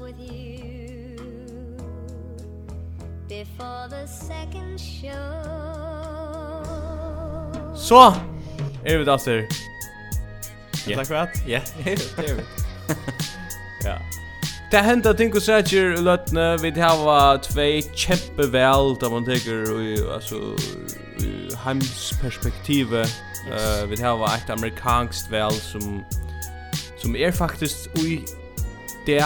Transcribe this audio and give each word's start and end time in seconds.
with 0.00 0.20
you 0.20 1.16
Before 3.28 3.88
the 3.88 4.06
second 4.06 4.78
show 4.78 5.68
Så! 7.76 8.12
Er 8.84 8.98
vi 8.98 9.04
da, 9.04 9.18
ser. 9.18 9.42
Ja. 10.88 10.96
Takk 10.96 11.06
for 11.06 11.14
at? 11.14 11.28
Ja, 11.48 11.60
det 11.84 11.92
er 12.18 12.34
vi. 12.34 12.42
Ja. 13.84 13.94
Det 14.70 14.78
hender 14.78 15.12
ting 15.12 15.36
och 15.36 15.42
säger 15.42 15.98
i 15.98 16.02
lötne 16.02 16.56
Vi 16.62 16.80
har 16.80 17.38
två 17.38 17.94
kjempevel, 17.94 18.96
da 19.00 19.08
man 19.08 19.24
tenker, 19.24 20.12
altså, 20.14 20.34
heimsperspektivet. 21.64 22.90
perspektiv 22.90 22.94
eh 22.94 23.90
vi 23.90 24.02
har 24.02 24.26
ett 24.36 24.50
amerikanskt 24.50 25.30
vel 25.30 25.52
som 25.52 26.04
som 26.98 27.16
är 27.16 27.26
er 27.26 27.30
faktiskt 27.30 27.98
i 27.98 28.20
det 29.06 29.24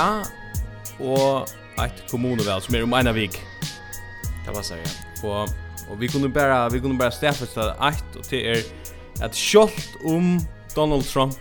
og 1.00 1.48
ett 1.80 2.04
kommunevel 2.10 2.62
som 2.62 2.74
er 2.74 2.84
om 2.84 2.94
ena 2.94 3.12
vik. 3.12 3.38
Det 4.44 4.54
var 4.54 4.62
så 4.62 4.76
ja. 4.76 4.90
Og, 5.22 5.48
og 5.90 6.00
vi 6.00 6.08
kunne 6.08 6.28
bara 6.28 6.68
vi 6.68 6.80
kunde 6.80 6.98
bara 6.98 7.10
stäffa 7.10 7.88
ett 7.88 8.16
och 8.16 8.26
det 8.30 8.50
är 8.50 8.62
att 9.20 9.34
skolt 9.34 9.88
om 10.04 10.40
Donald 10.74 11.04
Trump 11.04 11.38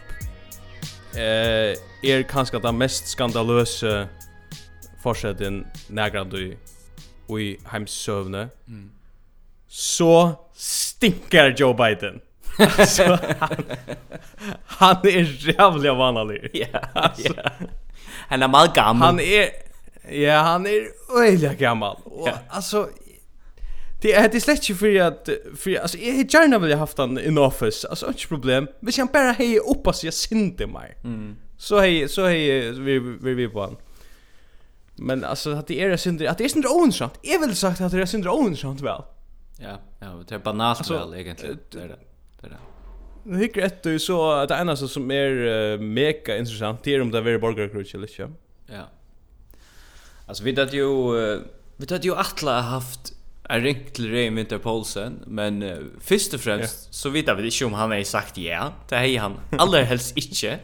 eh 1.16 1.76
er 2.04 2.24
kanskje 2.24 2.60
det 2.60 2.74
mest 2.74 3.08
skandaløse 3.08 4.08
forsetin 5.04 5.66
nägrandu 5.90 6.55
i 7.40 7.58
heimsövne. 7.66 8.49
Mm. 8.68 8.90
Så 9.68 10.36
stinkar 10.54 11.55
Joe 11.58 11.74
Biden. 11.74 12.22
så 12.88 13.04
han, 13.40 13.63
han 14.65 14.98
är 15.04 15.48
jävla 15.48 15.93
vanlig. 15.93 16.49
Ja, 16.54 16.68
ja. 17.18 17.52
Han 18.32 18.43
är 18.43 18.48
meget 18.48 18.76
gammal. 18.76 19.07
Han 19.07 19.20
är 19.20 19.49
ja, 20.10 20.41
han 20.41 20.65
är 20.68 20.87
öliga 21.18 21.54
gammal. 21.54 21.98
Och 22.04 22.27
ja. 22.27 22.34
alltså 22.49 22.90
Det 24.01 24.13
är 24.13 24.29
det 24.29 24.41
släkt 24.41 24.65
för 24.79 24.99
att 24.99 25.29
för 25.57 25.76
alltså 25.76 25.98
jag 25.98 26.13
har 26.13 26.24
gärna 26.24 26.59
vill 26.59 26.76
haft 26.76 26.98
han 26.98 27.20
in 27.20 27.37
office. 27.37 27.87
Alltså 27.87 28.05
inget 28.05 28.29
problem. 28.29 28.68
Men 28.79 28.93
jag 28.98 29.07
bara 29.07 29.32
hej 29.32 29.59
upp 29.59 29.87
oss 29.87 30.04
jag 30.04 30.13
synte 30.13 30.68
mig. 30.68 30.98
Mm. 31.04 31.35
Så 31.57 31.79
hej 31.79 32.09
så 32.09 32.26
hej 32.26 32.71
vi 32.71 32.99
vi 32.99 33.34
vi 33.34 33.48
på 33.48 33.62
han. 33.62 33.76
Men 34.96 35.24
alltså 35.24 35.52
att 35.52 35.68
det 35.68 35.82
är 35.82 35.98
synd 35.98 36.21
att 36.21 36.37
det 36.37 36.46
är 36.46 36.49
synd 36.49 36.65
oinsamt. 36.65 37.20
Jag 37.21 37.40
vill 37.40 37.55
sagt 37.55 37.82
att 37.82 37.91
det 37.91 38.02
är 38.02 38.05
synd 38.05 38.27
oinsamt 38.27 38.82
väl. 38.82 39.02
Ja, 39.59 39.79
ja, 39.99 40.24
det 40.27 40.35
är 40.35 40.40
banalt 40.40 40.91
väl 40.91 41.13
egentligen. 41.13 41.59
Det 41.71 41.79
är 41.79 41.87
det. 41.87 41.99
Det 42.41 42.48
är 42.48 42.49
det. 42.49 42.57
Nu 43.24 43.38
hikker 43.38 43.62
etter 43.62 43.98
så 43.98 44.32
att 44.32 44.50
det 44.50 44.58
eneste 44.58 44.88
som 44.90 45.12
er 45.14 45.32
uh, 45.46 45.82
mega 45.82 46.38
interessant 46.38 46.84
det 46.86 46.96
er 46.96 47.04
om 47.04 47.12
det 47.14 47.22
er 47.22 47.41
borgerkrutsk 47.41 47.96
eller 47.96 48.10
ikke. 48.10 48.30
Ja. 48.70 48.88
Alltså 50.27 50.44
vi 50.44 50.55
hade 50.55 50.77
ju 50.77 50.90
uh, 51.16 51.42
vi 51.77 51.86
hade 51.90 52.08
ju 52.08 52.16
alla 52.16 52.62
haft 52.62 53.14
en 53.49 53.62
ring 53.62 53.86
till 53.94 54.12
Ray 54.12 54.30
Winter 54.30 54.58
Paulsen 54.58 55.24
men 55.27 55.64
uh, 55.64 55.77
först 55.99 56.34
och 56.34 56.40
främst 56.40 56.84
yeah. 56.84 56.92
så 56.92 57.10
vet 57.10 57.38
vi 57.38 57.46
inte 57.46 57.66
om 57.66 57.74
han 57.74 57.92
har 57.92 58.04
sagt 58.04 58.38
ja. 58.38 58.74
Det 58.90 58.96
är 58.96 59.20
han 59.20 59.40
allra 59.58 59.84
helst 59.84 60.18
inte. 60.18 60.60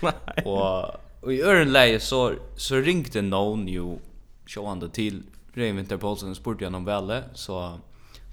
och, 0.44 0.84
och 1.20 1.32
i 1.32 1.42
öronläge 1.42 2.00
så 2.00 2.34
så 2.56 2.76
ringde 2.76 3.22
någon 3.22 3.68
ju 3.68 3.98
showande 4.46 4.88
till 4.88 5.22
Ray 5.54 5.72
Winter 5.72 5.96
Paulsen 5.96 6.30
och 6.30 6.36
spurte 6.36 6.64
honom 6.64 6.84
väl 6.84 7.22
så 7.34 7.80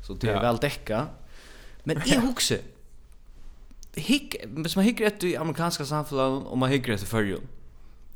så 0.07 0.13
det 0.13 0.27
är 0.27 0.33
ja. 0.33 0.41
väl 0.41 0.57
täcka. 0.57 1.07
Men 1.83 2.01
jag 2.05 2.21
huxar 2.27 2.57
hick 3.95 4.35
hvis 4.43 4.75
man 4.75 4.85
hickar 4.85 5.05
ett 5.05 5.23
i 5.23 5.35
amerikanska 5.37 5.85
samhället 5.85 6.47
och 6.47 6.57
man 6.57 6.69
hickar 6.69 6.93
ett 6.93 7.03
i 7.03 7.05
förrjun. 7.05 7.47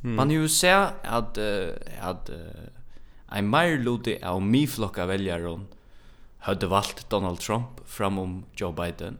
Mm. 0.03 0.15
Man 0.15 0.31
ju 0.31 0.49
ser 0.49 0.89
att 1.03 1.37
uh, 1.37 1.69
att 2.01 2.29
uh, 2.29 2.35
en 3.31 3.49
mer 3.49 3.77
lute 3.77 4.29
av 4.29 4.41
mi 4.41 4.67
flocka 4.67 5.05
hade 6.39 6.67
valt 6.67 7.09
Donald 7.09 7.39
Trump 7.39 7.67
framom 7.85 8.45
Joe 8.55 8.71
Biden. 8.71 9.17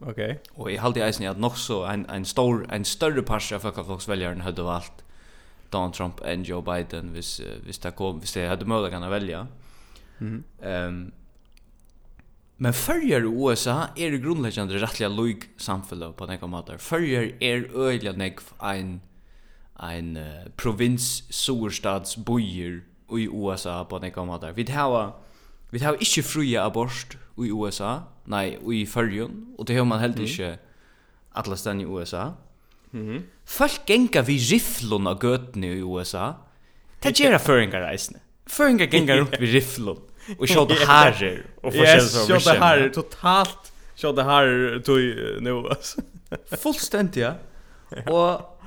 Okej. 0.00 0.12
Okay. 0.12 0.36
Och 0.54 0.70
i 0.70 0.76
halt 0.76 0.96
i 0.96 1.00
isen 1.00 1.26
att 1.26 1.38
nog 1.38 1.56
så 1.56 1.84
en 1.84 2.06
en 2.06 2.24
stor 2.24 2.66
en 2.70 2.84
större 2.84 3.22
parti 3.22 3.52
av 3.52 3.58
folkflokksväljaren 3.58 4.40
hade 4.40 4.62
valt 4.62 5.04
Donald 5.70 5.94
Trump 5.94 6.20
än 6.24 6.42
Joe 6.42 6.62
Biden 6.62 7.12
vis 7.12 7.40
hvis 7.64 7.78
det 7.78 7.90
kom 7.90 8.20
hvis 8.20 8.32
det 8.32 8.48
hade 8.48 8.64
möjlighet 8.64 9.02
att 9.02 9.10
välja. 9.10 9.46
Mm. 10.20 10.44
Ehm 10.62 10.88
um, 10.88 11.12
Men 12.60 12.74
fyrjar 12.76 13.24
i 13.24 13.30
USA 13.30 13.76
er 13.96 14.12
det 14.12 14.20
grunnleggjande 14.20 14.76
rettliga 14.82 15.08
loik 15.08 15.46
samfella 15.56 16.10
på 16.12 16.26
nekka 16.28 16.48
måtar. 16.50 16.76
Fyrjar 16.76 17.30
er 17.40 17.62
øyla 17.72 18.12
nekv 18.20 18.50
ein, 18.60 18.98
ein 19.80 20.10
uh, 20.20 20.50
provins 20.60 21.22
soerstads 21.32 22.18
bojer 22.20 22.82
i 23.16 23.24
USA 23.32 23.78
på 23.88 24.02
nekka 24.02 24.26
måtar. 24.28 24.52
Vi 24.58 24.66
hava, 24.68 25.14
vi 25.72 25.80
hava 25.80 25.96
ikkje 26.04 26.26
fruja 26.26 26.66
abort 26.68 27.16
i 27.40 27.48
USA, 27.48 28.02
nei, 28.28 28.58
i 28.60 28.84
fyrjun, 28.84 29.40
og 29.56 29.64
det 29.64 29.78
har 29.80 29.88
man 29.88 30.04
heldig 30.04 30.28
ikkje 30.28 30.52
alla 31.40 31.56
stann 31.56 31.80
i 31.80 31.88
USA. 31.88 32.34
Mm 32.92 33.08
-hmm. 33.08 33.22
Folk 33.44 33.86
genga 33.86 34.22
vi 34.22 34.36
riflon 34.36 35.06
av 35.06 35.18
gøtene 35.18 35.66
i 35.66 35.82
USA. 35.82 36.34
Det 37.02 37.16
gjerra 37.20 37.38
føringar 37.38 37.88
reisne. 37.88 38.20
Føringar 38.46 38.86
genga 38.86 39.16
rundt 39.20 39.40
vi 39.40 39.46
riflon. 39.46 40.09
Och 40.38 40.48
shot 40.48 40.72
här 40.72 41.46
och 41.62 41.72
forskjell 41.72 42.08
så 42.08 42.26
det 42.26 42.40
Shot 42.40 42.56
här 42.58 42.88
totalt 42.88 43.72
shot 43.96 44.18
här 44.18 44.78
tog 44.84 44.98
nu 45.42 45.68
alltså. 45.70 46.00
Fullständigt 46.62 47.16
ja. 47.16 47.34
Och 48.06 48.60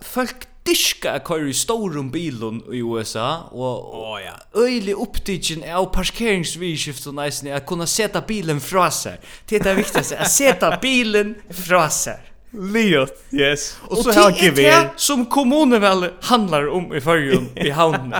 folk 0.00 0.46
diska 0.66 1.18
køyr 1.18 1.46
i 1.46 1.54
storum 1.54 2.10
bilun 2.10 2.60
i 2.72 2.82
USA 2.82 3.48
og 3.52 3.94
oh, 3.94 4.18
ja. 4.20 4.34
øylig 4.56 4.96
opptidgen 4.96 5.64
av 5.64 5.92
parkeringsvidskift 5.94 7.06
og 7.06 7.14
næsni 7.20 7.52
at 7.54 7.66
kunna 7.66 7.86
seta 7.86 8.20
bilen 8.26 8.60
fra 8.60 8.88
seg. 8.90 9.22
Det 9.48 9.60
er 9.60 9.68
det 9.68 9.76
viktigste, 9.76 10.18
at 10.18 10.32
seta 10.32 10.72
bilen 10.82 11.36
fra 11.54 11.86
seg. 11.92 12.32
Liot, 12.56 13.12
yes. 13.34 13.74
Og, 13.84 13.98
og 13.98 14.04
så 14.04 14.12
har 14.16 14.52
vi 14.56 14.66
som 14.96 15.26
kommunevel 15.28 16.08
handlar 16.30 16.70
om 16.72 16.88
i 16.94 17.02
fyrjun 17.04 17.50
i 17.60 17.70
havnen. 17.74 18.14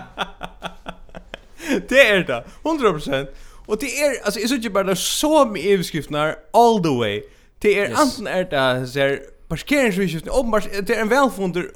det 1.89 2.09
är 2.09 2.25
det. 2.25 2.45
100%. 2.63 3.27
Och 3.67 3.79
det 3.79 4.01
är 4.01 4.25
alltså 4.25 4.41
är 4.41 4.47
så 4.47 4.55
inte 4.55 4.71
bara 4.71 4.97
så 4.97 5.45
med 5.45 5.67
överskrifterna 5.67 6.35
all 6.53 6.83
the 6.83 6.89
way. 6.89 7.23
Det 7.59 7.79
är 7.79 7.89
yes. 7.89 7.99
antingen 7.99 8.33
är 8.33 8.45
det 8.45 8.87
så 8.87 8.99
här 8.99 9.21
parkeringsvisjonen 9.49 10.29
uppenbart 10.29 10.69
det 10.83 10.95
är 10.95 11.01
en 11.01 11.09
välfunder 11.09 11.71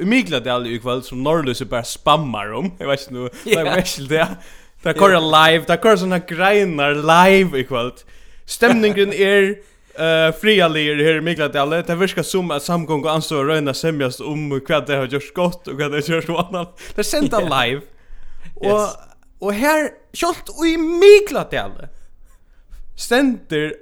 i 0.00 0.04
Migladal 0.04 0.66
i 0.66 0.78
kväll 0.78 1.02
som 1.02 1.22
Norrlöse 1.22 1.64
bara 1.64 1.84
spammar 1.84 2.52
om. 2.52 2.72
Jag 2.78 2.88
vet 2.88 3.00
inte 3.00 3.14
nu. 3.14 3.28
Det 3.44 3.54
är 3.54 3.64
väl 3.64 4.08
det. 4.08 4.28
Det 4.82 4.98
kör 4.98 5.48
live, 5.48 5.64
det 5.66 5.82
kör 5.82 5.96
såna 5.96 6.18
grejer 6.18 6.94
live 6.94 7.58
i 7.58 7.64
kväll. 7.64 7.92
Stämningen 8.46 9.12
är 9.12 9.56
Uh, 10.00 10.32
fria 10.40 10.68
lir 10.68 11.04
här 11.04 11.14
i 11.14 11.20
Mikladal. 11.20 11.70
Det 11.70 11.94
virka 11.94 12.22
som 12.24 12.50
at 12.50 12.62
samgång 12.62 13.04
og 13.04 13.10
ansvar 13.12 13.44
røyna 13.44 13.74
semjast 13.76 14.22
om 14.24 14.46
hva 14.48 14.78
det 14.80 14.96
har 14.96 15.06
gjort 15.06 15.34
gott 15.34 15.68
och 15.68 15.76
vad 15.76 15.92
det 15.92 16.08
har 16.08 16.14
gjort 16.14 16.48
annat. 16.48 16.80
Det 16.96 17.04
sända 17.04 17.40
live. 17.60 17.80
Yes. 18.62 18.94
Og, 19.42 19.54
her, 19.54 19.88
kjølt 20.14 20.52
og 20.54 20.66
i 20.68 20.76
Mikladale, 20.78 21.88
stender 22.96 23.72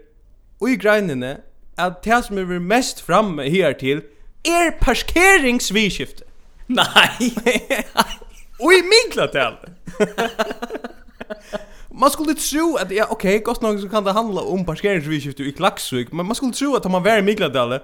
og 0.61 0.71
i 0.71 0.77
greinene 0.81 1.37
at 1.81 2.01
det 2.05 2.25
som 2.25 2.39
er 2.39 2.59
mest 2.59 3.03
framme 3.03 3.45
her 3.51 3.73
til 3.73 4.03
er 4.45 4.73
parkeringsvidskifte. 4.81 6.25
Nei! 6.81 7.31
og 8.63 8.73
i 8.73 8.81
Mikladale! 8.89 9.75
man 12.03 12.11
skulle 12.11 12.35
tro 12.35 12.75
at, 12.81 12.93
ja, 12.95 13.11
ok, 13.13 13.27
godt 13.45 13.63
nok 13.63 13.81
så 13.81 13.89
kan 13.89 14.05
det 14.05 14.15
handla 14.17 14.41
om 14.41 14.65
parkeringsvidskifte 14.65 15.45
i 15.45 15.51
Klaksvik, 15.51 16.13
men 16.13 16.27
man 16.27 16.35
skulle 16.35 16.53
tro 16.53 16.75
at 16.75 16.91
man 16.91 17.05
var 17.05 17.17
i 17.17 17.25
Mikladale, 17.25 17.81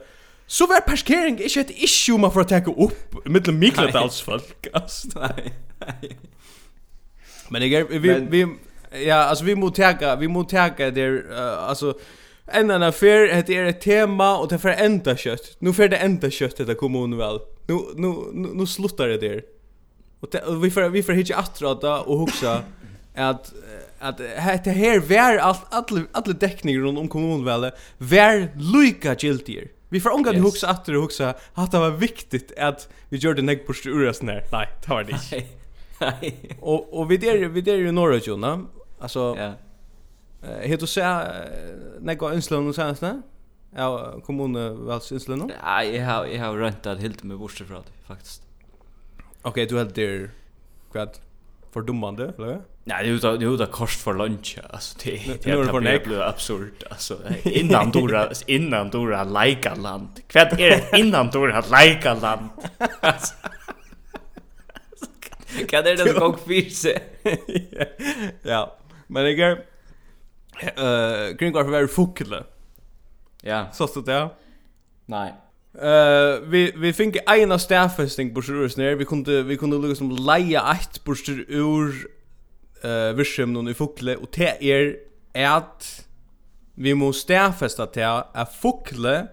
så 0.47 0.67
var 0.67 0.85
parkering 0.87 1.41
ikke 1.41 1.61
et 1.61 1.71
issue 1.83 2.19
man 2.19 2.33
får 2.33 2.47
å 2.47 2.71
upp 2.71 2.79
opp 2.79 3.27
mellom 3.27 3.57
Mikladals 3.59 4.23
folk. 4.23 4.69
Nei, 5.17 5.51
nei. 5.83 6.17
Men 7.49 7.61
det 7.61 7.67
är 7.67 7.85
vi 7.85 8.09
men, 8.09 8.31
vi 8.31 8.47
ja, 9.07 9.15
alltså 9.15 9.45
vi 9.45 9.55
måste 9.55 9.95
ta 9.99 10.17
vi 10.17 10.29
måste 10.29 10.57
ta 10.57 10.91
det 10.91 11.09
uh, 11.09 11.69
alltså 11.69 11.99
en 12.47 12.71
annan 12.71 12.83
affär 12.83 13.35
heter 13.35 13.55
är 13.55 13.65
ett 13.65 13.81
tema 13.81 14.39
och 14.39 14.49
det 14.49 14.59
för 14.59 14.69
ända 14.69 15.17
kött. 15.17 15.57
Nu 15.59 15.73
för 15.73 15.89
det 15.89 15.97
ända 15.97 16.31
kött 16.31 16.57
det 16.57 16.75
kommunen 16.75 17.19
väl. 17.19 17.39
Nu 17.67 17.75
nu 17.95 18.15
nu, 18.33 18.49
nu 18.55 18.67
slutar 18.67 19.09
det 19.09 19.19
där. 19.19 19.43
Och, 20.21 20.31
te, 20.31 20.39
och 20.39 20.65
vi 20.65 20.71
får 20.71 20.89
vi 20.89 21.03
får 21.03 21.13
hitta 21.13 21.37
attrata 21.37 22.01
och 22.01 22.19
huxa 22.19 22.63
att 23.15 23.53
att 23.99 24.19
det 24.65 24.71
här 24.71 25.01
var 25.01 25.37
allt 25.37 25.61
alla 25.71 26.03
alla 26.13 26.35
täckningar 26.35 26.81
runt 26.81 27.15
om 27.15 27.45
väl, 27.45 27.71
var 27.99 28.49
lika 28.77 29.15
giltier. 29.15 29.69
Vi 29.89 30.01
får 30.01 30.15
ångat 30.15 30.35
yes. 30.35 30.45
huxa 30.45 30.69
att 30.69 30.89
och 30.89 30.95
huxa 30.95 31.35
att 31.55 31.73
det 31.73 31.79
var 31.79 31.91
viktigt 31.91 32.59
att 32.59 32.89
vi 33.09 33.17
gjorde 33.17 33.43
nägg 33.43 33.67
på 33.67 33.73
sturas 33.73 34.23
när. 34.23 34.45
Nej, 34.53 34.69
det 34.83 34.89
var 34.89 35.05
det 35.05 35.13
inte 35.13 35.56
och 36.61 36.99
och 36.99 37.11
vi 37.11 37.17
där 37.17 37.49
vi 37.49 37.61
där 37.61 37.79
i 37.79 37.93
norra 37.93 38.21
tjona. 38.21 38.67
Alltså 38.99 39.37
Ja. 39.39 39.53
Eh 40.43 40.69
heter 40.69 40.81
du 40.81 40.87
så 40.87 41.01
några 42.01 42.35
inslån 42.35 42.69
och 42.69 42.75
sånt 42.75 43.01
där? 43.01 43.23
Ja, 43.77 44.21
kommunvalsinslån. 44.25 45.53
Ja, 45.63 45.85
jag 45.85 46.07
har 46.07 46.27
jag 46.27 46.45
har 46.45 46.57
röntat 46.57 47.01
helt 47.01 47.23
med 47.23 47.39
borste 47.39 47.65
från 47.65 47.83
det 47.83 48.07
faktiskt. 48.07 48.43
Okej, 49.43 49.51
okay, 49.51 49.67
du 49.67 49.79
hade 49.79 49.91
det 49.91 50.31
kvad 50.93 51.19
för 51.73 51.83
dummande 51.83 52.33
eller? 52.39 52.61
Nej, 52.85 53.21
det 53.21 53.27
är 53.27 53.41
ju 53.41 53.57
det 53.57 53.67
kost 53.67 54.01
för 54.01 54.15
lunch 54.15 54.59
alltså 54.71 54.99
det 55.05 55.43
det 55.43 55.51
är 55.51 55.65
för 55.65 55.81
nek 55.81 56.05
blir 56.05 56.21
absurd 56.21 56.85
alltså 56.91 57.19
innan 57.45 57.91
dora 57.91 58.31
innan 58.47 58.91
dora 58.91 59.25
lika 59.25 59.75
land. 59.75 60.09
Kvad 60.27 60.53
är 60.53 60.71
det 60.71 60.99
innan 60.99 61.31
dora 61.31 61.61
lika 61.61 62.15
land. 62.15 62.49
Kan 65.85 65.97
det 65.97 66.13
då 66.13 66.29
gå 66.31 66.37
fyra? 66.37 67.01
Ja. 68.43 68.79
Men 69.07 69.37
jag 69.37 69.51
eh 69.51 69.59
uh, 70.79 71.37
Green 71.37 71.53
Garden 71.53 71.89
fukle. 71.89 72.45
Ja. 73.43 73.67
Så 73.73 73.87
stod 73.87 74.07
det. 74.07 74.29
Nej. 75.07 75.35
Eh 75.75 76.41
vi 76.49 76.73
vi 76.77 76.93
fick 76.93 77.17
en 77.27 77.53
av 77.53 77.59
staffesting 77.59 78.35
på 78.35 78.43
sjurus 78.43 78.77
ner. 78.77 78.95
Vi 78.95 79.05
kunde 79.05 79.43
vi 79.43 79.57
kunde 79.57 79.77
lukka 79.77 79.95
som 79.95 80.11
leia 80.11 80.73
ett 80.73 81.05
på 81.05 81.15
ur 81.49 82.09
eh 82.83 83.17
vischem 83.17 83.53
någon 83.53 83.69
i 83.69 83.75
fukle 83.75 84.17
och 84.17 84.31
te 84.31 84.53
är 84.61 84.97
att 85.33 86.07
vi 86.75 86.95
måste 86.95 87.23
staffesta 87.23 87.87
te 87.87 88.05
att 88.33 88.55
fukle 88.55 89.27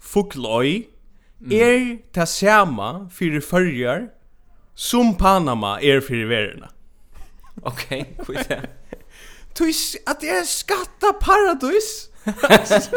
fukloi 0.00 0.88
er 1.50 1.98
ta 2.12 2.26
sama 2.26 3.08
fyrir 3.10 3.40
förjar 3.40 4.08
som 4.74 5.16
Panama 5.16 5.80
är 5.80 6.00
för 6.00 6.24
verna. 6.24 6.70
Okej, 7.62 8.14
okay, 8.18 8.24
skit 8.24 8.48
det. 8.48 8.68
Tuis 9.54 9.96
att 10.06 10.20
det 10.20 10.28
är 10.28 10.42
skatta 10.42 11.12
paradis. 11.12 12.08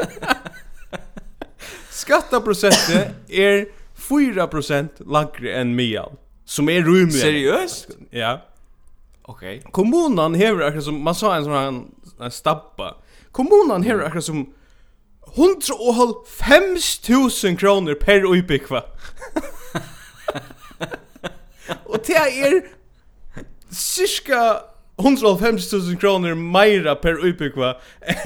skatta 1.89 2.41
procentet 2.41 3.15
är 3.27 3.67
4% 3.95 4.89
lägre 5.11 5.53
än 5.53 5.75
Mial 5.75 6.11
som 6.45 6.69
är 6.69 6.81
rymlig. 6.81 7.13
Seriöst? 7.13 7.87
Ja. 8.09 8.41
Okej. 9.21 9.57
Okay. 9.57 9.71
Kommunen 9.71 10.35
häver 10.35 10.63
akkurat 10.63 10.83
som 10.83 11.03
man 11.03 11.15
sa 11.15 11.35
en 11.35 11.43
sån 11.43 11.53
här 11.53 11.83
en 12.25 12.31
stappa. 12.31 12.95
Kommunen 13.31 13.83
häver 13.83 14.03
akkurat 14.03 14.25
som 14.25 14.53
100 15.35 15.55
och 15.79 16.27
5000 16.27 17.57
kronor 17.57 17.93
per 17.93 18.35
utbyggva. 18.35 18.83
Og 21.85 22.01
det 22.07 22.17
er 22.17 22.59
cirka 23.71 24.41
150.000 24.97 25.97
kroner 26.01 26.33
meira 26.33 26.95
per 26.97 27.19
utbyggva 27.21 27.75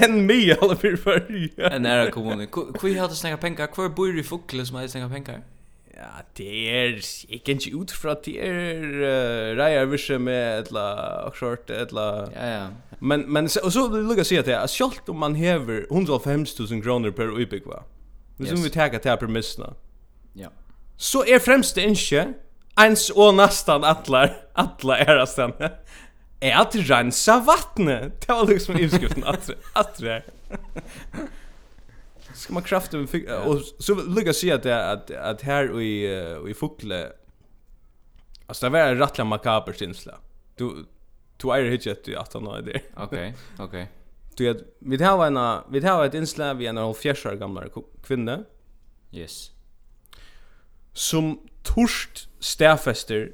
enn 0.00 0.22
mig 0.26 0.54
alla 0.56 0.76
fyrir 0.80 0.96
fyrir. 0.96 1.50
En 1.68 1.84
nära 1.84 2.10
kommunen. 2.10 2.48
Hvor 2.48 2.94
har 2.98 3.08
du 3.08 3.16
snakka 3.16 3.36
pengar? 3.36 3.68
Hvor 3.74 3.88
bor 3.88 4.08
i 4.08 4.24
fukle 4.24 4.64
som 4.66 4.80
har 4.80 4.86
snakka 4.88 5.08
pengar? 5.12 5.42
Ja, 5.92 6.22
det 6.36 6.70
er 6.72 6.94
ikke 7.28 7.52
ikke 7.52 7.76
ut 7.76 7.92
fra 7.92 8.10
at 8.10 8.24
det 8.24 8.38
er 8.42 8.80
uh, 8.80 9.58
reier 9.58 9.84
visse 9.86 10.16
med 10.18 10.64
etla 10.64 10.84
akkurat 11.26 11.70
etla... 11.70 12.06
Ja, 12.32 12.46
ja. 12.54 12.66
Men, 13.00 13.24
men 13.32 13.44
og 13.62 13.72
så 13.72 13.84
vil 13.88 14.00
jeg 14.00 14.08
lukke 14.08 14.24
å 14.24 14.26
si 14.26 14.38
at 14.40 14.48
det 14.48 14.56
er 14.56 14.66
selv 14.66 15.12
om 15.12 15.20
man 15.20 15.36
hever 15.36 15.84
150.000 15.90 16.80
kroner 16.82 17.12
per 17.12 17.30
utbyggva, 17.36 17.82
hvis 18.38 18.54
yes. 18.54 18.64
vi 18.64 18.72
tar 18.72 18.88
det 18.94 19.04
her 19.04 19.20
premissene, 19.20 19.74
ja. 20.34 20.48
så 20.96 21.22
er 21.28 21.42
fremst 21.42 21.76
det 21.76 21.86
ikke 21.92 22.24
ens 22.76 23.10
och 23.10 23.34
nästan 23.34 23.84
allar 23.84 24.36
alla 24.52 24.98
era 24.98 25.26
sen 25.26 25.52
är 26.40 26.56
att 26.56 26.74
rensa 26.74 27.40
vattnet. 27.40 28.26
Det 28.26 28.32
var 28.32 28.46
liksom 28.46 28.76
utskriften 28.76 29.24
att 29.24 29.50
att 29.72 29.98
det. 29.98 30.22
Ska 32.34 32.52
man 32.52 32.62
krafta 32.62 32.96
med 32.96 33.10
fick 33.10 33.30
och 33.30 33.60
så 33.78 33.94
lukar 33.94 34.32
sig 34.32 34.52
att 34.52 34.66
att 34.66 35.10
att 35.10 35.42
här 35.42 35.80
i 35.80 36.04
i 36.50 36.54
fukle 36.54 37.12
Alltså 38.46 38.66
det 38.66 38.70
var 38.70 38.94
rättliga 38.94 39.24
makaber 39.24 39.72
synsla. 39.72 40.18
Du 40.56 40.84
du 41.36 41.50
är 41.50 41.64
hitchet 41.64 42.08
i 42.08 42.16
att 42.16 42.34
han 42.34 42.46
är 42.46 42.62
där. 42.62 42.82
Okej, 42.96 43.34
okej. 43.58 43.90
Du 44.36 44.52
vet, 44.52 44.62
vi 44.78 45.04
har 45.04 45.26
en 45.26 45.62
vi 45.70 45.86
har 45.86 46.06
ett 46.06 46.14
inslag 46.14 46.54
vi 46.54 46.66
en 46.66 46.76
halv 46.76 46.94
fjärsar 46.94 47.34
gamla 47.34 47.64
kvinna. 48.02 48.44
Yes. 49.12 49.50
Som 50.92 51.48
torst 51.64 52.28
stafester 52.40 53.28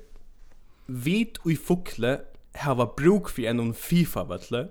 vit 0.89 1.39
og 1.45 1.53
i 1.53 1.57
fukle 1.57 2.19
hava 2.59 2.87
bruk 2.97 3.29
for 3.31 3.49
en 3.49 3.75
FIFA 3.75 4.23
vøtle. 4.29 4.63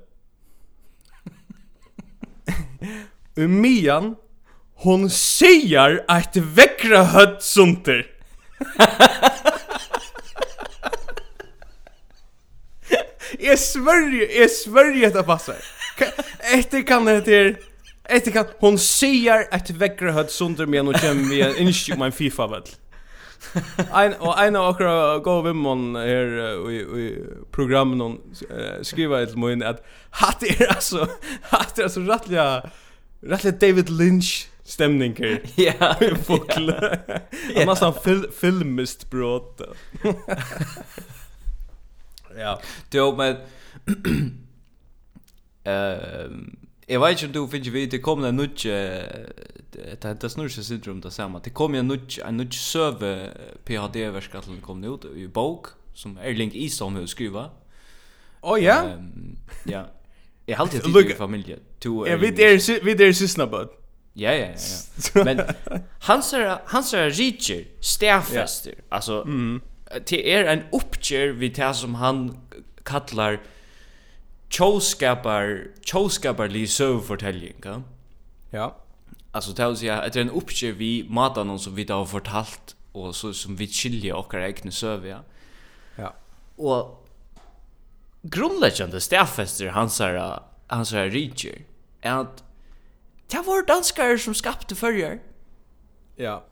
mian 3.61 4.15
hon 4.83 5.09
sier 5.09 6.01
at 6.09 6.37
vekra 6.37 7.03
høtt 7.13 7.41
sunter. 7.45 8.03
Jeg 13.39 13.59
svörjer, 13.71 14.39
jeg 14.39 14.49
svörjer 14.51 15.07
att 15.07 15.13
det 15.13 15.23
passar. 15.23 15.55
Etter 16.53 16.81
kan 16.81 17.05
det 17.05 17.15
heter 17.15 17.57
Etter 18.09 18.31
kan 18.31 18.45
hon 18.59 18.77
sier 18.77 19.47
at 19.51 19.69
vekra 19.79 20.13
høtt 20.15 20.31
sunter 20.31 20.65
men 20.65 20.85
hon 20.87 20.95
kommer 20.95 21.27
vi 21.29 21.41
en 21.41 21.57
innsjuk 21.59 21.97
om 21.97 22.05
en 22.07 22.15
FIFA 22.15 22.47
vøtle. 22.53 22.77
Ein 23.93 24.13
och 24.19 24.39
en 24.39 24.55
av 24.55 24.77
våra 24.77 25.19
goda 25.19 25.41
vimman 25.41 25.95
här 25.95 26.69
i 26.71 26.75
i 26.75 27.25
programmen 27.51 27.99
hon 27.99 28.21
skriver 28.81 29.25
til 29.25 29.37
mun 29.37 29.63
att 29.63 29.83
hat 30.09 30.43
er 30.43 30.65
alltså 30.75 31.07
hat 31.41 31.79
er 31.79 31.87
så 31.87 31.99
rättliga 32.01 32.61
rättliga 33.21 33.57
David 33.61 33.89
Lynch 33.89 34.47
stämning 34.63 35.15
här. 35.19 35.41
Ja. 35.55 35.95
Fågel. 36.23 36.69
En 37.55 37.65
massa 37.65 37.93
film 37.93 38.31
filmist 38.41 39.09
brott. 39.09 39.61
ja. 42.37 42.59
Det 42.91 43.17
men 43.17 43.35
ehm 45.63 46.66
Jag 46.89 46.99
vet 46.99 47.23
inte 47.23 47.39
om 47.39 47.45
du 47.45 47.51
finns 47.51 47.67
vid, 47.67 47.91
det 47.91 47.99
kom 47.99 48.23
en 48.23 48.35
nudge, 48.35 48.69
det 49.71 50.23
er 50.23 50.29
snurse 50.29 50.63
syndrom 50.63 51.01
det 51.01 51.11
samma, 51.11 51.39
det 51.39 51.53
kom 51.53 51.75
en 51.75 51.87
nudge, 51.87 52.21
en 52.23 52.37
nudge 52.37 52.55
söve 52.55 53.31
PhD-verskatlen 53.65 54.61
kom 54.61 54.83
ut 54.83 55.05
i 55.15 55.27
bok, 55.27 55.67
som 55.93 56.17
Erling 56.17 56.51
Isom 56.55 56.95
har 56.95 57.05
skriva. 57.05 57.49
Å 58.41 58.53
oh, 58.53 58.63
ja? 58.63 58.77
ja. 59.65 59.83
Jag 60.45 60.57
har 60.57 60.63
alltid 60.63 60.83
tid 60.83 61.11
i 61.11 61.13
familie. 61.13 61.59
Jeg 61.83 62.21
vet 62.21 62.37
det 62.37 63.07
er 63.07 63.11
sysna 63.11 63.45
bød. 63.45 63.75
Ja, 64.15 64.31
ja, 64.31 64.47
ja. 64.55 65.23
Men 65.27 65.41
hans 66.07 66.33
er, 66.33 66.57
hans 66.65 66.93
er 66.93 67.11
Richard, 67.11 67.65
stafester, 67.81 68.73
altså, 68.91 69.23
det 70.09 70.33
är 70.33 70.45
en 70.45 70.63
uppgör 70.71 71.33
vid 71.33 71.55
det 71.55 71.75
som 71.75 71.95
han 71.95 72.37
kallar 72.85 73.39
tjoskapar 74.49 75.67
tjoskapar 75.81 76.47
li 76.47 76.67
sövertelling 76.67 77.55
ja. 77.63 77.81
Ja 78.49 78.77
alltså 79.37 79.51
det 79.51 79.67
vill 79.67 79.77
säga 79.77 80.01
att 80.01 80.13
det 80.13 80.19
är 80.19 80.21
en 80.21 80.31
uppgift 80.31 80.77
vi 80.77 81.05
matar 81.09 81.43
någon 81.43 81.59
som 81.59 81.75
vi 81.75 81.83
då 81.83 81.93
har 81.93 82.05
fortalt 82.05 82.75
och 82.91 83.15
så 83.15 83.33
som 83.33 83.55
vi 83.55 83.67
skiljer 83.67 84.15
och 84.15 84.33
egna 84.33 84.71
söver 84.71 85.09
ja. 85.09 85.19
Ja. 85.95 86.13
Och 86.55 87.07
grundläggande 88.21 89.01
stäffester 89.01 89.67
hans 89.67 89.99
här 89.99 90.39
hans 90.67 90.93
här 90.93 91.09
reacher 91.09 91.61
är 92.01 92.11
att 92.11 92.43
det 93.27 93.41
var 93.41 93.65
danskar 93.65 94.17
som 94.17 94.33
skapte 94.33 94.75
förr 94.75 95.19
ja 96.15 96.43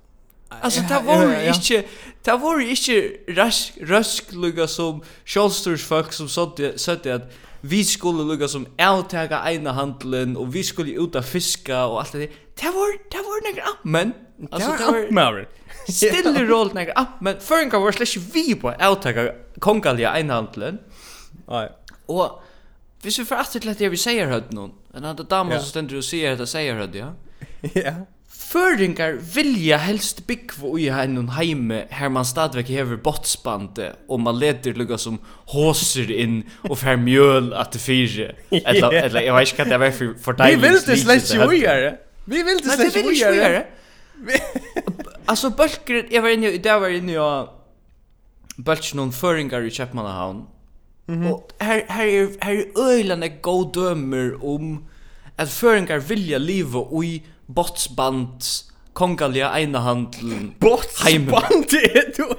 Alltså 0.50 0.82
det 0.82 1.02
var 1.06 1.42
ju 1.42 1.48
inte 1.48 1.84
det 2.24 2.32
var 2.32 2.60
ju 2.60 2.70
inte 2.70 3.18
rask 3.42 3.74
rask 3.82 4.34
lugga 4.34 4.68
som 4.68 5.04
Charlestons 5.26 5.84
folk 5.84 6.14
som 6.14 6.30
sa 6.30 6.54
det 6.58 6.80
sa 6.80 6.96
det 6.96 7.12
att 7.12 7.34
vi 7.66 7.82
skulle 7.88 8.26
lukka 8.28 8.48
som 8.52 8.66
avtaka 8.82 9.42
eina 9.50 9.74
handlen 9.78 10.36
og 10.38 10.52
vi 10.54 10.64
skulle 10.64 10.94
ut 11.02 11.16
av 11.18 11.26
fiska 11.26 11.86
og 11.90 12.00
alt 12.04 12.18
det. 12.20 12.30
Det 12.56 12.72
var, 12.76 12.96
det 13.12 13.24
var 13.26 13.44
nekker 13.48 13.74
men 13.84 14.14
Altså, 14.52 14.72
det 14.78 14.86
var 14.86 15.06
ammen. 15.10 15.46
Stille 15.88 16.42
roll 16.50 16.74
nekker 16.76 16.98
ammen. 17.00 17.38
Føringar 17.40 17.80
var 17.80 17.96
slash 17.96 18.20
vi 18.34 18.56
på 18.60 18.74
avtaka 18.74 19.30
kongalia 19.64 20.12
eina 20.18 20.42
handlen 20.42 20.82
Nei. 21.48 21.68
Og 22.12 22.42
hvis 23.06 23.20
vi 23.22 23.26
får 23.30 23.44
atter 23.44 23.62
til 23.64 23.70
at 23.70 23.82
jeg 23.82 23.94
vil 23.94 24.02
seie 24.02 24.26
høyt 24.26 24.52
noen, 24.56 24.74
en 24.96 25.04
annan 25.06 25.28
damer 25.30 25.60
som 25.62 25.70
stender 25.70 26.00
og 26.00 26.06
sier 26.08 26.34
at 26.34 26.42
jeg 26.42 26.50
seier 26.52 26.80
høyt, 26.80 26.98
ja? 26.98 27.14
Ja. 27.86 27.94
Føringar 28.56 29.18
vilja 29.36 29.76
helst 29.84 30.22
byggva 30.30 30.70
i 30.80 30.86
hennun 30.94 31.34
heime 31.36 31.82
her 31.92 32.12
man 32.14 32.24
stadvek 32.28 32.70
hever 32.72 33.00
botsbande 33.04 33.90
og 34.08 34.22
man 34.24 34.38
leder 34.40 34.78
lukka 34.80 34.96
som 35.02 35.18
håser 35.52 36.14
inn 36.14 36.38
og 36.70 36.78
fer 36.80 36.96
mjöl 37.02 37.52
at 37.52 37.76
det 37.76 37.82
fyre. 37.84 38.30
Etla, 38.56 38.94
eller 39.02 39.24
jeg 39.28 39.36
vet 39.36 39.52
ikke 39.52 39.60
hva 39.64 39.68
det 39.74 39.82
var 39.84 39.92
for, 39.98 40.16
for 40.24 40.40
deg. 40.40 40.56
Vi 40.56 40.62
vil 40.64 40.80
det 40.88 40.98
slett 41.02 41.34
ikke 41.36 41.50
uiare. 41.52 41.92
Vi 42.32 42.46
vil 42.48 42.64
det 42.64 42.78
slett 42.80 42.96
ikke 43.02 43.12
uiare. 43.12 43.66
Altså, 45.28 45.50
bølger, 45.50 46.06
jeg 46.12 46.24
var 46.24 46.30
inne, 46.38 46.56
i 46.56 46.64
det 46.64 46.80
var 46.80 46.96
inne 46.96 47.16
ja, 47.18 47.30
bølger 48.56 48.96
noen 49.02 49.12
føringar 49.12 49.68
i 49.68 49.74
Kjepmannahavn. 49.74 50.46
Mm 51.08 51.24
-hmm. 51.24 51.28
Og 51.32 51.52
her, 51.62 51.82
her 51.90 52.06
er, 52.06 52.28
her 52.42 52.60
er 52.62 52.66
øylande 52.80 53.30
god 53.42 53.74
dømer 53.74 54.46
om 54.46 54.84
at 55.38 55.50
føringar 55.50 56.00
vilja 56.00 56.38
liva 56.38 56.80
ui 56.92 57.24
botsband 57.46 58.44
kongaliga 58.94 59.60
ena 59.60 59.80
handel 59.80 60.52
botsband? 60.60 61.74
är 61.74 62.14
du 62.18 62.36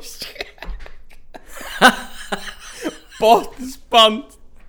botsband? 3.20 4.22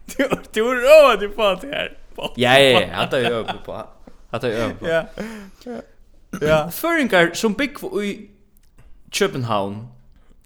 Du 0.06 0.30
du 0.54 0.62
rör 0.62 1.18
du 1.18 1.30
på 1.30 1.60
det 1.62 1.68
här 1.68 1.98
ja 2.36 2.60
ja 2.60 2.82
ja. 2.82 2.96
Att 2.96 3.14
jag 3.14 3.24
över 3.24 3.54
på. 3.66 3.88
Att 4.30 4.44
jag 4.44 4.52
över 4.52 4.74
på. 4.74 4.88
Ja. 4.88 5.06
Ja. 6.42 6.72
Föringar 6.72 7.34
som 7.34 7.54
big 7.54 7.78
i 8.04 8.30
Köpenhamn 9.12 9.88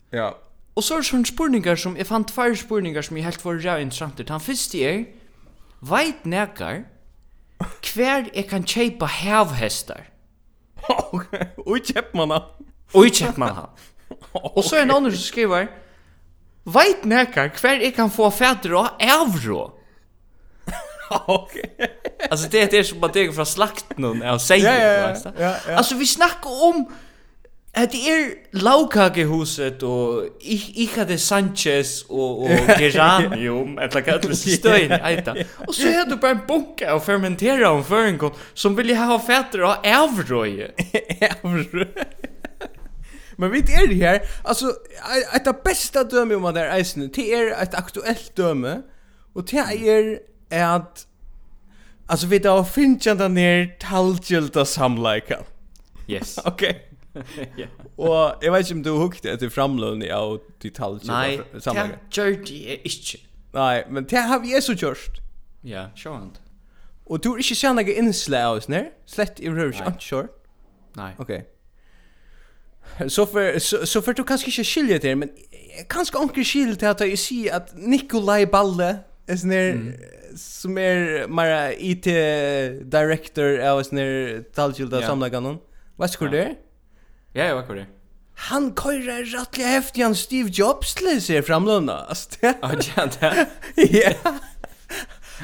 ja. 0.09 0.37
Og 0.75 0.83
så 0.83 0.95
er 0.95 1.01
det 1.01 1.07
sånne 1.09 1.27
spurningar 1.27 1.75
som, 1.75 1.97
jeg 1.99 2.07
fant 2.07 2.31
fire 2.31 2.55
spurningar 2.55 3.03
som 3.03 3.17
jeg 3.17 3.25
helt 3.25 3.43
var 3.45 3.57
ræv 3.59 3.81
interessant. 3.81 4.29
Han 4.29 4.41
første 4.41 4.79
er, 4.79 5.01
veit 5.81 6.25
nekar 6.25 6.85
Hver 7.91 8.29
jeg 8.33 8.47
kan 8.49 8.65
kjeipa 8.67 9.09
havhestar? 9.21 10.07
Ok, 11.13 11.27
og 11.61 11.77
kjepp 11.85 12.15
man 12.17 12.33
han. 12.33 12.47
Og 12.97 13.11
kjepp 13.13 13.37
man 13.41 13.53
han. 13.53 13.85
Og 14.57 14.63
så 14.65 14.79
er 14.79 14.85
en 14.85 14.95
annen 14.95 15.13
som 15.13 15.23
skriver, 15.23 15.69
Veit 16.71 17.05
nekar 17.09 17.49
hver 17.57 17.81
jeg 17.81 17.93
kan 17.95 18.11
få 18.13 18.27
fætter 18.29 18.75
og 18.77 19.01
evrå. 19.01 19.63
ok. 21.41 21.55
altså 22.29 22.49
det 22.51 22.61
er 22.61 22.67
det 22.71 22.83
som 22.87 22.99
man 23.01 23.13
teker 23.13 23.33
fra 23.33 23.47
slakten 23.49 24.05
av 24.21 24.37
seier. 24.43 24.69
Ja, 24.69 24.75
ja, 24.77 25.07
ja, 25.09 25.31
ja. 25.41 25.77
Altså 25.77 25.97
vi 25.97 26.05
snakker 26.09 26.61
om... 26.69 26.85
Det 27.75 27.95
er 27.95 28.33
laukkakehuset 28.51 29.83
og 29.83 30.25
ich 30.41 30.71
ich 30.75 31.19
Sanchez 31.19 32.03
og 32.09 32.39
og 32.43 32.49
Geranium 32.79 33.77
at 33.81 33.95
like 33.95 34.11
at 34.11 34.37
stein 34.37 34.91
eita. 34.91 35.33
Og 35.67 35.75
så 35.75 35.87
er 35.87 36.09
du 36.09 36.17
bare 36.17 36.31
en 36.31 36.41
bunke 36.47 36.91
og 36.91 37.01
fermentera 37.01 37.71
om 37.71 37.83
föringo 37.83 38.29
som 38.53 38.77
ville 38.77 38.95
ha 38.95 39.17
fætter 39.17 39.61
och 39.63 39.87
avrøye. 39.87 40.67
Men 43.37 43.51
vi 43.51 43.57
er 43.57 43.93
her, 43.93 44.19
altså, 44.45 44.73
et 45.35 45.47
av 45.47 45.63
beste 45.65 46.03
døme 46.11 46.35
om 46.35 46.45
at 46.45 46.55
det 46.55 46.63
er 46.63 46.75
eisene, 46.75 47.07
det 47.07 47.25
er 47.33 47.55
et 47.57 47.73
aktuelt 47.73 48.37
døme, 48.37 48.83
og 49.35 49.47
det 49.49 49.63
er 50.51 50.75
at, 50.75 51.07
altså, 52.09 52.27
vi 52.27 52.37
da 52.37 52.61
finner 52.61 53.17
den 53.17 53.37
her 53.37 53.65
talgjelda 53.81 54.65
samleika. 54.65 55.41
Yes. 56.09 56.39
okay. 56.45 56.90
Og 57.97 58.43
jeg 58.43 58.51
vet 58.53 58.65
ikke 58.65 58.77
om 58.77 58.83
du 58.83 58.91
hukte 58.95 59.31
etter 59.33 59.51
framlønning 59.51 60.11
av 60.15 60.37
detaljer. 60.63 61.09
Nei, 61.11 61.39
det 61.53 61.63
gjør 62.15 62.37
det 62.47 62.59
jeg 62.67 62.79
ikke. 62.87 63.21
Nei, 63.53 63.83
men 63.89 64.07
det 64.07 64.23
har 64.29 64.39
vi 64.43 64.55
så 64.61 64.75
gjort. 64.77 65.21
Ja, 65.67 65.89
sjåant. 65.95 66.39
Og 67.05 67.23
du 67.23 67.33
har 67.33 67.41
ikke 67.43 67.57
sett 67.59 67.75
noe 67.75 67.97
innslag 67.99 68.47
av 68.47 68.61
oss 68.61 68.69
nær? 68.71 68.91
Slett 69.09 69.41
i 69.43 69.49
røver 69.51 69.73
ikke, 69.75 69.95
ikke 69.95 70.07
sjåant? 70.07 70.37
Nei. 70.95 71.11
Ok. 71.19 71.33
Så 73.07 73.25
för 73.25 73.59
så, 73.59 73.85
så 73.85 74.01
för 74.01 74.13
du 74.13 74.23
kanske 74.23 74.49
inte 74.49 74.63
skiljer 74.63 74.99
det 74.99 75.15
men 75.15 75.29
kanske 75.89 76.17
onkel 76.17 76.43
skiljer 76.43 76.75
det 76.75 76.89
att 76.89 76.99
jag 76.99 77.19
ser 77.19 77.53
att 77.53 77.77
Nikolaj 77.77 78.45
Balle 78.45 78.97
är 79.27 79.35
sån 79.35 79.49
där 79.49 79.95
som 80.35 80.77
är 80.77 81.27
mera 81.27 81.73
IT 81.73 82.03
director 82.91 83.59
eller 83.59 83.83
sån 83.83 83.97
där 83.97 84.43
talgilda 84.53 85.01
ja. 85.01 85.07
samlagan. 85.07 85.57
Vad 85.95 86.09
skulle 86.09 86.37
det? 86.37 86.55
Ja, 87.33 87.43
jag 87.43 87.55
var 87.67 87.75
det. 87.75 87.85
Han 88.35 88.71
køyrer 88.73 89.25
rettelig 89.25 89.65
heftig 89.65 90.03
han 90.03 90.15
Steve 90.15 90.49
Jobs 90.49 91.01
läser 91.01 91.41
framlåna. 91.41 91.93
Alltså 91.93 92.29
det. 92.41 92.55
Ja, 92.61 93.07
det. 93.19 93.47
Ja. 93.75 94.33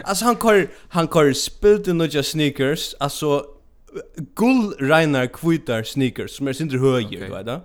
Alltså 0.03 0.25
han 0.25 0.36
kör 0.36 0.67
han 0.89 1.08
kör 1.08 1.34
spilt 1.34 1.88
in 1.88 1.98
några 1.98 2.24
sneakers, 2.24 2.96
alltså 3.00 3.46
gull 4.36 4.74
Reiner 4.79 5.27
kvitar 5.27 5.84
sneakers 5.84 6.38
som 6.38 6.48
är 6.48 6.53
sindre 6.53 6.77
höjer, 6.77 7.08
okay. 7.08 7.29
va 7.29 7.62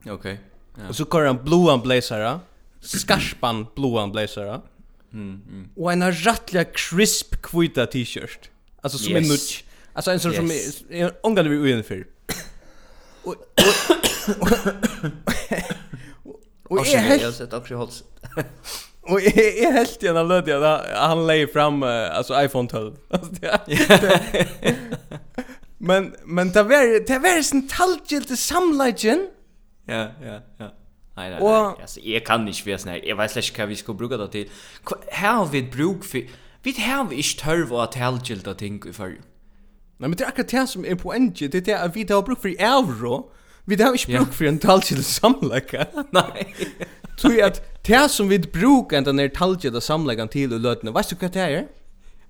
Okej. 0.00 0.12
Okay. 0.12 0.36
Ja. 0.78 0.88
Och 0.88 0.96
så 0.96 1.04
kör 1.04 1.26
han 1.26 1.44
blåan 1.44 1.80
blazera, 1.80 2.40
skarpan 2.80 3.66
blåan 3.74 4.12
blazera. 4.12 4.60
Mm, 5.12 5.42
mm. 5.50 5.68
Och 5.76 5.92
en 5.92 6.12
rettliga 6.12 6.64
crisp 6.64 7.42
kvita 7.42 7.86
t-shirt. 7.86 8.50
Alltså 8.80 8.98
som 8.98 9.12
yes. 9.12 9.22
en 9.22 9.28
nudge. 9.28 9.64
Alltså 9.92 10.10
en 10.10 10.20
sån 10.20 10.32
yes. 10.32 10.78
som 10.78 10.86
är 10.90 11.12
ångar 11.22 11.44
vi 11.44 11.56
uen 11.56 11.84
för. 11.84 12.06
Och 13.24 13.36
Och 16.68 16.86
jag 16.86 17.00
har 17.00 17.32
sett 17.32 17.52
också 17.52 17.74
hålls. 17.74 18.04
Och 19.00 19.20
jag 19.20 19.36
är 19.36 19.72
helt 19.72 20.02
gärna 20.02 20.22
löd 20.22 20.48
jag 20.48 20.78
han 20.94 21.26
lägger 21.26 21.46
fram 21.46 21.82
alltså 21.82 22.42
iPhone 22.42 22.68
12. 22.68 22.96
Men 25.78 26.16
men 26.24 26.52
det 26.52 26.62
var 26.62 27.06
det 27.06 27.18
var 27.18 27.42
sån 27.42 27.68
talgilt 27.68 28.38
samlagen. 28.38 29.28
Ja, 29.86 30.08
ja, 30.22 30.40
ja. 30.58 30.70
Nei, 31.16 31.30
nei, 31.30 31.38
nei. 31.40 31.74
Altså, 31.80 32.00
jeg 32.02 32.24
kan 32.26 32.48
ikke 32.48 32.66
være 32.66 32.78
sånn 32.82 32.94
her. 32.94 33.04
Jeg 33.06 33.18
vet 33.18 33.36
ikke 33.38 33.60
hva 33.60 33.66
vi 33.70 33.76
skal 33.78 33.94
bruke 33.98 34.16
det 34.18 34.30
til. 34.32 34.56
Her 35.12 35.36
har 35.38 35.50
vi 35.52 35.60
et 35.62 35.70
bruk 35.70 36.06
for... 36.08 36.32
Vi 36.64 36.72
har 36.80 37.12
ikke 37.12 37.38
tørv 37.42 37.74
å 37.74 37.82
ha 37.84 37.86
talgilt 37.92 38.48
ting 38.58 38.80
i 38.88 38.94
førre. 38.96 39.20
Nei, 39.98 40.08
men 40.08 40.18
det 40.18 40.24
er 40.24 40.32
akkurat 40.32 40.50
det 40.50 40.68
som 40.68 40.84
er 40.84 40.94
poenget, 40.94 41.52
det 41.52 41.54
er 41.54 41.66
det 41.68 41.74
at 41.74 41.94
vi 41.94 42.06
har 42.08 42.20
bruk 42.20 42.42
for 42.42 42.48
euro, 42.58 43.30
vi 43.66 43.76
har 43.80 43.92
ikke 43.92 44.18
bruk 44.18 44.32
for 44.32 44.44
en 44.44 44.58
talkjede 44.58 45.02
samleika. 45.02 45.84
Nei. 46.18 46.46
Tui 47.16 47.38
at 47.40 47.62
det 47.86 48.10
som 48.10 48.30
vi 48.30 48.38
brukar 48.38 49.00
den 49.00 49.18
der 49.18 49.28
talkjede 49.28 49.80
samleikan 49.80 50.28
til 50.28 50.52
och 50.52 50.60
løtene, 50.60 50.94
vet 50.94 51.10
du 51.10 51.16
vad 51.20 51.30
det 51.30 51.40
är? 51.40 51.66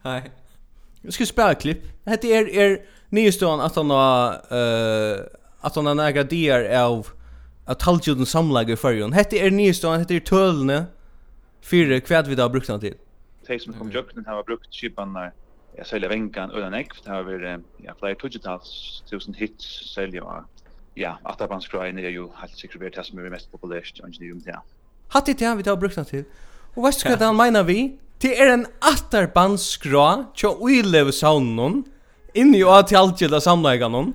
Nei. 0.04 0.20
Jag 1.02 1.12
ska 1.12 1.26
spela 1.26 1.54
klipp. 1.54 1.82
Hette 2.06 2.28
är, 2.28 2.48
er 2.48 2.78
nyhetsstånd 3.10 3.62
att 3.62 3.76
han 3.76 3.90
har, 3.90 4.32
uh, 4.52 5.20
att 5.60 5.74
han 5.74 5.86
har 5.86 5.94
några 5.94 6.22
dier 6.22 6.80
av 6.80 7.06
att 7.64 7.78
talkjede 7.78 8.26
samleika 8.26 8.72
i 8.72 8.76
fyrjon. 8.76 9.12
Hette 9.12 9.36
er 9.36 9.50
nyestående, 9.50 9.98
hette 9.98 10.14
är 10.14 10.20
tølene, 10.20 10.86
fyrir 11.62 12.00
kvad 12.00 12.28
vi 12.28 12.34
har 12.40 12.48
brukt 12.48 12.66
den 12.66 12.80
till. 12.80 12.94
De 13.46 13.58
som 13.58 13.72
kom 13.72 13.90
jøkken 13.92 14.24
har 14.26 14.42
brukt 14.42 14.72
kipannar, 14.72 15.32
jag 15.76 15.86
säljer 15.86 16.08
vänkan 16.08 16.50
och 16.50 16.60
den 16.60 16.74
det 17.04 17.10
har 17.10 17.22
vi 17.22 17.58
ja 17.76 17.92
flera 17.98 18.14
tugitals 18.14 19.02
tusen 19.10 19.34
hits 19.34 19.94
säljer 19.94 20.22
ja 20.94 21.18
att 21.22 21.38
det 21.38 21.48
bands 21.48 21.68
är 21.74 22.08
ju 22.08 22.28
helt 22.34 22.58
säkert 22.58 22.80
vi 22.80 22.90
testar 22.90 23.16
med 23.16 23.30
mest 23.30 23.52
populärt 23.52 24.00
och 24.02 24.08
ju 24.08 24.34
det 24.34 24.60
hade 25.08 25.32
det 25.32 25.46
här 25.46 25.56
vi 25.56 25.70
har 25.70 25.76
brukt 25.76 26.08
till 26.08 26.24
och 26.74 26.82
vad 26.82 26.94
ska 26.94 27.16
det 27.16 27.32
mena 27.32 27.62
vi? 27.62 27.98
Det 28.18 28.40
är 28.40 28.52
en 28.52 28.66
attarbandskrå 28.78 30.24
tjo 30.34 30.68
uilev 30.68 31.10
saunon 31.10 31.84
inne 32.34 32.58
i 32.58 32.64
att 32.64 32.92
alltid 32.92 33.42
samlägga 33.42 33.88
någon 33.88 34.12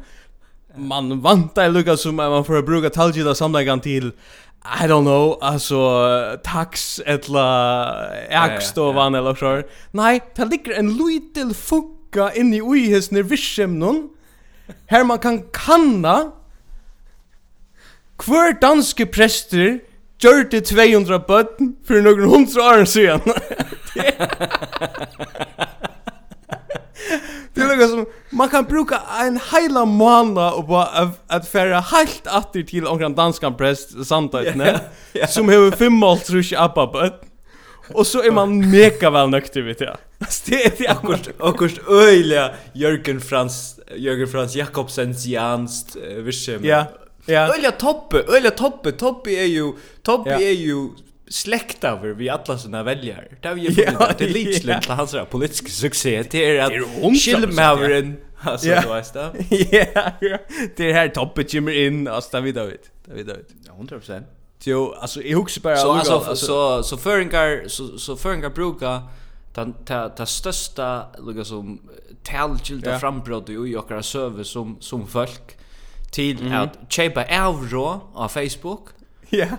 man 0.75 1.21
vantar 1.21 1.69
lukka 1.69 1.97
som 1.97 2.15
man 2.15 2.45
får 2.45 2.61
bruka 2.61 2.89
talgida 2.89 3.35
samläggan 3.35 3.79
till 3.79 4.11
I 4.65 4.87
don't 4.87 5.03
know, 5.03 5.37
alltså 5.41 6.37
tax 6.43 7.01
etla 7.05 8.13
ägstovan 8.29 9.15
eller 9.15 9.35
så. 9.35 9.63
Nej, 9.91 10.21
det 10.35 10.45
ligger 10.45 10.79
en 10.79 10.97
liten 10.97 11.53
funka 11.53 12.33
inni 12.35 12.57
i 12.57 12.61
uihis 12.61 13.11
när 13.11 13.23
her 14.87 15.03
man 15.03 15.19
kan 15.19 15.43
kanna 15.53 16.31
hver 18.25 18.59
danske 18.61 19.05
prester 19.05 19.79
gjør 20.19 20.43
det 20.51 20.65
200 20.65 21.19
bøtten 21.19 21.75
for 21.87 22.01
noen 22.03 22.29
hundra 22.29 22.61
år 22.61 22.85
siden. 22.85 23.21
det 27.55 27.63
er 27.63 27.69
noe 27.71 27.87
som, 27.87 28.05
man 28.29 28.49
kan 28.49 28.63
bruka 28.63 29.01
en 29.21 29.39
hela 29.51 29.85
månad 29.85 30.53
och 30.53 30.67
bara 30.67 30.85
att, 30.85 31.23
att 31.27 31.47
färra 31.47 31.79
helt 31.79 32.27
åter 32.27 32.63
till 32.63 32.83
någon 32.83 33.15
danskan 33.15 33.57
präst 33.57 34.05
samtidigt 34.05 34.55
yeah, 34.55 34.79
yeah. 35.13 35.29
som 35.29 35.49
har 35.49 35.71
fem 35.71 35.93
mål 35.93 36.17
trusch 36.17 36.53
upp 36.53 36.95
upp 36.95 37.21
Och 37.93 38.07
så 38.07 38.23
är 38.23 38.31
man 38.31 38.71
mega 38.71 39.09
väl 39.09 39.29
nökter 39.29 39.61
vet 39.61 39.81
jag. 39.81 39.97
Det 40.45 40.65
är 40.65 40.71
det 40.77 40.87
akkurat 40.87 41.29
akkurat 41.39 41.87
öliga 41.89 42.51
Jörgen 42.73 43.21
Frans 43.21 43.79
Jörgen 43.95 44.27
Frans 44.27 44.55
Jakobsens 44.55 45.25
Janst 45.25 45.95
Wischem. 46.17 46.65
Ja. 46.65 46.85
Ja. 47.25 47.55
Öliga 47.55 47.71
toppe, 47.71 48.17
öliga 48.17 48.51
toppe, 48.51 48.91
toppe 48.91 49.29
är 49.29 49.45
ju 49.45 49.73
toppe 50.03 50.43
är 50.43 50.51
ju 50.51 50.89
släktaver 51.29 52.09
vi 52.09 52.29
alla 52.29 52.57
såna 52.57 52.83
väljare. 52.83 53.27
Där 53.41 53.53
vi 53.53 53.61
ju 53.61 53.83
ja, 53.83 54.11
det 54.17 54.27
likslent 54.27 54.83
till 54.83 54.91
hans 54.91 55.15
politiska 55.29 55.69
succé 55.69 56.23
det 56.31 56.57
är 56.57 56.61
att 56.61 57.17
Schilmhaveren 57.17 58.17
alltså 58.39 58.67
yeah. 58.67 58.83
du 58.83 58.93
vet 58.93 59.13
det. 59.13 59.31
Ja, 59.93 60.11
ja. 60.21 60.37
Det 60.75 60.93
här 60.93 61.07
toppet 61.07 61.51
kommer 61.51 61.71
in 61.71 62.07
alltså 62.07 62.29
där 62.31 62.41
vi 62.41 62.51
då 62.51 62.65
vet. 62.65 62.91
Det 63.05 63.13
vet 63.13 63.27
då 63.27 63.33
vet. 63.33 63.47
Ja, 63.65 63.97
100%. 63.97 64.23
Jo, 64.63 64.93
alltså 64.93 65.21
i 65.21 65.33
hooks 65.33 65.59
bara 65.59 65.77
så 65.77 65.91
alltså 65.91 66.35
så 66.35 66.83
så 66.83 66.97
föringar 66.97 67.67
så 67.67 67.97
så 67.97 68.15
föringar 68.15 68.49
brukar 68.49 69.01
ta 69.53 69.65
ta 69.85 70.09
ta 70.09 70.25
största 70.25 71.05
lugga 71.19 71.45
som 71.45 71.81
tälgilda 72.23 72.89
yeah. 72.89 72.99
frambrott 72.99 73.49
i 73.49 73.53
jokra 73.53 74.03
server 74.03 74.43
som 74.43 74.77
som 74.79 75.07
folk 75.07 75.57
till 76.11 76.41
mm 76.41 76.53
att 76.53 76.91
köpa 76.91 77.23
euro 77.23 78.01
på 78.13 78.27
Facebook. 78.27 78.87
Ja. 79.29 79.37
Yeah 79.37 79.53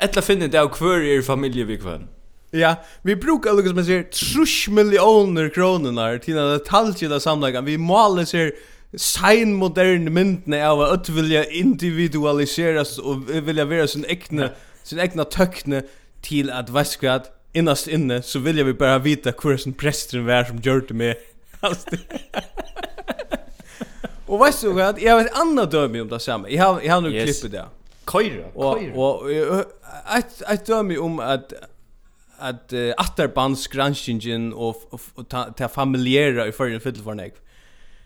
Etla 0.00 0.22
finne 0.22 0.46
det 0.46 0.60
av 0.60 0.70
hver 0.78 1.02
er 1.02 1.22
familie 1.26 1.66
vi 1.66 1.76
kvann. 1.76 2.08
Ja, 2.52 2.74
vi 3.02 3.14
brukar 3.14 3.52
lukka 3.52 3.68
som 3.74 3.78
jeg 3.82 3.86
sier 3.88 4.04
trush 4.14 4.70
millioner 4.72 5.50
kroner 5.52 6.18
til 6.22 6.38
en 6.38 6.54
detalje 6.54 7.20
samlagan. 7.20 7.66
Vi 7.66 7.76
målar 7.76 8.24
ser 8.24 8.50
sein 8.96 9.52
modern 9.54 10.08
myndene 10.14 10.62
av 10.68 10.80
att 10.80 11.08
vilja 11.08 11.44
individualiseras 11.44 12.98
och 12.98 13.28
vilja 13.28 13.64
vara 13.64 13.86
sin 13.86 14.04
egna, 14.04 14.48
sin 14.82 14.98
egna 14.98 15.24
tøkne 15.24 15.82
till 16.22 16.50
att 16.50 16.70
vaskvat 16.70 17.30
innast 17.52 17.88
inne 17.88 18.22
så 18.22 18.38
vilja 18.38 18.64
vi 18.64 18.72
bara 18.72 18.98
vita 18.98 19.32
hur 19.42 19.56
som 19.56 19.72
prästen 19.72 20.26
var 20.26 20.44
som 20.44 20.58
gjorde 20.58 20.86
det 20.86 20.94
med 20.94 21.14
Och 24.26 24.38
vad 24.38 24.54
så 24.54 24.72
hva, 24.72 24.92
jag 25.00 25.14
har 25.14 25.20
et 25.24 25.38
annet 25.40 25.70
dømi 25.72 26.00
om 26.00 26.08
det 26.08 26.20
samma. 26.20 26.50
Jag 26.50 26.64
har, 26.64 26.80
jag 26.82 26.94
har 26.94 27.00
nu 27.00 27.10
yes. 27.10 27.24
klippet 27.24 27.52
det. 27.52 27.64
Køyre, 28.08 28.48
Køyra, 28.54 28.74
køyre. 28.78 28.94
Og, 28.96 29.22
og 29.22 30.16
et, 30.18 30.40
et 30.52 30.68
dømi 30.68 30.96
om 30.96 31.20
at 31.20 31.54
at 32.38 32.72
uh, 32.72 32.92
atterbandsgranskingen 32.98 34.52
og, 34.52 34.82
og, 34.90 35.00
og 35.16 35.28
ta, 35.30 35.48
ta 35.56 35.66
familiera 35.66 36.46
i 36.46 36.54
fyrir 36.54 36.78
fyrir 36.82 37.02
for 37.02 37.18
nek. 37.18 37.40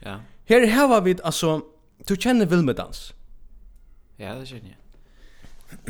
Ja. 0.04 0.18
Her 0.48 0.88
var 0.88 1.04
vi, 1.04 1.16
altså, 1.24 1.60
du 2.08 2.14
kjenner 2.16 2.48
Vilmedans. 2.48 3.12
Ja, 4.18 4.34
det 4.38 4.48
kjenner 4.48 4.72
jeg. 4.72 4.78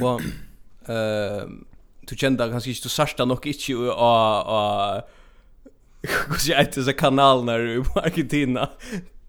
Og, 0.02 0.22
uh, 0.88 1.48
du 2.10 2.14
kjenner 2.18 2.50
kanskje 2.50 2.74
ikke, 2.74 2.84
du 2.84 2.92
sarsta 2.92 3.26
nok 3.26 3.46
ikke 3.46 3.78
og, 3.78 4.46
og, 4.56 5.18
Hva 6.02 6.34
sier 6.42 6.58
jeg 6.58 6.72
til 6.74 6.88
kanalen 6.98 7.46
her 7.46 7.62
i 7.62 7.82
Argentina 8.00 8.64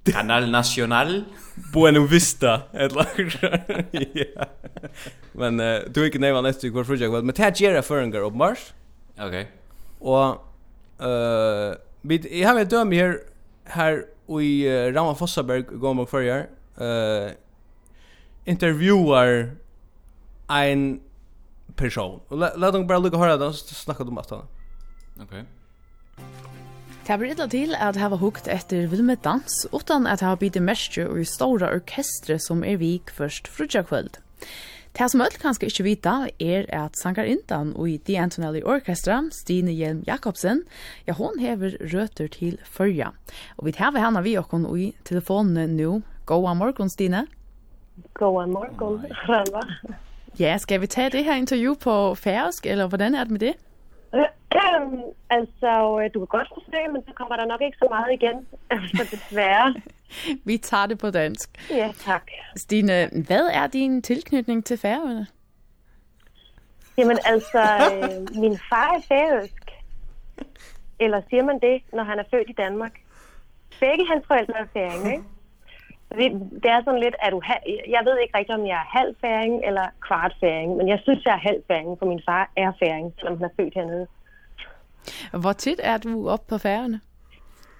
Kanal 0.03 0.49
Nacional 0.51 1.23
Buena 1.73 1.99
Vista 2.07 2.61
ett. 2.73 2.93
Ja. 4.13 4.45
Men 5.31 5.59
uh, 5.59 5.79
du 5.95 6.01
er 6.01 6.05
ikke 6.05 6.19
nästa 6.19 6.69
kvar 6.69 6.83
för 6.83 6.95
jag 6.95 7.25
men 7.25 7.35
tag 7.35 7.55
gera 7.55 7.81
för 7.81 8.01
en 8.01 8.11
girl 8.11 8.31
mars. 8.31 8.73
Okej. 9.17 9.27
Okay. 9.27 9.45
Och 9.99 10.29
eh 11.05 11.75
vi 12.01 12.41
jag 12.41 12.49
har 12.49 12.59
ett 12.59 12.69
døme 12.69 12.95
her 12.95 13.17
Her 13.65 14.05
i 14.41 14.67
uh, 14.67 14.93
Rama 14.93 15.15
Fossaberg 15.15 15.61
går 15.61 15.93
man 15.93 16.07
förr 16.07 16.47
eh 16.77 17.31
intervjuar 18.45 19.51
Ein 20.49 20.99
person. 21.75 22.19
Og 22.29 22.37
la, 22.37 22.49
la 22.57 22.71
dem 22.71 22.87
bare 22.87 23.01
lukka 23.01 23.17
høyra 23.17 23.37
då 23.37 23.53
så 23.53 23.75
snackar 23.75 24.03
de 24.03 24.11
om 24.11 24.17
at 24.17 24.29
han 24.29 24.47
Okay. 25.21 25.43
Det 27.03 27.17
blir 27.19 27.33
illa 27.33 27.49
til 27.51 27.73
at 27.75 27.97
hava 27.99 28.15
hukt 28.15 28.45
etter 28.47 28.85
Vilme 28.87 29.17
Dans, 29.19 29.55
utan 29.75 30.05
at 30.07 30.21
hava 30.23 30.37
bitte 30.39 30.61
merskje 30.63 31.03
og 31.11 31.17
i 31.19 31.25
stora 31.27 31.67
orkestre 31.75 32.37
som 32.39 32.61
er 32.63 32.77
vik 32.79 33.11
først 33.11 33.49
frutja 33.51 33.81
kvöld. 33.83 34.21
Det 34.95 35.09
som 35.11 35.19
öll 35.25 35.35
kanskje 35.41 35.67
ikkje 35.67 35.83
vita 35.83 36.13
er 36.39 36.63
at 36.71 36.95
sangarintan 36.95 37.73
og 37.75 37.89
i 37.91 37.97
The 37.97 38.15
Antonelli 38.23 38.61
Orchestra, 38.63 39.17
Stine 39.35 39.73
Hjelm 39.75 40.05
Jakobsen, 40.07 40.61
ja 41.03 41.17
hon 41.19 41.43
hever 41.43 41.75
røter 41.91 42.31
til 42.31 42.55
førja. 42.63 43.11
Og 43.57 43.67
vi 43.67 43.75
hever 43.75 43.99
henne 43.99 44.23
vi 44.23 44.37
okkon 44.39 44.69
i 44.77 44.93
telefonen 45.03 45.75
nu. 45.75 46.03
Goa 46.25 46.55
morgon, 46.55 46.87
Stine. 46.87 47.25
Goa 48.15 48.47
morgon, 48.47 49.03
Rana. 49.27 49.67
Ja, 50.39 50.55
skal 50.57 50.79
vi 50.79 50.87
ta 50.87 51.09
det 51.09 51.27
her 51.27 51.35
intervju 51.35 51.75
på 51.75 52.15
færøsk, 52.15 52.65
eller 52.65 52.87
hvordan 52.87 53.15
er 53.15 53.27
det 53.27 53.31
med 53.31 53.39
det? 53.39 53.53
altså, 55.37 55.71
du 56.13 56.19
kan 56.19 56.27
godt 56.37 56.47
forsøge, 56.53 56.87
men 56.93 57.01
så 57.07 57.13
kommer 57.13 57.35
der 57.35 57.45
nok 57.45 57.61
ikke 57.61 57.77
så 57.77 57.87
meget 57.89 58.13
igen, 58.13 58.47
så 58.97 59.07
desværre. 59.11 59.75
Vi 60.49 60.57
tager 60.57 60.85
det 60.85 60.97
på 60.97 61.09
dansk. 61.09 61.49
Ja, 61.69 61.91
tak. 61.97 62.23
Stine, 62.55 63.09
hvad 63.27 63.49
er 63.53 63.67
din 63.67 64.01
tilknytning 64.01 64.65
til 64.65 64.77
Færøerne? 64.77 65.27
Jamen 66.97 67.17
altså, 67.25 67.61
øh, 67.61 68.41
min 68.41 68.59
far 68.69 68.93
er 68.97 69.01
færøsk. 69.07 69.71
Eller 70.99 71.21
siger 71.29 71.43
man 71.43 71.59
det, 71.59 71.81
når 71.93 72.03
han 72.03 72.19
er 72.19 72.23
født 72.31 72.49
i 72.49 72.53
Danmark? 72.53 72.91
Begge 73.79 74.05
hans 74.11 74.27
forældre 74.27 74.59
er 74.59 74.65
færing, 74.73 75.11
ikke? 75.13 75.23
det, 76.19 76.31
det 76.63 76.69
er 76.71 76.81
sådan 76.83 76.99
lidt, 76.99 77.15
at 77.19 77.31
du 77.31 77.41
ha, 77.43 77.53
jeg 77.95 78.01
ved 78.05 78.15
ikke 78.19 78.37
rigtig, 78.37 78.55
om 78.55 78.65
jeg 78.67 78.79
er 78.83 78.97
halvfæring 78.99 79.53
eller 79.67 79.85
kvartfæring, 80.07 80.77
men 80.77 80.87
jeg 80.87 80.99
synes, 81.03 81.25
jeg 81.25 81.33
er 81.33 81.47
halvfæring, 81.49 81.99
for 81.99 82.05
min 82.05 82.21
far 82.25 82.51
er 82.57 82.71
færing, 82.79 83.13
selvom 83.17 83.37
han 83.37 83.45
er 83.45 83.55
født 83.57 83.73
hernede. 83.73 84.07
Hvor 85.31 85.53
tit 85.53 85.79
er 85.83 85.97
du 85.97 86.29
oppe 86.29 86.45
på 86.49 86.57
færgerne? 86.57 87.01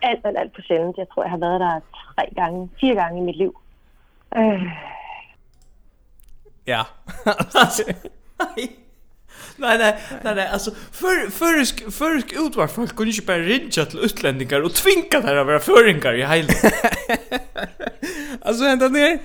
Alt, 0.02 0.26
alt, 0.26 0.38
alt 0.38 0.56
for 0.56 0.62
sjældent. 0.62 0.98
Jeg 0.98 1.08
tror, 1.14 1.24
jeg 1.24 1.32
har 1.32 1.38
været 1.38 1.60
der 1.60 1.80
tre 2.16 2.26
gange, 2.36 2.70
fire 2.80 2.96
gange 2.96 3.22
i 3.22 3.24
mit 3.24 3.38
liv. 3.38 3.60
Øh. 4.38 4.64
Ja. 6.68 6.82
Nei, 9.58 9.78
nei, 9.78 9.94
nei, 10.24 10.36
nei, 10.36 10.48
alltså 10.48 10.72
för 10.92 11.30
førisk 11.30 11.84
försk 11.92 12.34
utvar 12.34 12.68
folk 12.68 12.96
kunne 12.96 13.12
ikke 13.12 13.26
bara 13.26 13.38
rinja 13.46 13.86
till 13.86 14.00
utlänningar 14.00 14.62
och 14.62 14.74
tvinga 14.74 15.22
der 15.22 15.36
att 15.36 15.48
vara 15.48 15.60
føringar 15.60 16.14
i 16.14 16.26
hela. 16.26 16.54
alltså 18.42 18.64
ända 18.64 18.88
ner 18.88 19.20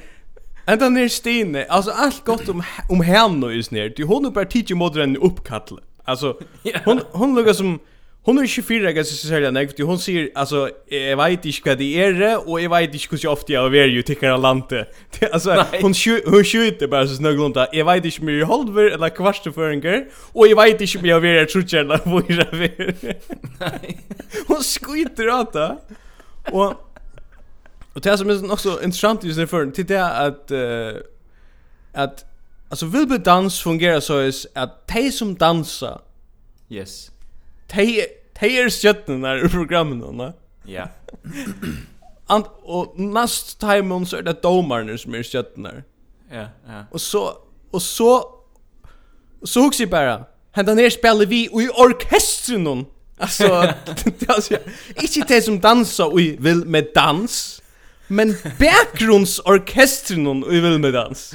ända 0.66 0.88
ner 0.88 1.08
Stine. 1.08 1.64
Alltså 1.68 1.90
allt 1.90 2.24
gott 2.24 2.48
om 2.48 2.62
om 2.88 3.00
henne 3.00 3.46
just 3.46 3.70
ner. 3.70 3.92
Du 3.96 4.04
hon 4.04 4.32
bara 4.32 4.44
teacher 4.44 4.74
modern 4.74 5.16
uppkall. 5.16 5.80
Alltså 6.04 6.36
hon 6.84 7.00
hon 7.12 7.34
lukar 7.34 7.52
som 7.52 7.80
Hon 8.28 8.38
är 8.38 8.46
24 8.46 8.90
jag 8.90 9.06
så 9.06 9.26
säger 9.26 9.50
nej 9.50 9.68
för 9.68 9.82
hon 9.82 9.98
säger 9.98 10.30
alltså 10.34 10.70
jag 10.86 11.16
vet 11.16 11.44
inte 11.44 11.60
vad 11.64 11.78
det 11.78 12.02
är 12.02 12.48
och 12.48 12.60
jag 12.60 12.70
vet 12.70 12.94
inte 12.94 13.16
hur 13.16 13.28
ofta 13.28 13.52
jag 13.52 13.76
är 13.76 13.86
ju 13.86 14.02
tycker 14.02 14.26
jag 14.26 14.40
landet. 14.40 14.96
Alltså 15.32 15.64
hon 15.80 15.94
hon 16.24 16.44
skjuter 16.44 16.86
bara 16.86 17.06
så 17.06 17.14
snöglunt 17.14 17.54
där. 17.54 17.68
Jag 17.72 17.84
vet 17.84 18.04
inte 18.04 18.24
mer 18.24 18.42
hållver 18.42 18.90
eller 18.90 19.08
kvartsföringar 19.08 20.08
och 20.32 20.48
jag 20.48 20.56
vet 20.56 20.80
inte 20.80 21.02
mer 21.02 21.10
jag 21.10 21.24
är 21.24 21.44
trutchen 21.44 21.78
eller 21.78 22.00
vad 22.04 22.30
är 22.30 22.94
Nej. 23.60 24.00
Hon 24.46 24.62
skjuter 24.62 25.28
åt 25.28 25.52
det. 25.52 25.76
Och 26.52 26.74
och 27.94 28.00
det 28.00 28.18
som 28.18 28.30
är 28.30 28.52
också 28.52 28.82
intressant 28.82 29.24
just 29.24 29.50
för 29.50 29.70
till 29.70 29.86
det 29.86 30.06
att 30.06 30.50
uh, 30.50 30.96
att 31.92 32.24
alltså 32.68 32.86
vill 32.86 33.22
dans 33.22 33.60
fungerar 33.60 34.00
så 34.00 34.18
är 34.18 34.34
att 34.54 34.86
de 34.86 35.12
som 35.12 35.34
dansar 35.34 36.00
Yes. 36.70 37.10
De 37.76 38.17
Hej 38.40 38.58
är 38.58 38.70
stjärnan 38.70 39.20
där 39.20 39.46
i 39.46 39.48
programmen 39.48 40.16
va? 40.18 40.32
Ja. 40.64 40.88
And 42.26 42.44
och 42.62 42.98
näst 42.98 43.60
time 43.60 43.94
on 43.94 44.06
så 44.06 44.16
är 44.16 44.22
det 44.22 44.42
domarna 44.42 44.98
som 44.98 45.14
är 45.14 45.22
stjärnan 45.22 45.82
Ja, 46.30 46.46
ja. 46.66 46.84
Och 46.90 47.00
så 47.00 47.32
och 47.70 47.82
så 47.82 48.34
så 49.42 49.60
hooks 49.60 49.80
ju 49.80 49.86
bara. 49.86 50.24
Hända 50.52 50.74
ner 50.74 50.90
spelar 50.90 51.26
vi 51.26 51.44
i 51.44 51.68
orkestern 51.68 52.64
någon. 52.64 52.86
Alltså, 53.18 53.44
alltså 54.28 54.54
inte 55.16 55.34
det 55.34 55.42
som 55.42 55.60
dansar 55.60 56.06
och 56.06 56.18
vill 56.18 56.64
med 56.64 56.86
dans, 56.94 57.62
men 58.06 58.36
bakgrundsorkestern 58.58 60.26
och 60.44 60.52
vill 60.52 60.78
med 60.78 60.92
dans. 60.92 61.34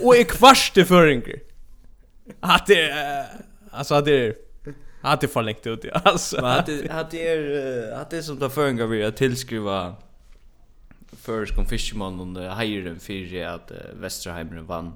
Och 0.00 0.16
är 0.16 0.24
kvarste 0.24 0.84
föringar. 0.84 1.38
Att 2.40 2.66
det 2.66 2.92
alltså 3.70 3.94
att 3.94 4.04
det 4.04 4.45
Att 5.00 5.20
det 5.20 5.28
förlängt 5.28 5.66
ut 5.66 5.84
alltså. 6.04 6.36
Men 6.36 6.58
att 6.58 6.66
det 6.66 6.90
att 6.90 7.10
det 7.10 7.28
är 7.28 7.92
att 7.92 8.10
det 8.10 8.22
som 8.22 8.36
tar 8.36 8.48
förringar 8.48 8.86
vi 8.86 9.04
att 9.04 9.16
tillskriva 9.16 9.94
först 11.12 11.54
kom 11.54 11.66
Fisherman 11.66 12.20
under 12.20 12.50
Heiren 12.50 13.00
för 13.00 13.44
att 13.44 13.72
Västerheimren 14.00 14.66
vann. 14.66 14.92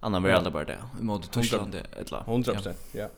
Annan 0.00 0.22
var 0.22 0.30
alla 0.30 0.50
bara 0.50 0.64
det. 0.64 0.78
Vi 0.98 1.04
måste 1.04 1.28
tunga 1.28 1.66
det 1.66 2.00
ettla. 2.00 2.24
100%. 2.26 2.74
Ja. 2.92 3.08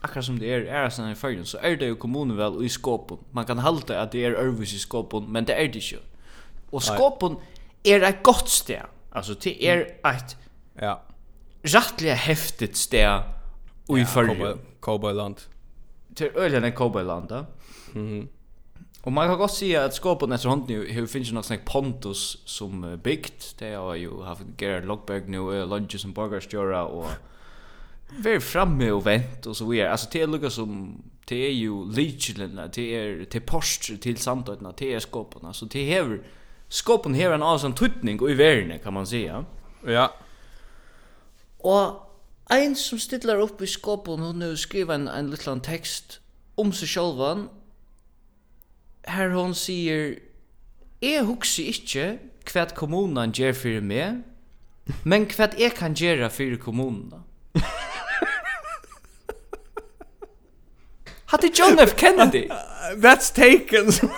Akkurat 0.00 0.24
som 0.24 0.38
det 0.38 0.54
är 0.54 0.60
är 0.60 0.90
sån 0.90 1.10
i 1.10 1.14
förrun 1.14 1.46
så 1.46 1.58
är 1.58 1.76
det 1.76 1.84
ju 1.84 1.96
kommunen 1.96 2.36
väl 2.36 2.64
i 2.64 2.68
skåpen. 2.68 3.18
Man 3.30 3.44
kan 3.44 3.58
halta 3.58 4.00
att 4.00 4.12
det 4.12 4.24
är 4.24 4.32
Örvis 4.32 4.74
i 4.74 4.78
skåpen, 4.78 5.32
men 5.32 5.44
det 5.44 5.54
är 5.54 5.68
det 5.68 5.78
ju. 5.78 5.98
Och 6.70 6.82
skåpen 6.82 7.36
är 7.82 8.00
ett 8.00 8.22
gott 8.22 8.48
sted. 8.48 8.82
Alltså 9.12 9.34
det 9.34 9.66
är 9.66 9.80
ett 10.04 10.36
ja. 10.74 11.02
Rättliga 11.62 12.14
häftigt 12.14 12.76
sted 12.76 13.22
i 13.98 14.04
förr 14.04 14.56
Cowboyland. 14.80 15.40
Till 16.14 16.30
ölen 16.34 16.64
en 16.64 16.72
Cowboyland 16.72 17.28
då. 17.28 17.46
Mhm. 17.92 18.28
Och 19.02 19.12
man 19.12 19.28
kan 19.28 19.40
också 19.40 19.56
se 19.56 19.76
att 19.76 19.94
skåpen 19.94 20.32
efter 20.32 20.48
hånden 20.48 20.78
nu 20.78 20.86
hur 20.86 21.06
finns 21.06 21.28
det 21.28 21.34
något 21.34 21.44
sånt 21.44 21.64
Pontus 21.64 22.42
som 22.44 23.00
byggt. 23.04 23.54
Det 23.58 23.74
har 23.74 23.94
ju 23.94 24.22
haft 24.22 24.42
Gerard 24.58 24.84
Lockberg 24.84 25.22
nu, 25.26 25.66
Lunches 25.66 26.04
and 26.04 26.14
Burgers 26.14 26.52
Jura 26.52 26.84
och 26.84 27.06
Very 28.18 28.40
framme 28.40 28.90
och 28.90 29.06
vänt 29.06 29.46
och 29.46 29.56
så 29.56 29.64
vidare. 29.64 29.90
Alltså 29.90 30.08
det 30.12 30.20
är 30.22 30.26
lukka 30.26 30.50
som 30.50 31.02
det 31.24 31.46
är 31.46 31.52
ju 31.52 31.92
Legion, 31.92 32.60
det 32.74 32.94
är 32.96 33.24
till 33.24 33.40
Porsche 33.40 33.96
till 33.96 34.16
Sandötna, 34.16 34.72
det 34.76 34.94
är 34.94 35.00
skåpen. 35.00 35.46
Alltså 35.46 35.64
det 35.64 35.94
är 35.94 36.20
skåpen 36.68 37.14
här 37.14 37.30
en 37.30 37.42
avsan 37.42 37.74
tutning 37.74 38.20
och 38.20 38.30
i 38.30 38.34
världen 38.34 38.78
kan 38.78 38.92
man 38.94 39.06
säga. 39.06 39.44
Ja. 39.86 40.14
Och 41.58 42.09
Ein 42.50 42.74
som 42.74 42.98
stillar 42.98 43.36
upp 43.36 43.62
i 43.62 43.66
skåpen, 43.66 44.18
hon 44.18 44.42
har 44.42 44.56
skrivit 44.56 44.90
en, 44.90 45.08
en 45.08 45.30
liten 45.30 45.60
text 45.60 46.20
om 46.58 46.72
seg 46.74 46.88
sjálvan, 46.90 47.48
her 49.06 49.30
hon 49.30 49.54
sier, 49.54 50.18
jag 51.00 51.24
hugsi 51.24 51.62
ikkje 51.70 52.18
vad 52.54 52.74
kommunen 52.74 53.32
gör 53.32 53.52
för 53.52 53.80
meg, 53.80 54.22
men 55.04 55.28
vad 55.38 55.54
jag 55.58 55.76
kan 55.76 55.94
göra 55.94 56.30
fyrir 56.30 56.56
kommunen. 56.56 57.22
Hade 61.30 61.46
John 61.54 61.78
F. 61.78 61.94
Kennedy? 61.96 62.48
That's 62.96 63.34
taken. 63.34 63.92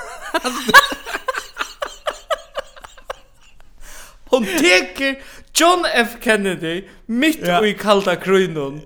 Hon 4.32 4.44
teker 4.44 5.22
John 5.60 5.84
F. 5.94 6.20
Kennedy 6.20 6.88
mitt 7.06 7.46
ja. 7.46 7.60
i 7.60 7.72
kalda 7.72 8.14
krøynun 8.16 8.80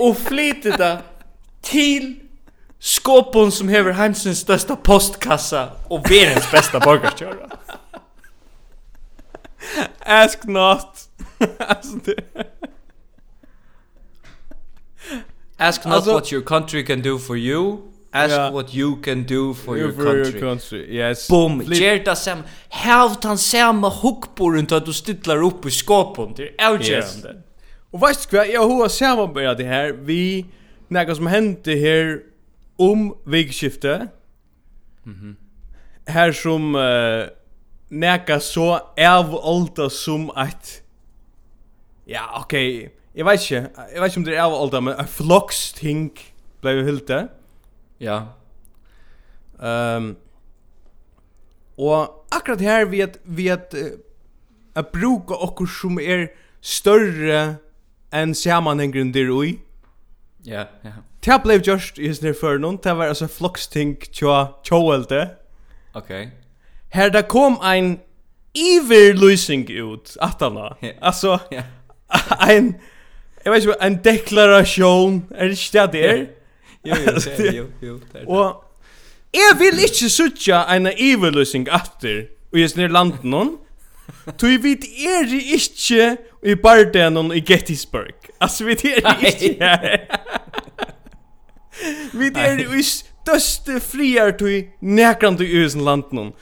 og 0.00 0.16
flytet 0.16 0.78
det 0.78 0.98
til 1.62 2.16
skåpon 2.78 3.50
som 3.52 3.68
hever 3.68 3.92
hansens 3.98 4.44
størsta 4.44 4.74
postkassa 4.76 5.68
og 5.90 6.04
verens 6.08 6.46
besta 6.52 6.78
borgarskjøra. 6.78 7.48
Ask 10.04 10.44
not. 10.46 11.08
Ask 15.58 15.84
not 15.86 16.06
what 16.06 16.32
your 16.32 16.42
country 16.42 16.82
can 16.82 17.00
do 17.00 17.18
for 17.18 17.36
you 17.36 17.93
Ask 18.14 18.30
yeah. 18.30 18.52
what 18.52 18.74
you 18.74 18.96
can 19.02 19.24
do 19.24 19.54
for 19.54 19.76
your, 19.78 19.92
for 19.92 20.04
country. 20.04 20.32
your 20.32 20.40
country. 20.40 20.96
Yes. 20.96 21.28
Boom. 21.28 21.60
Ger 21.66 21.98
ta 22.04 22.14
sam 22.14 22.42
have 22.68 23.20
tan 23.20 23.38
sam 23.38 23.82
hookborn 23.82 24.66
ta 24.66 24.80
du 24.80 24.92
stillar 24.92 25.42
upp 25.42 25.66
i 25.66 25.70
skåpon 25.70 26.34
till 26.34 26.50
outjust. 26.70 27.24
Yes. 27.24 27.36
Och 27.90 28.00
vad 28.00 28.16
ska 28.16 28.44
jag 28.46 28.68
hur 28.68 28.88
samma 28.88 29.26
med 29.26 29.56
det 29.56 29.64
här 29.64 29.92
vi 29.92 30.46
något 30.88 31.16
som 31.16 31.26
hände 31.26 31.74
här 31.74 32.20
om 32.76 33.16
vägskifte. 33.24 34.08
Mhm. 35.04 35.20
Mm 35.20 35.36
här 36.06 36.32
som 36.32 36.74
uh, 36.74 37.26
näka 37.88 38.40
så 38.40 38.80
av 38.98 39.40
alta 39.44 39.90
som 39.90 40.30
att 40.30 40.80
Ja, 42.04 42.40
okej. 42.44 42.78
Okay. 42.78 42.90
Jag 43.12 43.24
vet 43.24 43.50
inte. 43.50 43.70
Jag 43.94 44.00
vet 44.00 44.16
inte 44.16 44.18
om 44.18 44.24
det 44.24 44.36
är 44.36 44.42
av 44.42 44.54
alta 44.54 44.80
men 44.80 44.94
en 44.94 45.06
flocksting 45.06 46.12
blev 46.60 46.84
hylte. 46.84 47.14
Mhm. 47.14 47.28
Ja. 48.00 48.20
Ehm 49.62 50.04
um, 50.04 50.16
og 51.78 52.24
akkurat 52.30 52.60
her 52.60 52.84
vi 52.84 53.00
at 53.00 53.18
vi 53.24 53.48
at 53.48 53.74
uh, 53.74 53.98
at 54.76 54.86
bruka 54.88 55.34
okkur 55.34 55.66
som 55.66 55.98
er 55.98 56.26
større 56.60 57.56
enn 58.12 58.34
samanhengen 58.34 59.14
der 59.14 59.30
ui. 59.30 59.58
Ja, 60.46 60.64
ja. 60.84 60.92
Det 61.24 61.42
blev 61.42 61.60
just 61.66 61.98
i 61.98 62.08
near 62.22 62.34
för 62.40 62.58
någon. 62.58 62.76
Det 62.76 62.94
var 62.94 63.06
alltså 63.06 63.28
flockstink 63.28 64.12
tjoa 64.12 64.48
tjoelte. 64.64 65.28
Okej. 65.92 66.26
Okay. 66.26 66.30
Här 66.88 67.10
da 67.10 67.22
kom 67.22 67.58
ein 67.62 68.00
evil 68.54 69.16
losing 69.16 69.70
ut 69.70 70.16
att. 70.20 70.42
Yeah. 70.42 70.96
Alltså 71.00 71.38
ja. 71.50 71.62
ein 72.40 72.74
Jeg 73.44 73.52
vet 73.52 73.62
ikke, 73.62 73.74
en 73.80 73.98
deklaration, 74.04 75.24
er 75.30 75.48
det 75.48 75.50
ikke 75.50 75.92
det 75.92 75.92
där? 75.92 76.26
Jo, 76.84 76.94
jo, 76.94 77.16
det 77.16 77.48
er 77.48 77.56
jo, 77.56 77.66
jo, 77.82 77.98
det 78.12 78.14
er 78.14 78.24
det. 78.24 78.28
Og 78.28 78.64
jeg 79.34 79.58
vil 79.58 79.84
ikke 79.86 80.08
sutja 80.12 80.64
en 80.76 80.88
iverløsning 80.92 81.68
atter 81.72 82.26
og 82.52 82.60
jeg 82.60 82.70
snir 82.70 82.92
landen 82.94 83.30
noen, 83.32 83.54
Tui 84.38 84.56
vit 84.60 84.84
er 84.84 85.30
ikke 85.32 86.16
i 86.44 86.54
bardenon 86.60 87.32
i 87.32 87.40
Gettysburg. 87.40 88.28
Altså, 88.40 88.64
vi 88.64 88.72
er 88.72 89.24
ikke 89.26 89.56
her. 89.60 89.98
vi 92.18 92.30
er 92.34 92.60
i 92.60 92.82
største 92.84 93.80
friar 93.80 94.34
tui 94.38 94.66
nekrand 94.80 95.40
i 95.40 95.48
usen 95.64 95.84
landen. 95.84 96.32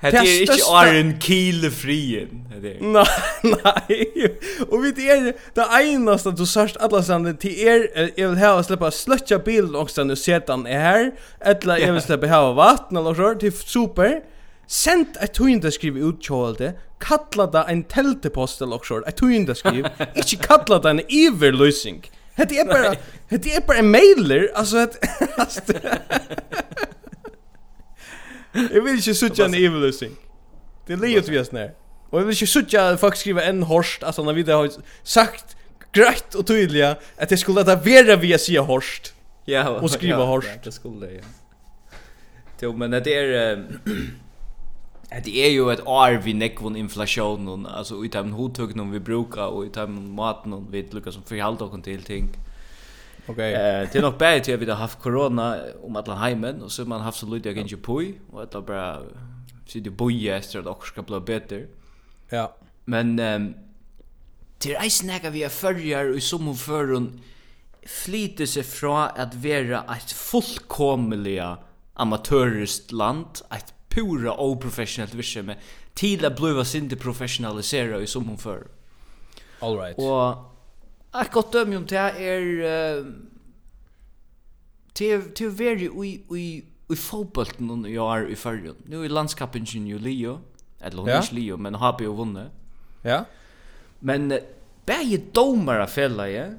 Det 0.00 0.14
är 0.14 0.22
er 0.22 0.40
inte 0.40 0.64
Aron 0.68 1.20
Kiele 1.20 1.70
frien. 1.70 2.42
Nej, 2.80 3.06
nej. 3.42 4.36
Och 4.70 4.84
vi 4.84 5.08
är 5.08 5.34
det 5.54 5.92
enaste 5.92 6.30
du 6.30 6.46
sörst 6.46 6.76
alla 6.76 7.02
sen 7.02 7.36
till 7.36 7.58
er 7.68 8.10
jag 8.16 8.28
vill 8.28 8.38
ha 8.38 8.62
släppa 8.62 8.90
slötcha 8.90 9.38
bild 9.38 9.76
og 9.76 9.90
nu 10.06 10.16
sedan 10.16 10.66
är 10.66 10.78
här. 10.80 11.12
Eller 11.40 11.76
jag 11.76 11.92
vill 11.92 12.02
släppa 12.02 12.26
ha 12.26 12.52
vatten 12.52 12.96
eller 12.96 13.14
så 13.14 13.34
till 13.34 13.52
super. 13.52 14.20
Sent 14.66 15.16
ett 15.16 15.36
hundra 15.36 15.70
skriv 15.70 15.96
ut 15.96 16.22
kjolde, 16.22 16.72
kalla 16.98 17.46
det 17.46 17.64
en 17.68 17.82
teltepost 17.84 18.62
eller 18.62 18.80
så, 18.84 19.04
ett 19.06 19.20
hundra 19.20 19.54
skriv, 19.54 19.86
ikke 20.14 20.36
kalla 20.36 20.78
det 20.78 20.90
en 20.90 21.00
iverløsning. 21.08 22.02
Hette 22.34 22.58
er 22.58 22.66
bara, 22.66 22.96
hette 23.30 23.48
er 23.54 23.62
bara 23.66 23.78
en 23.78 23.90
mailer, 23.90 24.48
altså, 24.54 24.88
hette, 25.38 25.80
Jag 28.72 28.82
vill 28.82 28.94
inte 28.94 29.14
sucha 29.14 29.44
en 29.44 29.54
evil 29.54 29.80
lösning. 29.80 30.10
Det 30.86 30.96
ligger 30.96 31.22
ju 31.22 31.34
just 31.34 31.52
ner. 31.52 31.72
Och 32.10 32.20
jag 32.20 32.24
vill 32.24 32.34
inte 32.34 32.46
sucha 32.46 32.96
folk 32.96 33.16
skriva 33.16 33.42
en 33.42 33.62
horst 33.62 34.02
alltså 34.02 34.22
när 34.22 34.32
vi 34.32 34.42
det 34.42 34.52
har 34.52 34.70
sagt 35.02 35.56
grejt 35.92 36.34
och 36.34 36.46
tydliga 36.46 36.96
att 37.16 37.28
det 37.28 37.36
skulle 37.36 37.60
att 37.60 37.66
vara 37.66 38.16
via 38.16 38.38
sia 38.38 38.60
horst. 38.60 39.14
Ja. 39.44 39.68
Och 39.68 39.90
skriva 39.90 40.24
horst. 40.24 40.48
Det 40.64 40.72
skulle 40.72 41.12
ja. 41.12 41.22
Jo, 42.60 42.72
men 42.72 42.90
det 42.90 43.14
är 43.14 43.56
Det 45.24 45.30
är 45.46 45.50
ju 45.50 45.72
ett 45.72 45.86
år 45.86 46.20
vi 46.24 46.34
nekvon 46.34 46.76
inflationen, 46.76 47.66
alltså 47.66 48.04
i 48.04 48.08
de 48.08 48.32
hottögnen 48.32 48.90
vi 48.90 49.00
brukar 49.00 49.46
och 49.46 49.66
i 49.66 49.68
de 49.74 50.14
maten 50.14 50.66
vi 50.70 50.82
lyckas 50.82 51.14
som 51.14 51.22
förhålla 51.22 51.64
oss 51.64 51.82
till 51.82 52.02
ting. 52.02 52.22
Mm 52.22 52.46
Okay. 53.28 53.52
Eh, 53.52 53.88
det 53.92 53.94
är 53.94 54.02
nog 54.02 54.18
bättre 54.18 54.54
att 54.54 54.60
vi 54.60 54.70
har 54.70 54.76
haft 54.76 55.00
corona 55.00 55.56
om 55.82 55.96
alla 55.96 56.14
hemmen 56.14 56.62
och 56.62 56.72
så 56.72 56.84
man 56.84 57.00
haft 57.00 57.18
så 57.18 57.26
lite 57.26 57.48
jag 57.48 57.58
inte 57.58 57.76
på 57.76 58.04
och 58.32 58.42
att 58.42 58.66
bara 58.66 59.02
så 59.66 59.78
det 59.78 59.90
boje 59.90 60.36
efter 60.36 60.58
att 60.58 60.66
också 60.66 60.92
ska 60.92 61.02
bli 61.02 61.20
bättre. 61.20 61.66
Ja. 62.28 62.56
Men 62.84 63.18
ehm 63.18 63.54
till 64.58 64.76
i 64.84 64.90
snacka 64.90 65.30
vi 65.30 65.42
är 65.42 65.48
förjar 65.48 66.16
i 66.16 66.20
som 66.20 66.46
hon 66.46 66.56
förrun 66.56 67.20
flyter 67.86 68.46
sig 68.46 68.62
från 68.62 69.02
att 69.02 69.34
vara 69.34 69.96
ett 69.96 70.12
fullkomliga 70.12 71.58
amatörist 71.94 72.92
land, 72.92 73.26
ett 73.50 73.74
pura 73.88 74.36
oprofessionellt 74.36 75.14
virke 75.14 75.42
med 75.42 75.56
till 75.94 76.24
att 76.24 76.36
bliva 76.36 76.64
sin 76.64 76.88
professionalisera 76.88 78.00
i 78.00 78.06
som 78.06 78.28
hon. 78.28 78.38
All 79.60 79.78
right. 79.78 79.98
Och 79.98 80.55
Ett 81.20 81.32
gott 81.32 81.52
döme 81.52 81.76
om 81.76 81.86
det 81.86 81.96
är 81.96 82.40
uh, 82.98 83.06
till 84.92 85.22
till 85.34 85.50
veri 85.50 85.84
i 85.84 86.36
i 86.36 86.64
i 86.88 86.96
fotbollen 86.96 87.84
och 87.84 87.90
jag 87.90 88.18
är 88.18 88.26
i 88.28 88.36
förrjun. 88.36 88.76
Nu 88.84 89.04
är 89.04 89.08
landskapen 89.08 89.64
ju 89.64 89.98
Leo. 89.98 90.40
Eller 90.80 91.08
ja. 91.08 91.16
inte 91.16 91.34
Leo, 91.34 91.56
men 91.56 91.74
har 91.74 91.96
ju 92.00 92.12
vunnit. 92.12 92.48
Ja. 93.02 93.24
Men 93.98 94.32
uh, 94.32 94.38
bäge 94.84 95.20
domar 95.32 95.78
av 95.78 95.86
fällaje 95.86 96.58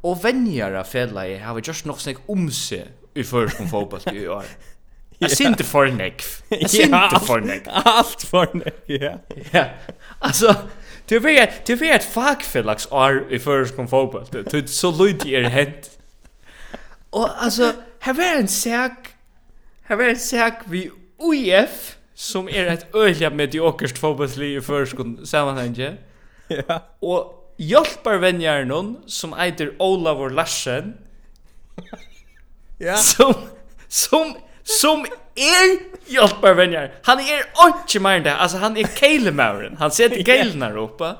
och 0.00 0.24
vänjar 0.24 0.72
av 0.72 0.84
fällaje 0.84 1.44
har 1.44 1.54
vi 1.54 1.62
just 1.64 1.84
nog 1.84 2.00
snäck 2.00 2.16
om 2.26 2.50
sig 2.50 2.88
i 3.14 3.24
förrjun 3.24 3.68
fotboll 3.68 4.00
i 4.12 4.28
år. 4.28 4.44
Jag 5.18 5.30
ser 5.30 5.46
inte 5.46 5.64
för 5.64 5.86
nekv. 5.86 6.24
Jag 6.48 6.70
ser 6.70 6.84
inte 6.84 7.26
för 7.26 7.40
nekv. 7.40 7.68
Allt 7.68 8.22
för 8.22 8.54
näck, 8.54 8.82
ja. 8.86 9.18
Ja. 9.50 9.64
Alltså, 10.18 10.56
Det 11.06 11.16
är 11.16 11.20
det 11.66 11.72
är 11.72 11.96
ett 11.96 12.04
fackfelax 12.04 12.88
är 12.90 13.32
i 13.32 13.38
förskon 13.38 13.88
fotboll. 13.88 14.26
Det 14.30 14.54
är 14.54 14.66
så 14.66 15.04
lite 15.04 15.28
i 15.28 15.34
er 15.34 15.42
hänt. 15.42 15.98
Och 17.10 17.42
alltså 17.42 17.72
här 17.98 18.14
var 18.14 18.24
en 18.24 18.48
sak 18.48 19.08
här 19.82 19.96
var 19.96 20.04
en 20.04 20.18
sak 20.18 20.52
vi 20.64 20.90
UF 21.18 21.96
som 22.14 22.48
är 22.48 22.66
ett 22.66 22.94
öliga 22.94 23.30
mediokert 23.30 23.98
fotbollsliv 23.98 24.58
i 24.58 24.60
förskon 24.60 25.26
kom. 25.26 25.98
Ja. 26.48 26.82
Och 26.98 27.54
hjälper 27.56 28.18
vänjar 28.18 28.64
någon 28.64 28.96
som 29.06 29.32
heter 29.38 29.74
Olavur 29.78 30.30
Larsen. 30.30 30.94
Ja. 32.78 32.96
Som 32.96 33.34
som 33.88 34.36
som 34.62 35.06
er 35.34 35.78
hjälpar 36.06 36.54
vänner. 36.54 36.94
Han 37.02 37.18
är 37.18 37.42
inte 37.68 38.00
mer 38.00 38.16
än 38.16 38.22
det. 38.22 38.36
Alltså 38.36 38.58
han 38.58 38.76
är 38.76 38.82
Kalemauren. 38.82 39.76
Han 39.78 39.90
sätter 39.90 40.22
Kalen 40.22 40.62
här 40.66 40.76
uppe. 40.76 41.14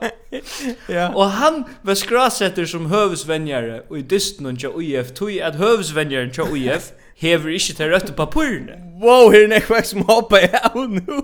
ja. 0.89 1.15
Och 1.15 1.25
han 1.25 1.65
var 1.83 1.95
skrasetter 1.95 2.65
som 2.65 2.87
hövsvänjare 2.87 3.83
och 3.89 3.99
i 3.99 4.03
dysten 4.03 4.47
och 4.47 4.83
UF 4.83 5.15
tog 5.15 5.41
att 5.41 5.55
hövsvänjaren 5.55 6.31
till 6.31 6.43
UF 6.43 6.93
hever 7.17 7.51
inte 7.51 7.75
till 7.75 7.89
rötta 7.89 8.13
papurna. 8.13 8.73
Wow, 9.01 9.33
her 9.33 9.41
er 9.41 9.49
det 9.49 9.61
kvack 9.61 9.85
som 9.85 10.03
hoppar 10.03 10.49
av 10.75 10.91
nu? 10.91 11.23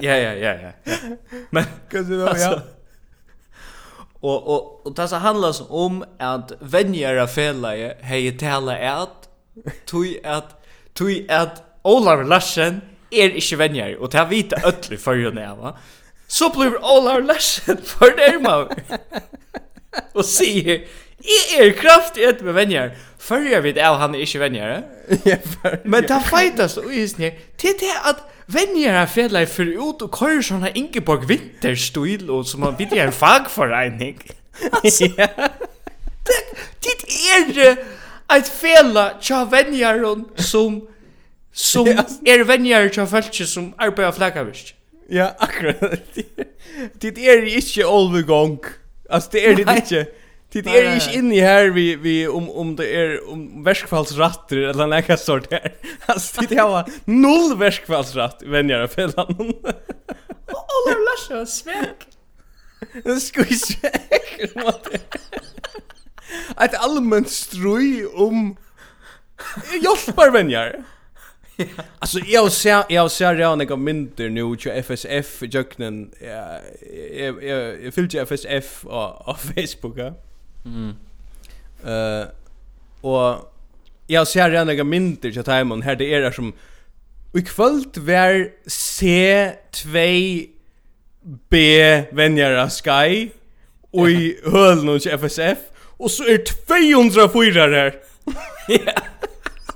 ja, 0.00 0.16
ja, 0.16 0.32
ja, 0.34 0.54
ja. 0.54 0.92
Men, 1.50 1.64
alltså, 2.28 2.60
Och 4.20 4.46
och 4.46 4.86
och 4.86 4.94
det 4.94 5.08
så 5.08 5.16
handlas 5.16 5.62
om 5.68 6.04
att 6.18 6.52
vänjare 6.60 7.26
fälla 7.28 7.68
hej 8.00 8.38
tala 8.38 8.92
att 9.02 9.28
tui 9.86 10.20
att 10.24 10.64
tui 10.94 11.26
att 11.28 11.62
Olav 11.84 12.24
Larsen 12.28 12.82
er 13.12 13.36
ikke 13.38 13.58
venjer, 13.58 13.96
og 14.00 14.12
det 14.12 14.20
har 14.20 14.28
vita 14.30 14.60
ødel 14.66 14.96
i 14.96 15.00
førjen 15.00 15.38
jeg, 15.38 15.54
va? 15.62 15.72
Så 16.28 16.50
blir 16.52 16.76
Olav 16.82 17.20
Larsen 17.24 17.78
for 17.90 18.12
nærmere. 18.16 18.68
og 20.14 20.24
sier, 20.24 20.84
jeg 21.24 21.60
er 21.60 21.72
kraftig 21.76 22.26
etter 22.28 22.44
med 22.44 22.58
venjer. 22.58 22.90
Førjer 23.18 23.60
vi 23.60 23.72
det 23.76 23.82
av 23.82 23.98
han 23.98 24.14
er 24.14 24.24
ikke 24.24 24.40
venjer, 24.40 24.74
eh? 25.32 25.78
Men 25.84 26.08
det 26.08 26.20
feitast 26.28 26.78
og 26.78 26.92
isen 26.94 27.24
her, 27.28 27.38
til 27.58 27.74
det 27.80 27.94
at 28.08 28.22
venjer 28.48 28.94
er 28.96 29.06
fedler 29.06 29.48
for 29.50 29.64
ut 29.64 30.02
og 30.02 30.12
kører 30.12 30.44
sånne 30.44 30.72
Ingeborg 30.76 31.28
Vinterstil, 31.28 32.28
og 32.30 32.46
som 32.48 32.66
han 32.68 32.78
videre 32.78 33.08
en 33.08 33.12
fagforening. 33.16 34.20
Altså, 34.82 35.08
det, 36.26 36.38
det 36.84 36.94
er 37.32 37.76
et 38.36 38.48
fela 38.52 39.12
tja 39.22 39.44
venjer 39.48 40.02
som 40.44 40.82
som 41.52 41.88
er 42.32 42.44
venjar 42.48 42.88
til 42.94 43.06
folk 43.10 43.42
som 43.46 43.72
arbeider 43.78 44.16
flaggavirk. 44.16 44.74
Ja, 45.08 45.30
akkurat. 45.40 46.18
Det 47.00 47.18
er 47.18 47.46
ikke 47.48 47.86
all 47.88 48.22
gong. 48.28 48.58
Altså, 49.08 49.28
det 49.32 49.44
er 49.48 49.54
det 49.56 49.76
ikke. 49.82 50.06
Det 50.52 50.64
er 50.66 50.94
ikke 50.96 51.12
inne 51.18 51.40
her 51.44 51.70
vi, 51.76 51.94
vi 52.00 52.14
om, 52.26 52.46
om 52.56 52.70
det 52.76 52.86
er 52.96 53.10
om 53.28 53.42
verskfallsratter 53.66 54.70
eller 54.70 54.88
noe 54.88 55.16
sort 55.20 55.48
her. 55.52 55.74
Altså, 56.12 56.46
det 56.48 56.56
er 56.60 56.88
null 57.08 57.52
verskfallsratt 57.60 58.44
venjer 58.48 58.86
av 58.86 58.94
fellan. 58.94 59.52
Ola 60.48 60.94
Lasha, 61.04 61.42
svek. 61.44 62.06
Det 63.04 63.18
skulle 63.20 63.52
ikke 63.52 63.90
Et 66.64 66.74
allmenn 66.80 67.28
strøy 67.28 68.04
om 68.16 68.54
hjelparvenjar. 69.82 70.78
Ja. 70.78 70.97
Alltså 71.98 72.18
jag 72.26 72.52
ser 72.52 72.84
jag 72.88 73.10
ser 73.10 73.34
redan 73.34 73.58
några 73.58 73.76
mynter 73.76 74.28
nu 74.28 74.56
till 74.56 74.70
FSF 74.70 75.42
jöknen 75.42 76.10
jag 77.10 77.44
jag 77.84 77.94
fyllde 77.94 78.20
FSF 78.20 78.82
på 78.82 79.36
Facebook. 79.54 79.98
Mm. 80.64 80.94
Eh 81.86 82.26
och 83.00 83.54
jag 84.06 84.28
ser 84.28 84.50
redan 84.50 84.66
några 84.66 84.84
mynter 84.84 85.30
till 85.30 85.44
timon 85.44 85.82
här 85.82 85.96
det 85.96 86.14
är 86.14 86.20
det 86.20 86.32
som 86.32 86.52
i 87.34 87.42
kvöld 87.42 87.98
var 87.98 88.50
C2 88.66 90.46
B 91.48 92.02
Venjara 92.12 92.70
Sky 92.70 93.28
och 93.90 94.10
i 94.10 94.40
hölen 94.44 94.88
hos 94.88 95.06
FSF 95.06 95.58
och 95.82 96.10
så 96.10 96.24
är 96.24 96.66
204 96.66 97.60
här. 97.60 97.94
Ja. 98.68 98.92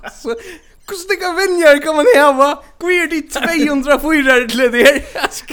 Alltså 0.01 0.35
Kus 0.85 1.07
det 1.07 1.15
kan 1.15 1.35
vinja 1.35 1.79
kan 1.79 1.95
man 1.95 2.05
hava. 2.15 2.63
Queer 2.79 3.07
dit 3.07 3.31
200 3.33 3.99
fyrar 3.99 4.47
till 4.47 4.71
det 4.71 4.83
här. 4.83 5.03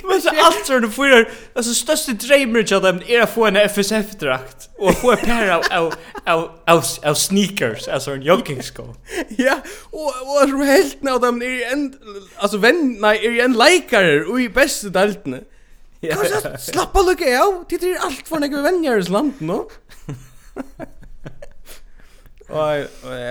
Men 0.09 0.23
så 0.23 0.29
allt 0.29 0.67
så 0.67 0.79
det 0.79 0.91
fyrar 0.91 1.31
alltså 1.55 1.75
största 1.75 2.13
dreamer 2.13 2.75
av 2.75 2.83
dem 2.83 3.03
är 3.07 3.21
att 3.21 3.35
få 3.35 3.47
en 3.47 3.57
FSF 3.57 4.11
drakt 4.19 4.69
och 4.79 4.95
få 4.95 5.13
ett 5.13 5.27
par 5.27 5.49
av 5.49 5.63
av 5.71 5.95
av 6.27 6.51
av, 6.67 6.85
av 7.05 7.15
sneakers 7.15 7.89
alltså 7.89 8.11
en 8.11 8.23
joggingsko. 8.23 8.83
Ja, 9.29 9.59
och 9.91 10.07
och 10.07 10.49
så 10.51 10.63
helt 10.63 11.03
när 11.03 11.19
de 11.19 11.43
är 11.43 11.73
en 11.73 11.95
alltså 12.37 12.57
vän, 12.57 12.97
nej 13.01 13.27
är 13.27 13.45
en 13.45 13.53
likare 13.53 14.25
och 14.25 14.41
i 14.41 14.49
bästa 14.49 14.89
deltne. 14.89 15.41
Ja. 16.01 16.17
Slappa 16.59 17.03
lucka 17.03 17.43
av. 17.43 17.65
Det 17.69 17.83
är 17.83 17.97
allt 18.05 18.29
för 18.29 18.39
några 18.39 18.63
vänjer 18.63 18.99
i 18.99 19.03
land, 19.03 19.33
no? 19.39 19.71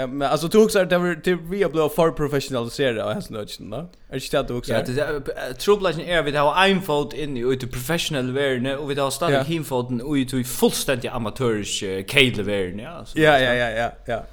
men 0.07 0.21
alltså 0.21 0.47
du 0.47 0.63
också 0.63 0.79
att 0.79 0.89
det 0.89 1.21
till 1.23 1.35
vi 1.35 1.65
blivit 1.65 1.95
för 1.95 2.11
professionaliserade 2.11 3.03
av 3.03 3.13
hästen 3.13 3.35
nötchen 3.35 3.69
va. 3.69 3.87
Är 4.09 4.31
det 4.31 4.39
inte 4.39 4.53
också? 4.53 4.73
Ja, 4.73 4.81
det 4.81 5.01
är 5.01 5.53
trubbeln 5.53 6.01
är 6.01 6.23
vi 6.23 6.37
har 6.37 6.65
en 6.65 6.81
fot 6.81 7.13
in 7.13 7.37
i 7.37 7.39
ut 7.39 7.71
professional 7.71 8.31
världen 8.31 8.77
och 8.77 8.91
vi 8.91 8.95
har 8.99 9.11
stadigt 9.11 9.47
hinfoten 9.47 10.01
och 10.01 10.13
ut 10.13 10.33
i 10.33 10.43
fullständigt 10.43 11.11
amatörisk 11.11 11.83
cable 12.07 12.43
världen 12.43 12.79
ja. 12.79 13.05
Ja 13.15 13.39
ja 13.39 13.53
ja 13.53 13.69
ja 13.69 13.91
ja. 14.05 14.23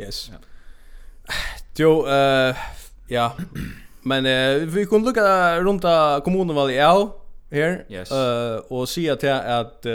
Yes. 0.00 0.30
Jo 1.76 2.06
eh 2.06 2.56
ja. 3.08 3.32
Men 4.02 4.26
eh 4.26 4.54
vi 4.54 4.86
kunde 4.86 5.08
lucka 5.08 5.60
runt 5.60 5.82
kommunen 6.24 6.56
väl 6.56 6.74
ja 6.74 7.16
här. 7.50 7.84
Yes. 7.88 8.10
Eh 8.10 8.56
och 8.68 8.88
se 8.88 9.10
att 9.10 9.24
att 9.24 9.86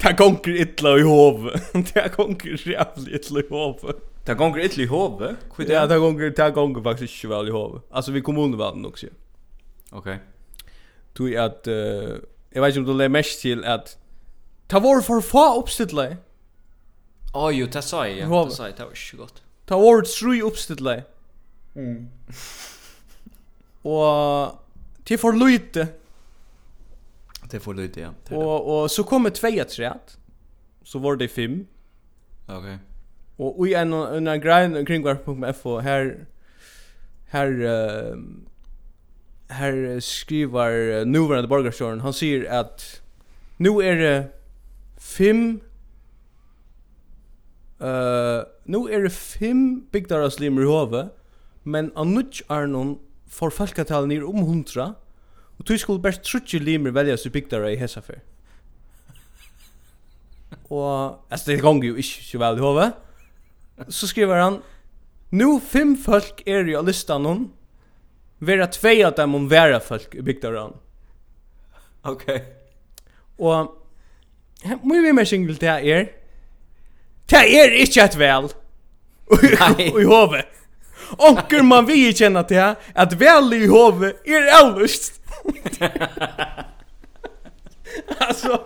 Ta 0.00 0.16
konkur 0.16 0.56
illa 0.56 0.98
i 0.98 1.02
hov. 1.02 1.50
Ta 1.94 2.08
konkur 2.08 2.68
jävligt 2.68 3.30
illa 3.30 3.40
i 3.40 3.48
hov. 3.50 3.92
Det 4.24 4.34
gonger 4.34 4.60
illa 4.60 4.82
i 4.82 4.86
hov. 4.86 5.36
Ja, 5.58 5.86
ta 5.88 5.98
konkur 5.98 6.30
ta 6.30 6.50
konkur 6.50 6.82
faktiskt 6.82 7.24
inte 7.24 7.28
väl 7.28 7.48
i 7.48 7.50
hov. 7.50 7.80
Alltså 7.90 8.12
vi 8.12 8.20
kommunvalden 8.20 8.86
också. 8.86 9.06
Okej. 9.90 10.18
Du 11.12 11.34
är 11.34 11.40
att 11.40 11.66
jag 12.50 12.62
vet 12.62 12.76
inte 12.76 12.80
om 12.80 12.84
du 12.84 12.94
lägger 12.94 13.08
mest 13.08 13.40
till 13.40 13.64
att 13.64 13.98
ta 14.68 14.80
var 14.80 15.00
för 15.00 15.20
få 15.20 15.60
uppställa. 15.60 16.16
Ja, 17.32 17.50
jo, 17.50 17.66
det 17.66 17.82
sa 17.82 18.08
jag. 18.08 18.46
Det 18.46 18.54
sa 18.54 18.66
jag, 18.66 18.76
det 18.76 18.84
var 18.84 18.90
inte 18.90 19.16
gott. 19.16 19.42
Ta 19.66 19.78
var 19.78 20.02
tre 20.02 20.42
uppställa. 20.42 21.02
Mm. 21.74 22.08
Och 23.82 24.52
till 25.04 25.18
för 25.18 25.32
lite. 25.32 25.88
Det 27.50 27.60
får 27.60 27.74
lite 27.74 28.00
ja. 28.00 28.36
Och 28.36 28.82
och 28.82 28.90
så 28.90 29.04
kommer 29.04 29.30
två 29.30 29.64
träd. 29.64 30.00
Så 30.82 30.98
var 30.98 31.16
det 31.16 31.28
fem. 31.28 31.66
Okej. 32.46 32.58
Okay. 32.58 32.76
Och 33.36 33.68
i 33.68 33.74
en 33.74 33.92
en, 33.92 34.26
en 34.26 34.40
grind 34.40 34.86
kring 34.86 35.02
var.fo 35.02 35.78
här 35.78 36.26
här 37.26 37.48
här 39.48 40.00
skriver 40.00 40.72
uh, 40.72 41.06
nuvarande 41.06 41.48
borgarstjärn 41.48 42.00
han 42.00 42.12
säger 42.12 42.60
att 42.60 43.02
nu 43.56 43.68
är 43.68 43.96
det 43.96 44.26
fem 44.98 45.60
eh 47.80 47.86
uh, 47.86 48.42
nu 48.64 48.78
är 48.78 49.02
det 49.02 49.10
fem 49.10 49.86
bigdar 49.90 50.42
i 50.42 50.64
hove 50.64 51.08
men 51.62 51.92
annars 51.94 52.42
är 52.48 52.66
någon 52.66 52.98
för 53.28 53.50
folkatalen 53.50 54.12
är 54.12 54.24
om 54.24 54.38
100 54.38 54.94
Og 55.60 55.66
tog 55.68 55.80
skulle 55.80 56.00
bare 56.02 56.22
trutje 56.24 56.58
limer 56.62 56.94
velja 56.96 57.18
seg 57.20 57.34
bygdare 57.34 57.74
i 57.74 57.78
Hesafer. 57.78 58.22
Og, 60.70 61.20
altså 61.28 61.50
det 61.50 61.60
gong 61.60 61.82
jo 61.84 61.98
ikke 62.00 62.24
så 62.24 62.40
vel 62.40 62.60
i 62.60 62.64
hovet. 62.64 62.94
Så 63.88 64.08
skriver 64.08 64.40
han, 64.40 64.60
Nu 65.30 65.58
fem 65.60 65.96
folk 66.00 66.40
er 66.46 66.64
i 66.64 66.78
listan 66.86 67.26
hon, 67.28 67.42
vera 68.40 68.70
tvei 68.72 69.02
av 69.04 69.18
dem 69.18 69.36
om 69.36 69.50
vera 69.50 69.82
folk 69.84 70.14
i 70.16 70.24
bygdare 70.24 70.64
hon. 70.64 70.78
Ok. 72.08 72.24
Og, 73.38 73.76
må 74.82 75.02
vi 75.04 75.12
mer 75.12 75.28
singel 75.28 75.60
til 75.60 75.68
er, 75.92 76.08
det 77.30 77.44
er 77.60 77.76
ikke 77.84 78.08
et 78.08 78.18
vel. 78.18 78.50
Og 79.30 79.44
i 79.78 80.08
hovet. 80.08 80.48
Onker 81.18 81.62
man 81.66 81.86
vi 81.86 82.08
kjenner 82.14 82.42
til 82.48 82.74
at 82.74 83.14
vel 83.20 83.52
i 83.54 83.66
hovet 83.70 84.24
er 84.26 84.48
ellest. 84.60 85.19
alltså 88.18 88.62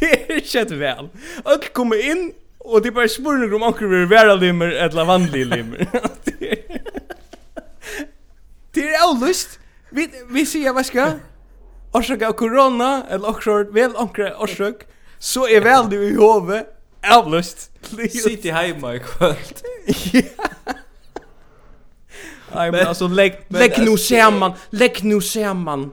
det 0.00 0.32
är 0.32 0.40
shit 0.40 0.70
väl. 0.70 1.08
Och 1.44 1.72
kommer 1.72 2.10
in 2.10 2.32
och 2.58 2.82
det 2.82 2.90
bara 2.90 3.08
spurnar 3.08 3.54
om 3.54 3.62
onkel 3.62 3.88
vill 3.88 4.06
vara 4.06 4.34
limmer 4.34 4.66
eller 4.66 5.04
vanlig 5.04 5.46
limmer. 5.46 5.88
Det 8.72 8.88
är 8.88 8.98
allust. 9.08 9.58
Vi 9.90 10.10
vi 10.30 10.46
ser 10.46 10.72
vad 10.72 10.86
ska 10.86 11.12
orsaka 11.92 12.28
av 12.28 12.32
corona 12.32 13.06
eller 13.10 13.28
också 13.28 13.62
väl 13.62 13.96
onkel 13.96 14.32
orsak 14.32 14.74
så 15.18 15.48
är 15.48 15.60
väl 15.60 15.90
du 15.90 16.04
i 16.04 16.14
hovet 16.14 16.66
avlust. 17.10 17.70
Sitt 18.10 18.44
i 18.44 18.50
hemma 18.50 18.94
i 18.94 19.00
kvöld. 19.00 19.62
Nej 22.54 22.70
men 22.70 22.86
alltså 22.86 23.08
lägg 23.08 23.38
lägg 23.48 23.78
nu 23.78 23.96
ser 23.96 24.30
man, 24.30 24.52
lägg 24.70 25.04
nu 25.04 25.20
ser 25.20 25.54
man. 25.54 25.92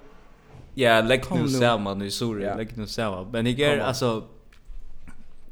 Ja, 0.73 1.01
lägg 1.01 1.23
nu 1.31 1.49
samman 1.49 2.01
i 2.01 2.11
Suri, 2.11 2.43
lägg 2.43 2.77
nu 2.77 2.87
samman. 2.87 3.31
Men 3.31 3.45
jag 3.45 3.59
är 3.59 3.79
alltså 3.79 4.23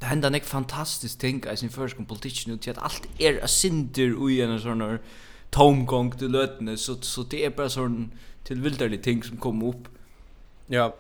det 0.02 0.08
händer 0.08 0.32
en 0.32 0.42
fantastiskt 0.42 1.20
ting 1.20 1.44
i 1.54 1.58
sin 1.58 1.70
första 1.70 2.04
politik 2.04 2.48
nu 2.48 2.58
till 2.58 2.72
att 2.72 2.78
allt 2.78 3.08
är 3.18 3.44
a 3.44 3.48
synder 3.48 4.32
i 4.32 4.42
en 4.42 4.60
sån 4.60 4.82
här 4.82 5.00
tomgång 5.50 6.12
till 6.12 6.32
lötene 6.32 6.78
så, 6.78 6.96
så 6.96 7.24
det 7.24 7.46
är 7.46 7.50
bara 7.50 7.70
sån 7.70 8.12
till 8.44 8.62
vildarlig 8.62 9.04
ting 9.04 9.24
som 9.24 9.38
kommer 9.38 9.68
upp. 9.68 9.88
Ja. 10.68 10.96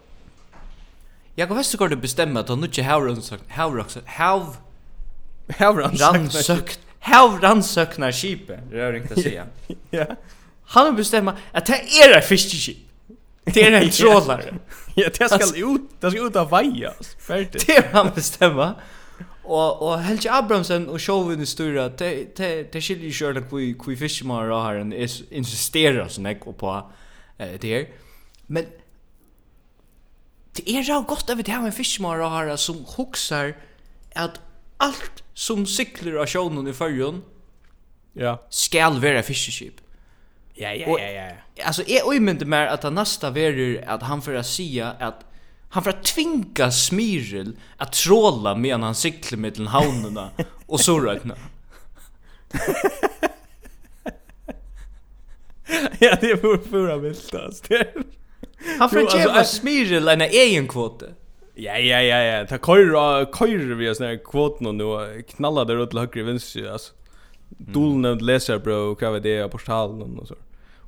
Jag 1.35 1.47
kan 1.47 1.57
väl 1.57 1.89
det 1.89 1.95
bestämma 1.95 2.39
att 2.39 2.49
han 2.49 2.63
inte 2.63 2.83
har 2.83 3.01
rannsökt, 3.01 3.51
har 3.51 3.71
rannsökt, 3.71 4.07
har 4.09 5.73
rannsökt, 5.73 6.79
har 6.99 7.39
rannsökt 7.39 7.97
när 7.97 8.11
skipet, 8.11 8.59
det 8.69 8.81
är 8.81 8.93
inte 8.93 9.13
att 9.13 9.21
säga. 9.21 9.45
ja. 9.89 10.05
Han 10.63 10.85
har 10.85 10.93
bestämma 10.93 11.37
att 11.51 11.65
det 11.65 11.73
är 11.73 12.17
ett 12.17 12.25
fiskeskip. 12.25 12.90
Det 13.43 13.63
är 13.63 13.71
en 13.71 13.89
trålare. 13.99 14.53
Ja, 14.95 15.09
det 15.17 15.29
ska 15.29 15.57
ut, 15.57 15.81
det 15.99 16.11
ska 16.11 16.27
ut 16.27 16.35
av 16.35 16.49
vaja. 16.49 16.93
Färdigt. 17.27 17.67
Det 17.67 17.77
är 17.77 17.91
han 17.93 18.11
bestämma. 18.15 18.75
Och 19.43 19.81
och 19.81 19.99
Helge 19.99 20.33
Abrahamsen 20.33 20.89
och 20.89 21.01
Chauvin 21.01 21.41
i 21.41 21.45
stora 21.45 21.89
det 21.89 22.35
det 22.35 22.73
det 22.73 22.81
skiljer 22.81 23.05
ju 23.05 23.11
själva 23.11 23.41
kui 23.41 23.73
kui 23.73 23.95
fiskmar 23.97 24.49
och 24.49 24.61
har 24.61 24.75
en 24.75 24.93
is 24.93 25.23
insisterar 25.31 26.07
så 26.07 26.21
där 26.21 26.35
på 26.35 26.91
eh 27.37 27.59
det 27.59 27.73
är. 27.73 27.87
Men 28.47 28.65
det 30.53 30.69
är 30.69 30.83
ju 30.83 31.01
gott 31.01 31.29
över 31.29 31.43
det 31.43 31.51
här 31.51 31.61
med 31.61 31.73
fiskmar 31.73 32.19
och 32.19 32.29
har 32.29 32.57
som 32.57 32.85
huxar 32.97 33.55
att 34.15 34.39
allt 34.77 35.23
som 35.33 35.65
cyklar 35.65 36.15
av 36.15 36.25
sjön 36.25 36.67
i 36.67 36.73
förrun 36.73 37.21
ja, 38.13 38.47
skal 38.49 38.99
vara 38.99 39.23
fiskeskip. 39.23 39.81
Ja, 40.61 40.73
ja, 40.73 40.99
ja, 40.99 41.11
ja. 41.11 41.31
Alltså 41.65 41.83
är 41.87 42.01
ojmynt 42.07 42.47
mer 42.47 42.67
att 42.67 42.83
han 42.83 42.95
nästa 42.95 43.29
verur 43.29 43.83
att 43.87 44.03
han 44.03 44.21
för 44.21 44.33
att 44.35 44.45
säga 44.45 44.95
att 44.99 45.25
han 45.69 45.83
för 45.83 45.89
att 45.89 46.03
tvinga 46.03 46.71
Smiril 46.71 47.57
att 47.77 47.93
tråla 47.93 48.55
medan 48.55 48.83
han 48.83 48.95
cyklar 48.95 49.39
mellan 49.39 49.67
havnarna 49.67 50.29
och 50.65 50.79
så 50.79 50.99
räkna. 50.99 51.35
ja, 55.99 56.17
det 56.21 56.31
är 56.31 56.37
för 56.37 56.69
förra 56.69 56.97
vilt 56.97 57.35
alltså. 57.35 57.63
han 58.79 58.89
för 58.89 58.99
att 58.99 59.15
ge 59.15 59.43
Smiril 59.43 60.07
en 60.07 60.21
egen 60.21 60.67
kvote. 60.67 61.13
Ja, 61.55 61.77
ja, 61.77 62.01
ja, 62.01 62.17
ja. 62.17 62.45
Ta 62.47 62.57
kör 62.57 63.25
kör 63.33 63.75
vi 63.75 63.89
oss 63.89 63.99
när 63.99 64.23
kvoten 64.23 64.67
och 64.67 64.75
nu 64.75 65.21
knallar 65.21 65.65
det 65.65 65.81
åt 65.81 65.93
höger 65.93 66.23
vänster 66.23 66.71
alltså. 66.71 66.93
Mm. 67.59 67.73
Dolnämnd 67.73 68.21
läsarbro, 68.21 68.97
vad 69.11 69.23
det 69.23 69.37
är 69.37 69.43
på 69.43 69.49
portalen 69.49 70.19
och 70.19 70.27
så. 70.27 70.35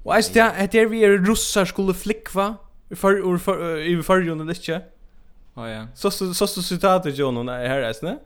Och 0.04 0.16
alltså 0.16 0.34
det 0.34 0.40
är 0.40 0.68
det 0.68 0.86
vi 0.86 1.02
er 1.02 1.18
russar 1.18 1.66
skulle 1.66 1.94
flickva 1.94 2.56
för 2.96 3.38
för 3.38 3.78
i 3.78 4.04
förrjun 4.04 4.42
eller 4.42 4.54
inte. 4.54 4.82
Ja 5.56 5.70
ja. 5.70 5.88
Så 5.96 6.12
så 6.12 6.48
så 6.48 6.62
citatet 6.62 7.18
John 7.18 7.38
och 7.38 7.46
här 7.54 7.82
är 7.82 7.94
det. 8.02 8.18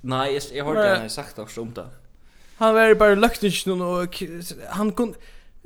Nej, 0.00 0.38
jeg 0.54 0.64
har 0.64 0.74
hört 0.74 1.02
det 1.02 1.10
sagt 1.10 1.38
også 1.38 1.60
om 1.60 1.74
det. 1.74 1.86
Han 2.56 2.74
var 2.74 2.94
bara 2.94 3.14
löktig 3.14 3.52
nu 3.66 3.72
och 3.72 4.22
han 4.68 4.92
kunde 4.92 5.14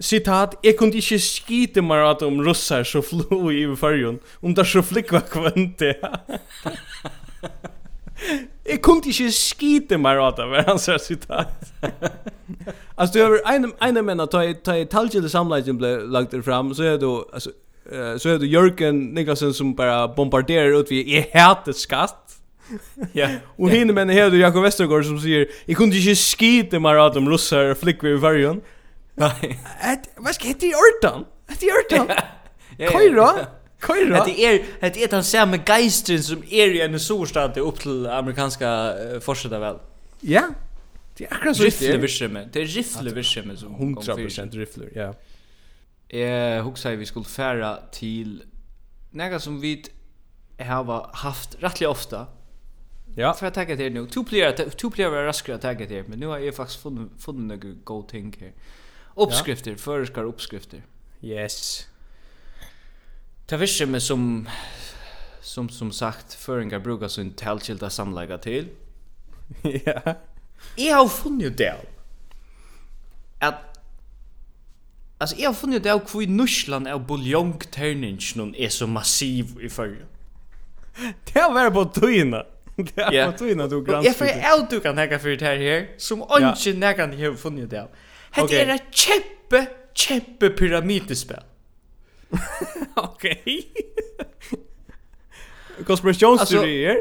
Citat, 0.00 0.54
jeg 0.64 0.76
kunne 0.78 0.94
ikke 0.94 1.18
skite 1.18 1.82
meg 1.82 2.04
at 2.06 2.22
om 2.22 2.38
russar 2.46 2.84
så 2.86 3.00
flo 3.02 3.50
i 3.50 3.64
fargen, 3.76 4.20
om 4.42 4.54
det 4.54 4.66
så 4.66 4.82
flikva 4.82 5.20
kvante. 5.20 5.94
Jeg 8.68 8.82
kunne 8.84 9.02
ikke 9.08 9.30
skite 9.32 9.98
meg 9.98 10.18
råd 10.18 10.42
av 10.44 10.54
hans 10.68 10.88
sitat. 11.00 11.72
altså, 12.96 13.12
du 13.14 13.20
har 13.22 13.38
en, 13.54 13.72
en 13.72 14.04
menn 14.04 14.20
at 14.20 14.30
ta 14.30 14.74
i 14.76 14.84
til 14.84 15.30
samleidjen 15.30 15.78
ble 15.78 15.94
lagt 16.12 16.32
der 16.32 16.42
fram, 16.42 16.74
så 16.74 16.84
er 16.84 16.98
du, 17.00 17.24
altså, 17.32 17.50
så 18.18 18.34
er 18.34 18.38
du 18.38 18.46
Jørgen 18.46 19.14
Niklasen 19.14 19.54
som 19.54 19.74
bare 19.76 20.08
bombarderer 20.16 20.76
ut 20.76 20.90
vi, 20.90 21.04
jeg 21.14 21.30
hater 21.34 21.72
skatt. 21.72 22.28
Ja. 23.14 23.38
Og 23.56 23.70
hinner 23.72 23.94
menn 23.96 24.10
här 24.12 24.30
du 24.30 24.36
Jakob 24.36 24.64
Westergaard 24.64 25.06
som 25.08 25.18
sier, 25.18 25.46
jeg 25.68 25.76
kunne 25.76 25.96
ikke 25.96 26.14
skite 26.14 26.80
meg 26.80 27.00
åt 27.00 27.16
om 27.16 27.28
russar 27.28 27.74
flick 27.74 28.02
vid 28.04 28.20
vargen. 28.20 28.60
Nej. 29.16 29.58
Vad 30.18 30.34
ska 30.34 30.48
hette 30.48 30.66
i 30.66 30.74
ortan? 30.74 31.24
Hette 31.48 31.66
i 31.66 31.72
ortan. 31.72 32.12
Ja. 32.78 32.92
Kajra? 33.80 34.24
Det 34.24 34.44
är 34.44 34.64
det 34.80 35.04
är 35.04 35.08
den 35.08 35.24
samma 35.24 35.56
geistern 35.56 36.22
som 36.22 36.42
är 36.50 36.68
i 36.68 36.80
en 36.80 37.00
storstad 37.00 37.58
upp 37.58 37.80
till 37.80 38.06
amerikanska 38.06 38.94
uh, 38.94 39.20
forsätta 39.20 39.58
väl. 39.58 39.78
Ja. 40.20 40.48
Det 41.16 41.24
är 41.24 41.34
akkurat 41.34 41.56
så 41.56 41.62
det 41.62 41.82
är 41.82 41.98
visshemme. 41.98 42.48
Det 42.52 42.60
är 42.60 42.66
riffle 42.66 43.10
visshemme 43.10 43.56
som 43.56 43.96
100% 43.96 44.50
riffler, 44.50 44.90
ja. 44.94 45.14
Eh, 46.18 46.64
huxar 46.64 46.92
vi 46.92 47.06
skulle 47.06 47.24
färra 47.24 47.78
till 47.92 48.42
några 49.10 49.40
som 49.40 49.60
vi 49.60 49.84
har 50.58 51.10
haft 51.12 51.56
rättligt 51.60 51.88
ofta. 51.88 52.26
Ja. 53.16 53.34
För 53.34 53.46
att 53.46 53.54
tagga 53.54 53.76
till 53.76 53.92
nu. 53.92 54.06
Two 54.06 54.24
player, 54.24 54.70
two 54.70 54.90
player 54.90 55.10
var 55.10 55.22
raskare 55.22 55.56
att 55.56 55.62
tagga 55.62 55.86
till, 55.86 56.04
men 56.06 56.18
nu 56.18 56.26
har 56.26 56.38
jag 56.38 56.54
faktiskt 56.54 56.82
funnit 56.82 57.10
funnit 57.18 57.62
några 57.62 57.76
go 57.84 58.02
ting 58.02 58.36
här. 58.40 58.52
Uppskrifter, 59.14 59.70
ja. 59.70 59.76
förskar 59.76 60.24
uppskrifter. 60.24 60.82
Yes. 61.22 61.86
Det 63.48 63.56
visste 63.56 63.86
mig 63.86 64.00
som 64.00 64.48
som 65.40 65.68
som 65.68 65.92
sagt 65.92 66.34
föringar 66.34 66.78
brukar 66.78 67.08
sin 67.08 67.30
tältkilda 67.30 67.90
samlägga 67.90 68.38
till. 68.38 68.68
ja. 69.84 70.14
Jag 70.76 70.96
har 70.96 71.08
funnit 71.08 71.58
det. 71.58 71.74
Att 73.38 73.54
Alltså 75.20 75.36
jag 75.38 75.48
har 75.48 75.54
funnit 75.54 75.82
det 75.82 75.90
av 75.90 76.02
hur 76.12 76.26
Norsland 76.26 76.88
av 76.88 77.06
buljongterningen 77.06 78.54
är 78.54 78.68
så 78.68 78.86
massiv 78.86 79.46
i 79.60 79.68
förr. 79.68 80.06
Det 81.32 81.40
har 81.40 81.52
varit 81.52 81.72
på 81.72 81.84
tøyna. 81.84 82.44
Det 82.76 83.02
har 83.02 83.12
varit 83.12 83.32
på 83.32 83.38
tøyna 83.38 83.66
du 83.66 83.84
grann. 83.84 84.04
Jag 84.04 84.16
får 84.16 84.26
jag 84.26 84.66
du 84.70 84.80
kan 84.80 84.98
hacka 84.98 85.18
för 85.18 85.28
det 85.28 85.44
här 85.44 85.56
här 85.56 85.88
som 85.96 86.24
ingen 86.40 86.80
näkan 86.80 87.10
har 87.10 87.34
funnit 87.34 87.70
det 87.70 87.82
av. 87.82 87.88
Det 88.48 88.62
är 88.62 88.74
ett 88.74 88.94
kämpe, 88.94 89.66
kämpe 89.94 90.50
pyramidspel. 90.50 91.42
Okej. 92.94 93.72
Konspirationsteorier? 95.86 96.96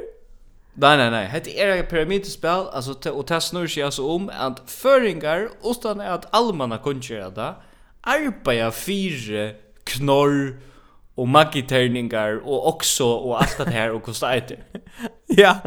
Nej 0.74 0.98
nej 0.98 1.12
nej, 1.12 1.42
det 1.44 1.62
är 1.62 1.78
ett 1.78 1.90
pyramidspel 1.90 2.68
alltså 2.72 3.12
och 3.12 3.26
det 3.26 3.42
snurrar 3.42 3.68
sig 3.68 3.84
alltså 3.84 4.08
om 4.08 4.32
att 4.34 4.72
föringar 4.72 5.50
utan 5.64 6.02
att 6.02 6.36
allmänna 6.36 6.78
kunskap 6.78 7.36
där 7.36 7.54
arbetar 8.02 8.72
fyra 8.72 9.52
knorr 9.84 10.60
och 11.16 11.28
magiterningar 11.28 12.42
och 12.46 12.68
också 12.68 13.06
och 13.06 13.42
allt 13.42 13.58
det 13.58 13.70
här 13.70 13.92
och 13.92 14.04
kostar 14.04 14.44
Ja. 15.28 15.58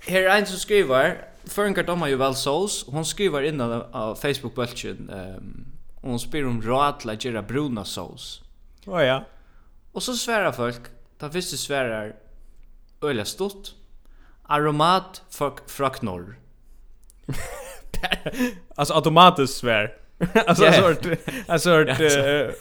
Här 0.00 0.22
är 0.22 0.38
en 0.38 0.46
som 0.46 0.58
skriver 0.58 1.28
Føringar 1.48 1.82
domar 1.82 2.08
ju 2.08 2.16
väl 2.16 2.34
sås. 2.34 2.84
Hon 2.88 3.04
skriver 3.04 3.42
innan 3.42 3.82
av 3.92 4.14
Facebook-bølgen, 4.14 5.10
um, 5.10 5.66
och 6.00 6.10
hon 6.10 6.20
spyr 6.20 6.46
om 6.46 6.62
råd 6.62 7.00
till 7.00 7.10
att 7.10 7.24
göra 7.24 7.42
bruna 7.42 7.84
sås. 7.84 8.42
Oh, 8.86 9.04
ja. 9.04 9.24
Och 9.92 10.02
så 10.02 10.14
svärar 10.14 10.52
folk, 10.52 10.80
ta 11.18 11.30
första 11.30 11.56
svärar 11.56 12.14
öliga 13.02 13.24
stort. 13.24 13.68
Aromat 14.42 15.22
fuck 15.30 15.70
fracknor. 15.70 16.36
alltså 18.74 18.94
automatiskt 18.94 19.54
svär. 19.54 19.94
alltså 20.46 20.64
yeah. 20.64 20.74
sort 20.74 21.06
alltså 21.46 21.68
sort 21.68 21.88
uh, 22.00 22.52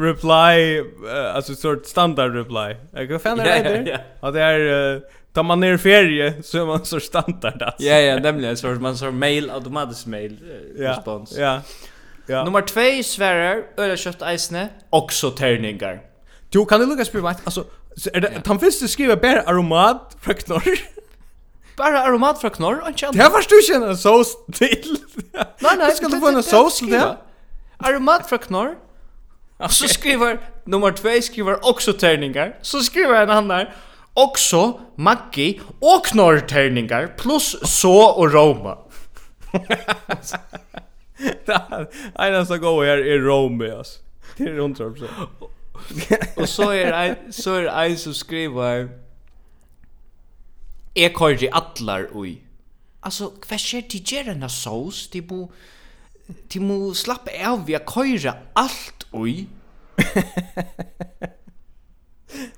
reply 0.00 0.80
uh, 0.80 1.34
alltså 1.34 1.54
sort 1.54 1.86
standard 1.86 2.34
reply. 2.34 2.76
Jag 2.92 3.08
kan 3.08 3.20
fan 3.20 3.38
yeah, 3.38 3.62
det. 3.62 3.90
Yeah. 3.90 4.00
Ja 4.20 4.30
det 4.30 4.42
är 4.42 4.94
uh, 4.94 5.02
tar 5.32 5.42
man 5.42 5.60
ner 5.60 5.76
ferie 5.76 6.42
så 6.42 6.62
är 6.62 6.66
man 6.66 6.84
så 6.84 7.00
standard 7.00 7.62
alltså. 7.62 7.82
Ja 7.82 7.98
ja, 7.98 8.18
nämligen 8.18 8.56
så 8.56 8.66
man 8.66 8.96
så 8.96 9.12
mail 9.12 9.50
automatisk 9.50 10.06
mail 10.06 10.38
uh, 10.42 10.80
yeah, 10.80 10.96
respons. 10.96 11.32
Ja. 11.36 11.40
Yeah. 11.40 11.60
Ja. 12.26 12.44
Nummer 12.44 12.62
2 12.62 13.02
Sverrer, 13.02 13.64
Öra 13.76 13.96
kött 13.96 14.22
Eisne, 14.22 14.68
också 14.90 15.30
terningar. 15.30 16.00
Du 16.50 16.66
kan 16.66 16.80
du 16.80 16.86
lukka 16.86 17.04
spela 17.04 17.24
mig, 17.24 17.34
alltså 17.44 17.64
är 18.12 18.20
det 18.20 18.42
han 18.46 18.60
finns 18.60 18.80
det 18.80 18.88
skriva 18.88 19.16
bara 19.16 19.42
aromat 19.42 20.16
från 20.20 20.34
knorr. 20.34 20.78
Bara 21.76 22.02
aromat 22.02 22.40
från 22.40 22.50
knorr 22.50 22.82
och 22.88 22.98
känner. 22.98 23.24
Det 23.24 23.30
förstår 23.30 23.56
du 23.56 23.62
känner 23.62 23.94
så 23.94 24.24
till. 24.52 24.96
Nej 25.58 25.72
nej, 25.78 25.94
ska 25.94 26.08
du 26.08 26.20
få 26.20 26.28
en 26.28 26.42
sås 26.42 26.78
till 26.78 26.90
det? 26.90 27.16
Aromat 27.76 28.28
från 28.28 28.38
knorr. 28.38 28.74
Så 29.68 29.88
skriver 29.88 30.40
nummer 30.64 30.92
2 30.92 31.22
skriver 31.22 31.68
också 31.68 31.92
terningar. 31.92 32.58
Så 32.62 32.80
skriver 32.80 33.22
en 33.22 33.30
annan 33.30 33.66
också 34.14 34.80
Maggi 34.96 35.60
och 35.80 36.06
knorrterningar 36.06 37.14
plus 37.18 37.56
så 37.62 38.04
och 38.04 38.32
Roma. 38.32 38.78
Ena 42.18 42.46
som 42.46 42.60
går 42.60 42.84
här 42.84 42.98
är 42.98 43.18
Rome 43.18 43.76
alltså. 43.76 44.00
Det 44.36 44.44
är 44.44 44.52
runt 44.52 44.78
så. 44.78 44.94
Och 46.36 46.48
så 46.48 46.70
är 46.70 46.92
en 46.92 47.32
så 47.32 47.54
är 47.54 47.90
en 47.90 47.98
som 47.98 48.14
skriver 48.14 48.88
Jag 50.94 51.14
kallar 51.14 51.36
det 51.36 51.50
allar 51.50 52.08
oj. 52.14 52.42
Alltså, 53.00 53.32
vad 53.50 53.60
sker 53.60 53.82
till 53.82 54.02
Gerana 54.04 54.48
sås? 54.48 55.10
De 55.10 55.20
bo 55.20 55.52
De 56.52 56.60
må 56.60 56.94
slappe 56.94 57.30
av 57.46 57.66
vi 57.66 57.72
har 57.72 57.84
køyra 57.86 58.34
alt 58.54 59.06
ui. 59.12 59.46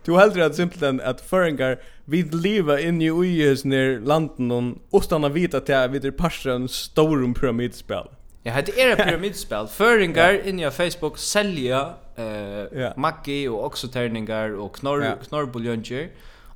du 0.07 0.17
heldur 0.17 0.47
at 0.47 0.57
simpelthen 0.57 1.01
at 1.01 1.21
føringar 1.21 1.77
vid 2.07 2.35
liva 2.35 2.79
inni 2.81 3.11
ui 3.11 3.43
hos 3.43 3.65
nir 3.65 4.01
landen 4.01 4.51
og 4.51 4.79
utan 4.95 5.25
a 5.25 5.29
vita 5.29 5.61
til 5.61 5.77
at 5.77 5.93
vi 5.93 6.01
er 6.01 6.17
parser 6.17 6.55
en 6.55 6.69
storum 6.69 7.35
pyramidspel. 7.35 8.09
Ja, 8.57 8.63
det 8.63 8.83
är 8.83 8.93
ett 8.93 8.99
pyramidspel. 8.99 9.67
Föringar 9.67 10.33
ja. 10.33 10.43
inne 10.43 10.71
på 10.71 10.77
Facebook 10.77 11.19
sälja 11.19 11.95
eh 12.17 12.81
ja. 12.81 12.93
maggi 12.97 13.49
och 13.49 13.65
också 13.65 13.89
tärningar 13.89 14.51
och 14.51 14.75
knorr 14.77 15.05
ja. 15.05 15.15
knorrbuljonger. 15.29 16.09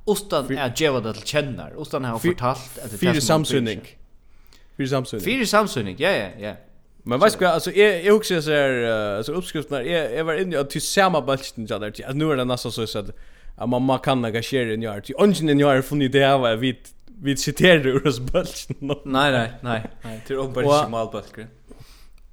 Ostan 0.05 0.57
är 0.57 0.73
Jeva 0.75 0.99
det 0.99 1.13
till 1.13 1.23
känner. 1.23 1.77
Ostan 1.77 2.05
har 2.05 2.19
fortalt 2.19 2.79
att 2.83 2.91
det 2.91 2.97
Fyra 2.97 3.21
samsynning. 3.21 3.81
Fyra 4.77 4.87
samsynning. 4.87 5.25
Fyra 5.25 5.45
samsynning. 5.45 5.95
Ja, 5.99 6.11
ja, 6.11 6.29
ja. 6.39 6.53
Men 7.05 7.19
vet 7.19 7.33
du 7.33 7.45
hva, 7.45 7.51
alltså 7.53 7.71
jag 7.71 8.03
jeg 8.05 8.13
också 8.13 8.41
så 8.41 8.51
altså, 9.17 9.33
oppskriften 9.33 9.75
her, 9.75 9.83
jeg, 9.83 10.11
jeg 10.15 10.25
var 10.25 10.33
inne 10.33 10.59
att 10.59 10.69
till 10.69 10.81
samma 10.81 11.21
bulchen 11.21 11.67
jag 11.69 11.81
där. 11.81 11.87
altså, 11.87 12.13
nu 12.13 12.31
er 12.31 12.35
det 12.35 12.47
nesten 12.47 12.71
så 12.71 12.85
så 12.85 12.99
at 12.99 13.11
att 13.57 13.69
mamma 13.69 13.97
kan 13.97 14.25
engagera 14.25 14.73
en 14.73 14.85
ånden 15.15 15.49
Ungen 15.49 15.59
jag 15.59 15.67
har 15.67 15.81
funnet 15.81 16.13
det 16.13 16.37
var 16.37 16.55
vid 16.55 16.75
vi 17.23 17.37
siterer 17.37 17.87
ur 17.87 18.07
oss 18.07 18.19
bulchen. 18.19 18.75
Nej, 19.05 19.31
nej, 19.31 19.51
nej. 19.61 19.81
Nej, 20.03 20.21
till 20.27 20.39
ombudsmalbulchen. 20.39 21.47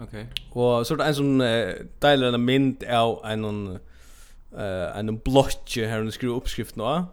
Okej. 0.00 0.26
Okay. 0.50 0.62
Och 0.62 0.86
så 0.86 0.96
det 0.96 1.04
en 1.04 1.14
som 1.14 1.40
uh, 1.40 1.72
delar 2.02 2.34
en 2.34 2.44
mynd 2.44 2.84
av 2.84 3.20
en 3.24 3.44
uh, 3.44 4.98
en 4.98 5.18
blotje 5.18 5.86
her 5.86 6.00
under 6.00 6.12
skru 6.12 6.30
oppskrift 6.32 6.76
nå. 6.76 7.04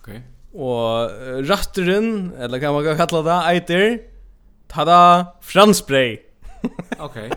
Okej. 0.00 0.18
Okay. 0.18 0.20
Och 0.52 1.10
uh, 1.10 1.42
ratteren 1.46 2.32
eller 2.38 2.58
kan 2.58 2.74
man 2.74 2.96
kalla 2.96 3.22
det 3.22 3.38
eiter 3.54 3.98
tada 4.68 5.26
franspray. 5.40 6.18
Okej. 6.98 7.30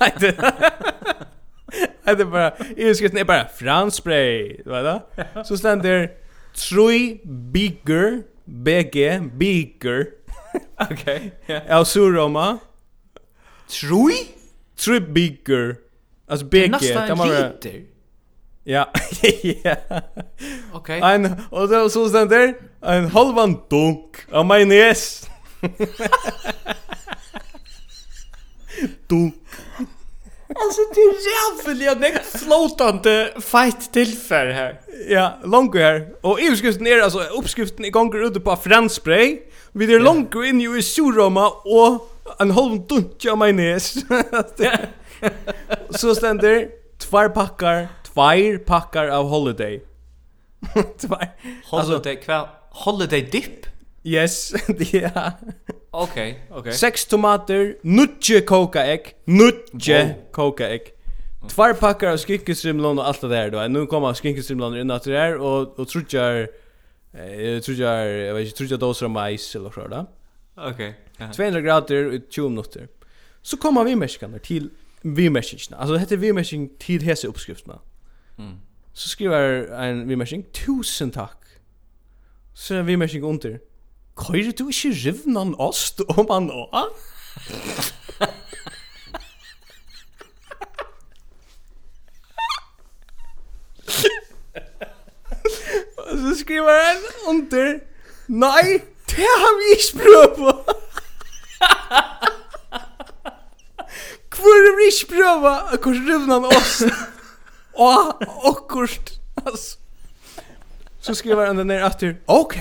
Eiter. 0.00 0.34
Eiter 2.08 2.24
bara 2.24 2.52
i 2.76 2.94
skriften 2.94 3.18
är 3.18 3.24
bara 3.24 3.48
franspray, 3.48 4.62
du 4.64 4.70
vet 4.70 4.84
du? 5.16 5.24
Så 5.44 5.56
stender, 5.56 6.08
Troy 6.54 7.20
Bigger 7.24 8.22
BG 8.44 9.20
Bigger. 9.38 10.06
Okej. 10.80 10.96
Okay, 11.02 11.30
yeah. 11.48 11.78
El 11.78 11.84
Suroma 11.86 12.58
Trui? 13.68 14.28
Trui 14.76 15.00
beaker. 15.00 15.76
Alltså 16.28 16.46
BG. 16.46 16.70
Nästan 16.70 17.20
en 17.20 17.28
liter. 17.28 17.82
Ja. 18.64 18.92
ja. 19.64 19.76
Okej. 20.72 20.98
Okay. 20.98 21.14
En 21.14 21.36
och 21.50 21.68
då 21.68 21.90
så 21.90 22.08
sen 22.08 22.28
där 22.28 22.54
en 22.82 23.06
halvan 23.06 23.60
dunk 23.70 24.16
av 24.32 24.46
majonnäs. 24.46 25.26
dunk. 29.08 29.34
Alltså 30.48 30.80
det 30.94 31.00
är 31.00 31.14
jävligt 31.66 31.90
att 31.90 32.00
näck 32.00 32.24
flotande 32.24 33.32
fight 33.40 33.92
tillfär 33.92 34.46
här. 34.46 34.80
Ja, 35.08 35.38
långt 35.44 35.74
här. 35.74 36.08
Och 36.20 36.38
uppskriften 36.50 36.86
är 36.86 37.00
alltså 37.00 37.20
uppskriften 37.20 37.84
i 37.84 37.90
gånger 37.90 38.26
ute 38.26 38.40
på 38.40 38.56
franspray. 38.56 39.38
Vi 39.72 39.94
är 39.94 40.00
långt 40.00 40.34
in 40.34 40.60
i 40.60 40.82
Suroma 40.82 41.48
och 41.48 42.17
en 42.38 42.50
halv 42.50 42.86
dunja 42.86 43.36
majonnäs. 43.36 43.94
Så 45.90 46.14
ständer 46.14 46.68
två 46.98 47.28
packar, 47.28 47.88
två 48.04 48.64
packar 48.66 49.08
av 49.08 49.28
holiday. 49.28 49.82
två. 51.00 51.16
Holiday 51.70 52.16
kväll. 52.16 52.46
Holiday 52.70 53.22
dip. 53.22 53.66
Yes, 54.04 54.52
ja. 54.92 55.32
Okej, 55.90 56.46
okej. 56.50 56.72
Sex 56.72 57.06
tomater, 57.06 57.76
nutje 57.82 58.40
kokaägg, 58.40 59.14
nutje 59.24 60.04
oh. 60.04 60.32
kokaägg. 60.32 60.82
Två 61.48 61.74
packar 61.74 62.10
av 62.10 62.18
skinkestrimlon 62.18 62.98
och 62.98 63.06
allt 63.06 63.20
det 63.20 63.28
där 63.28 63.50
då. 63.50 63.68
Nu 63.68 63.86
kommer 63.86 64.14
skinkestrimlon 64.14 64.78
in 64.78 64.90
att 64.90 65.02
det 65.02 65.18
här 65.18 65.36
och 65.36 65.78
och 65.78 65.88
trutjar 65.88 66.48
eh 67.12 67.60
trutjar, 67.60 68.04
jag 68.04 68.34
vet 68.34 68.44
inte, 68.44 68.56
trutjar 68.56 68.78
doser 68.78 69.06
av 69.06 69.12
mais 69.12 69.56
eller 69.56 69.70
så 69.70 69.88
där. 69.88 70.06
Okej. 70.56 70.72
Okay. 70.72 70.92
200 71.18 71.60
grader 71.62 72.12
i 72.12 72.18
20 72.30 72.48
minutter. 72.48 72.86
Så 73.42 73.56
kommer 73.56 73.84
vi 73.84 73.94
mäskarna 73.94 74.38
til 74.38 74.70
vi 75.02 75.28
mäskarna. 75.28 75.80
Altså 75.80 75.92
det 75.92 76.00
heter 76.00 76.16
vi 76.16 76.32
mäsking 76.32 76.70
til 76.80 77.02
hese 77.02 77.28
uppskrifterna. 77.28 77.74
Mm. 78.38 78.54
Så 78.94 79.08
skriver 79.08 79.66
en 79.82 80.08
vi 80.08 80.14
mäsking 80.14 80.44
tusen 80.52 81.10
takk. 81.10 81.60
Så 82.54 82.74
en 82.74 82.86
vi 82.86 82.96
mäsking 82.96 83.24
under. 83.24 83.58
Kör 84.18 84.32
du 84.32 84.46
inte 84.46 84.64
rivnan 84.64 85.54
ost 85.58 86.00
om 86.08 86.26
man 86.28 86.50
å? 86.50 86.88
så 96.08 96.38
skriver 96.38 96.84
han 96.86 96.96
under. 97.28 97.80
Nei, 98.28 98.80
det 99.06 99.30
har 99.42 99.54
vi 99.58 99.70
ikke 99.76 99.98
prøvd 100.02 100.36
på. 100.36 100.50
Hvor 104.38 104.54
er 104.68 104.76
vi 104.78 104.86
ikke 104.92 105.10
prøve 105.16 105.50
akkurat 105.74 106.08
rivna 106.08 106.34
av 106.38 106.44
oss? 106.46 106.82
Og 107.74 107.98
akkurat, 108.46 109.20
altså. 109.46 109.76
Så 111.00 111.14
skriver 111.14 111.46
han 111.46 111.58
den 111.58 111.66
ned 111.70 111.82
etter, 111.86 112.16
ok, 112.26 112.56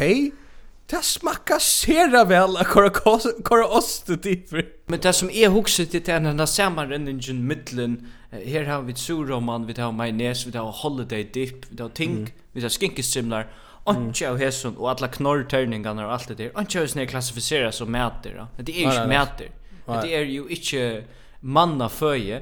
det 0.87 1.03
smakka 1.03 1.59
sera 1.59 2.23
vel 2.29 2.57
akkurat 2.61 3.01
kora 3.43 3.67
oss 3.67 3.99
til 4.07 4.17
tider. 4.23 4.63
Men 4.87 4.99
det 4.99 5.13
som 5.13 5.29
är 5.29 5.49
huxet 5.49 5.91
det 5.91 6.09
är 6.09 6.13
den 6.13 6.23
denne 6.23 6.47
sammenrenningen 6.47 7.47
middelen, 7.47 8.07
her 8.31 8.65
har 8.65 8.81
vi 8.81 8.93
surroman, 8.95 9.67
vi 9.67 9.73
har 9.77 9.91
majones, 9.91 10.45
vi 10.47 10.57
har 10.57 10.71
holiday 10.71 11.23
dip, 11.33 11.65
vi 11.69 11.81
har 11.81 11.89
ting, 11.89 12.33
vi 12.53 12.61
har 12.61 12.69
skinkestrimlar, 12.69 13.41
og 13.41 13.49
Anke 13.89 14.29
av 14.29 14.37
hesson 14.37 14.77
och 14.77 14.89
alla 14.89 15.07
knorrtörningarna 15.07 16.05
och 16.05 16.13
allt 16.13 16.27
det 16.27 16.35
där. 16.35 16.51
Anke 16.55 16.79
av 16.79 16.83
hesson 16.83 17.07
klassificeras 17.07 17.75
som 17.75 17.91
mäter. 17.91 18.47
Men 18.55 18.65
det 18.65 18.71
är 18.71 18.79
ju 18.79 18.85
inte 18.85 19.07
mäter. 19.07 19.51
Men 19.85 20.01
det 20.01 20.15
är 20.15 20.25
ju 20.25 20.47
inte 20.47 21.03
manna 21.39 21.89
föje. 21.89 22.41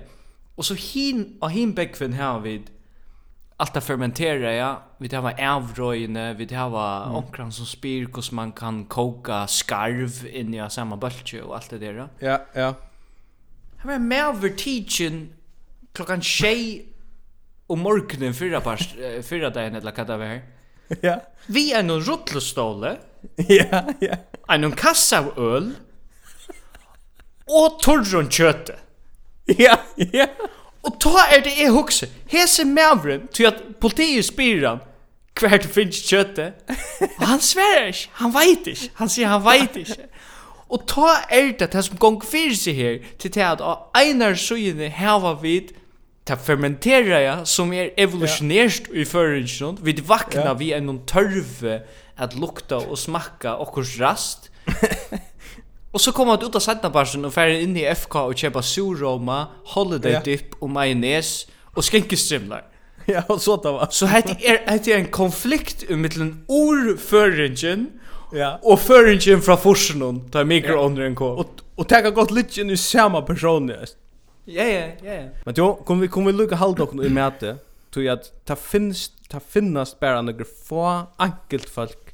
Och 0.56 0.66
så 0.66 0.74
hin 0.74 1.38
och 1.42 1.52
hin 1.52 1.74
bäckfen 1.74 2.14
här 2.14 2.40
vid 2.40 2.70
allt 3.58 3.84
fermentera 3.84 4.54
ja. 4.54 4.82
Vi 4.98 5.08
det 5.08 5.22
var 5.22 5.34
ävrojne, 5.38 6.34
vi 6.34 6.46
det 6.46 6.56
var 6.56 7.04
mm. 7.04 7.16
onkran 7.16 7.52
som 7.52 7.66
spyr 7.66 8.06
hur 8.06 8.36
man 8.36 8.52
kan 8.52 8.86
koka 8.86 9.48
skarv 9.48 10.28
in 10.28 10.54
i 10.54 10.70
samma 10.70 10.98
bultje 10.98 11.42
och 11.42 11.56
allt 11.56 11.70
det 11.70 11.78
där. 11.78 12.08
Ja, 12.20 12.46
ja. 12.54 12.74
Han 13.78 13.92
var 13.92 14.00
med 14.00 14.26
över 14.26 14.50
teaching 14.50 15.30
klockan 15.94 16.22
6 16.22 16.50
om 17.68 17.80
morgonen 17.80 18.34
förra 18.34 18.62
past 18.62 18.90
förra 19.24 19.50
dagen 19.50 19.76
eller 19.76 19.94
vad 19.98 20.08
det 20.08 20.18
var. 20.18 20.55
Ja. 21.06 21.20
Vi 21.48 21.72
er 21.74 21.86
noen 21.86 22.06
rutleståle. 22.06 22.98
Ja, 23.50 23.82
ja. 24.02 24.20
Er 24.46 24.60
noen 24.62 24.76
kassa 24.78 25.24
av 25.24 25.40
øl. 25.42 25.72
Og 27.50 27.80
torrun 27.82 28.30
kjøte. 28.30 28.78
Ja, 29.62 29.78
ja. 29.98 30.28
Og 30.86 31.00
ta 31.02 31.26
er 31.34 31.42
det 31.46 31.56
jeg 31.58 31.74
hukse. 31.74 32.10
Hese 32.30 32.66
mavren, 32.66 33.28
til 33.34 33.50
at 33.50 33.62
politiet 33.82 34.26
spyr 34.26 34.68
han, 34.68 34.84
hver 35.38 35.58
du 35.62 35.68
finnes 35.70 36.02
kjøte. 36.06 36.52
Og 37.18 37.26
han 37.26 37.42
sverer 37.42 37.90
ikke, 37.92 38.12
han 38.22 38.34
veit 38.34 38.70
ikke. 38.70 38.92
Han 39.02 39.10
sier 39.12 39.32
han 39.34 39.44
veit 39.46 39.78
ikke. 39.82 40.06
Og 40.70 40.86
ta 40.90 41.16
er 41.30 41.52
det 41.60 41.72
det 41.74 41.84
som 41.86 41.98
gong 42.02 42.22
fyrir 42.26 42.58
seg 42.58 42.78
her, 42.78 43.00
til 43.22 43.34
det 43.34 43.44
at 43.46 43.62
av 43.62 43.90
einar 43.98 44.38
søyene 44.40 44.90
hava 44.94 45.36
vid, 45.42 45.74
ta 46.26 46.36
fermentera 46.36 47.22
ja 47.22 47.46
som 47.46 47.74
är 47.74 47.92
evolutionärt 47.98 48.90
i 48.94 49.06
förrigen 49.06 49.78
vi 49.82 49.94
vakna 50.02 50.54
vi 50.54 50.74
en 50.74 50.86
någon 50.86 51.06
törve 51.06 51.82
att 52.16 52.36
lukta 52.36 52.78
och 52.78 53.00
smaka 53.00 53.56
och 53.56 53.76
kurs 53.76 54.00
rast 54.00 54.52
Och 55.96 56.02
så 56.02 56.12
kommer 56.12 56.38
du 56.38 56.46
ut 56.46 56.56
av 56.56 56.60
Sætnabarsen 56.60 57.24
og 57.24 57.32
færre 57.32 57.56
inn 57.64 57.78
i 57.80 57.86
FK 57.88 58.16
og 58.20 58.34
kjøper 58.36 58.64
surroma, 58.68 59.38
holiday 59.72 60.18
dip 60.26 60.58
og 60.60 60.68
majones 60.76 61.46
og 61.72 61.86
skinkestrimlar. 61.88 62.66
Ja, 63.08 63.22
og 63.30 63.38
så 63.40 63.56
det 63.64 63.72
var. 63.72 63.92
Så 63.94 64.08
hette 64.10 64.34
er, 64.42 64.64
hette 64.66 64.92
er 64.92 64.98
en 64.98 65.12
konflikt 65.14 65.86
mellom 65.90 66.32
ordføringen 66.50 67.86
ja. 68.34 68.56
og 68.66 68.80
føringen 68.82 69.44
fra 69.46 69.56
forsen, 69.62 70.02
da 70.34 70.44
mikroånderen 70.44 71.16
kom. 71.16 71.38
Og, 71.44 71.62
og 71.78 71.88
teka 71.88 72.10
godt 72.18 72.34
litt 72.36 72.58
inn 72.58 72.74
i 72.74 72.80
samme 72.82 73.22
person, 73.24 73.70
ja. 73.70 73.86
Ja, 74.48 74.64
ja, 74.64 74.88
ja. 75.04 75.22
Men 75.46 75.56
jo, 75.58 75.74
kom 75.86 76.02
vi 76.02 76.08
kom 76.08 76.26
vi 76.26 76.32
lukka 76.32 76.56
halda 76.56 76.84
okkur 76.84 77.06
i 77.06 77.10
mæte, 77.10 77.58
tog 77.92 78.08
at 78.08 78.32
ta 78.46 78.56
finnst, 78.56 79.14
ta 79.30 79.40
finnast 79.40 80.00
bara 80.00 80.22
nokkur 80.22 80.46
få 80.68 80.86
enkelt 81.18 81.70
folk. 81.70 82.14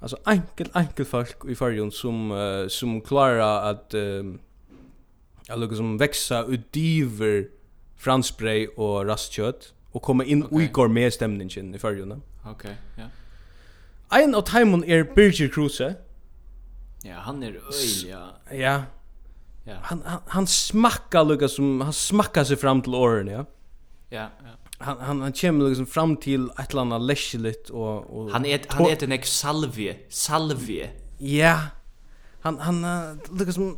Alltså 0.00 0.16
enkelt 0.24 0.70
enkelt 0.74 1.08
folk 1.08 1.44
i 1.48 1.54
förjon 1.54 1.92
som 1.92 2.30
uh, 2.30 2.68
som 2.68 3.00
klarar 3.00 3.70
att 3.70 3.94
um, 3.94 4.38
Jag 5.48 5.60
lukar 5.60 5.76
som 5.76 5.98
växa 5.98 6.44
utöver 6.44 7.48
franspray 7.96 8.66
och 8.66 9.06
rastkött 9.06 9.72
och 9.92 10.02
komma 10.02 10.24
in 10.24 10.44
okay. 10.44 10.64
i 10.64 10.68
gourmetstämningen 10.68 11.74
i 11.74 11.78
förrjuna. 11.78 12.20
Okej, 12.44 12.50
okay, 12.52 12.74
ja. 12.96 13.02
Yeah. 14.12 14.24
En 14.24 14.34
av 14.34 14.42
timon 14.42 14.84
är 14.84 15.04
Birger 15.14 15.48
Kruse. 15.48 15.94
Ja, 17.02 17.14
han 17.14 17.42
är 17.42 17.52
øy, 17.52 18.10
ja. 18.10 18.30
Ja, 18.52 18.82
Ja. 19.68 19.74
Han 19.82 20.02
han, 20.04 20.20
han 20.26 20.46
smakkar 20.46 21.24
lukka 21.24 21.48
som 21.48 21.80
han 21.80 21.92
smakkar 21.92 22.44
sig 22.44 22.56
fram 22.56 22.82
till 22.82 22.94
åren, 22.94 23.26
ja. 23.26 23.44
Ja, 24.08 24.28
ja. 24.40 24.52
Han 24.78 24.98
han 25.00 25.20
han 25.20 25.32
kommer 25.32 25.68
liksom 25.68 25.86
fram 25.86 26.16
till 26.16 26.50
ett 26.58 26.70
eller 26.70 26.82
annat 26.82 27.70
och 27.70 28.16
och 28.16 28.30
Han 28.30 28.46
är 28.46 28.60
han 28.68 28.86
är 28.86 29.04
en 29.04 29.22
salvie, 29.22 29.96
salvie. 30.08 30.90
Ja. 31.18 31.58
Han 32.40 32.58
han 32.58 32.86
lukka 33.30 33.52
som 33.52 33.76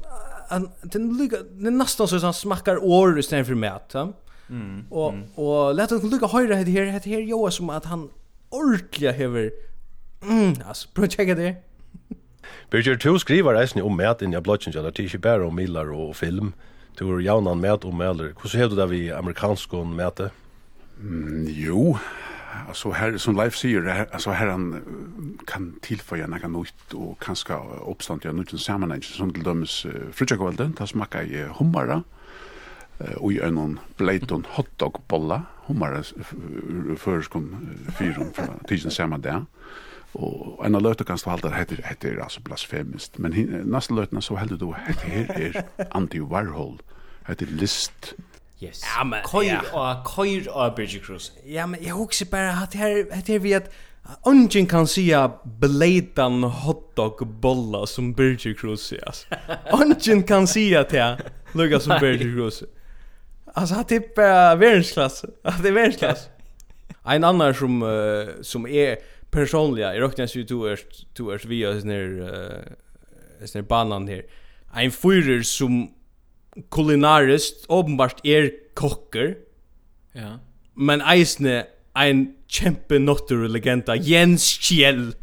han 0.49 0.71
den 0.83 1.17
lukka 1.19 1.37
den 1.51 1.79
nästan 1.79 2.09
så 2.09 2.19
han 2.19 2.35
smackar 2.35 2.85
år 2.85 3.19
istället 3.19 3.47
för 3.47 3.55
mat, 3.55 3.91
ja. 3.93 4.13
Mm. 4.49 4.85
Och 4.91 5.13
mm. 5.13 5.33
och 5.35 5.75
låt 5.75 5.93
oss 5.93 6.03
lukka 6.03 6.27
höra 6.27 6.47
det 6.47 6.55
här 6.55 6.65
det 6.65 7.11
här 7.11 7.21
Joa 7.21 7.51
som 7.51 7.71
att 7.71 7.85
han 7.85 8.11
ordentligt 8.51 9.21
över 9.21 9.51
Mm, 10.23 10.55
alltså, 10.69 10.89
prøv 10.95 11.09
å 11.09 11.13
tjekke 11.15 11.35
det. 11.35 11.51
Birger, 12.71 12.97
du 12.97 13.19
skriver 13.19 13.59
eisen 13.61 13.83
om 13.83 13.97
mat 13.97 14.23
inn 14.23 14.35
i 14.35 14.41
blodgen, 14.41 14.73
det 14.73 14.85
er 14.85 15.03
ikke 15.05 15.19
bare 15.19 15.47
om 15.47 15.55
milar 15.55 15.91
og 15.95 16.17
film. 16.17 16.53
Du 16.99 17.09
er 17.17 17.21
jaunan 17.21 17.61
mat 17.61 17.85
om 17.85 18.01
eller 18.01 18.33
Hvordan 18.33 18.61
heter 18.61 18.75
du 18.75 18.81
det 18.81 18.91
vi 18.91 19.09
amerikansk 19.09 19.75
om 19.75 19.97
med? 19.97 20.31
Mm, 21.01 21.47
jo, 21.49 21.99
alltså 22.69 22.91
här 22.91 23.17
som 23.17 23.37
life 23.37 23.59
säger 23.59 23.83
här 23.83 24.07
alltså 24.13 24.31
här 24.31 24.47
han 24.47 24.83
kan 25.47 25.75
tillföra 25.81 26.27
några 26.27 26.49
nytt 26.49 26.93
och 26.95 27.23
kanske 27.23 27.55
uppstånd 27.87 28.21
jag 28.25 28.35
nytt 28.35 28.61
sammanhang 28.61 29.03
som 29.03 29.33
till 29.33 29.43
döms 29.43 29.87
uh, 29.87 29.93
frukostgolden 30.13 30.73
tas 30.73 30.91
smakar 30.91 31.23
i 31.23 31.47
hummara 31.59 32.03
uh, 33.01 33.17
och 33.17 33.33
i 33.33 33.39
en 33.39 33.79
blejton 33.97 34.47
hotdog 34.49 34.97
bolla 35.09 35.43
hummara 35.67 36.03
förskon 36.97 37.77
fyrum 37.99 38.33
från 38.33 38.65
tiden 38.69 38.91
samma 38.91 39.19
dag. 39.19 39.45
Og 40.15 40.67
en 40.67 40.75
av 40.75 40.83
løtene 40.83 41.07
kan 41.07 41.19
stå 41.19 41.31
halda, 41.31 41.53
heter 41.55 41.83
heter 41.87 42.17
er 42.17 42.25
altså 42.25 42.43
blasfemist, 42.43 43.19
men 43.19 43.37
nesten 43.71 43.97
løtene 43.97 44.23
så 44.23 44.35
heldur 44.41 44.59
du, 44.59 44.73
hette 44.75 45.07
her 45.07 45.31
er 45.37 45.87
Andy 45.95 46.21
Warhol, 46.21 46.81
Heter 47.29 47.47
List. 47.47 48.15
Yes. 48.63 48.83
Ja, 48.85 49.05
men, 49.05 49.23
køyr 49.25 49.71
og 49.73 50.03
køyr 50.05 50.51
og 50.51 50.75
Bridget 50.75 51.05
Cruz. 51.07 51.31
Ja, 51.47 51.67
men 51.67 51.81
jeg 51.85 51.93
husker 51.93 52.27
bare 52.31 52.63
at 52.63 52.75
her, 52.75 53.05
her 53.15 53.39
vi 53.39 53.53
at 53.53 53.71
Ongen 54.27 54.67
kan 54.67 54.87
sia 54.89 55.29
beladan 55.61 56.43
hotdog 56.43 57.21
bolla 57.41 57.87
som 57.87 58.15
Birger 58.15 58.55
Cruz 58.55 58.93
är. 58.93 59.07
Alltså. 59.07 59.27
Ongen 59.73 60.23
kan 60.29 60.47
sia 60.47 60.81
att 60.81 60.93
jag 60.93 61.19
luggar 61.53 61.79
som 61.79 61.99
Birger 62.01 62.35
Cruz. 62.35 62.63
Alltså 63.55 63.75
han 63.75 63.85
typ 63.85 64.19
är 64.19 64.53
att 64.53 64.61
det 65.63 65.69
är 65.69 65.73
världsklass. 65.73 66.29
En 67.05 67.25
annan 67.31 67.55
som, 67.55 67.83
uh, 67.83 68.29
som 68.43 68.67
är 68.67 68.97
personliga 69.31 69.95
jag 69.95 70.03
räknar 70.03 70.37
ju 70.37 70.45
två 70.45 70.57
år 70.57 70.79
två 71.17 71.31
är 71.31 71.43
vi 71.45 71.65
är 71.65 71.85
när 71.85 71.99
är 73.41 73.55
när 73.55 73.63
banan 73.63 74.09
här. 74.09 74.23
En 74.75 74.91
fyrer 74.91 75.43
som 75.43 75.91
kulinarist 76.71 77.67
uppenbart 77.69 78.27
är 78.27 78.53
kocker. 78.75 79.37
Ja. 80.13 80.39
Men 80.75 81.01
eisne 81.01 81.67
en 81.95 82.35
kämpe 82.47 82.99
notter 82.99 83.49
legenda 83.49 83.97
Jens 83.97 84.43
Kjell. 84.43 85.15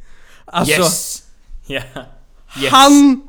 Alltså 0.46 0.82
yes. 0.82 1.24
Ja. 1.68 1.82
Yes. 2.62 2.72
han 2.72 3.28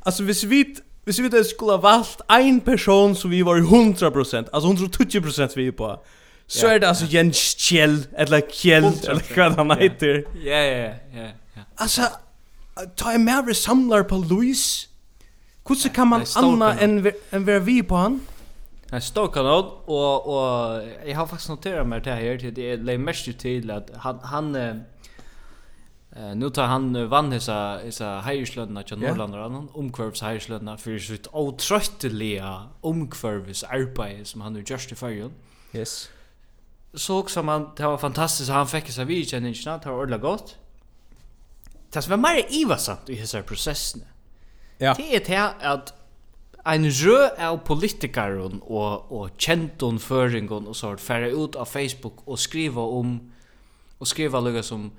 alltså 0.00 0.22
vis 0.22 0.44
vit 0.44 0.82
vi 1.04 1.22
vit 1.22 1.46
skulle 1.46 1.76
valt 1.76 2.20
en 2.28 2.60
person 2.60 3.16
som 3.16 3.30
vi 3.30 3.42
var 3.42 3.56
100% 3.56 4.48
alltså 4.52 4.68
120% 4.68 5.52
vi 5.56 5.72
på 5.72 6.04
Så 6.50 6.66
är 6.66 6.78
det 6.78 6.88
alltså 6.88 7.04
Jens 7.06 7.36
Kjell 7.36 8.06
eller 8.16 8.40
Kjell 8.40 8.84
eller 8.84 9.48
vad 9.56 9.68
han 9.68 9.78
heter. 9.78 10.24
Ja 10.44 10.56
ja 10.56 10.94
ja 11.14 11.22
ja. 11.54 11.62
Alltså 11.74 12.02
ta 12.96 13.12
en 13.12 13.24
mer 13.24 13.52
samlar 13.52 14.02
på 14.02 14.16
Louis. 14.16 14.88
Hur 15.68 15.88
kan 15.88 16.08
man 16.08 16.24
anna 16.36 16.78
en 16.78 17.12
en 17.30 17.64
vi 17.64 17.82
på 17.82 17.96
han? 17.96 18.20
Han 18.90 19.00
står 19.00 19.28
kanon 19.28 19.64
och 19.84 20.26
och 20.26 20.82
jag 21.06 21.16
har 21.16 21.26
faktiskt 21.26 21.50
noterat 21.50 21.86
meg 21.86 22.04
det 22.04 22.10
här 22.10 22.38
till 22.38 22.54
det 22.54 22.92
är 22.92 22.98
mest 22.98 23.38
till 23.38 23.70
att 23.70 23.90
han 23.96 24.18
han 24.22 24.56
Eh 26.16 26.34
nu 26.34 26.50
tar 26.50 26.66
han 26.66 27.08
vann 27.08 27.32
hesa 27.32 27.78
hesa 27.84 28.20
heislønna 28.20 28.82
til 28.82 28.98
Norrlandar 28.98 29.44
annan 29.46 29.68
omkvørvs 29.78 30.20
heislønna 30.26 30.74
fyrir 30.76 30.98
sitt 30.98 31.28
ótrøtteliga 31.30 32.54
omkvørvs 32.82 33.62
arbeid 33.62 34.24
som 34.26 34.40
han 34.40 34.52
nu 34.52 34.64
just 34.70 34.90
i 34.92 35.30
Yes 35.74 36.10
så 36.94 37.18
också 37.18 37.42
man 37.42 37.70
det 37.76 37.86
var 37.86 37.98
fantastiskt 37.98 38.50
han 38.50 38.68
fick 38.68 38.90
sig 38.90 39.04
vi 39.04 39.24
känner 39.26 39.48
inte 39.48 39.88
det 39.88 39.88
var 39.90 39.98
ordentligt 39.98 40.22
gott. 40.22 40.56
Det 41.92 42.02
som 42.02 42.12
är 42.12 42.16
mer 42.16 42.46
ivasamt 42.50 43.08
i 43.08 43.14
hela 43.14 43.42
processen. 43.42 44.02
Ja. 44.78 44.94
Det 44.94 45.16
är 45.16 45.24
det 45.24 45.66
att 45.66 45.94
en 46.64 46.90
rø 46.90 47.28
av 47.38 47.58
politikeren 47.64 48.60
og, 48.62 49.12
og 49.12 49.36
kjenton 49.40 49.98
føringen 49.98 50.68
og 50.68 50.76
sånt 50.76 51.00
færre 51.00 51.30
ut 51.32 51.56
av 51.56 51.68
Facebook 51.68 52.20
og 52.26 52.38
skriva 52.38 52.84
om 52.84 53.14
og 54.00 54.08
skriva 54.08 54.40
lukka 54.40 54.62
som 54.62 54.90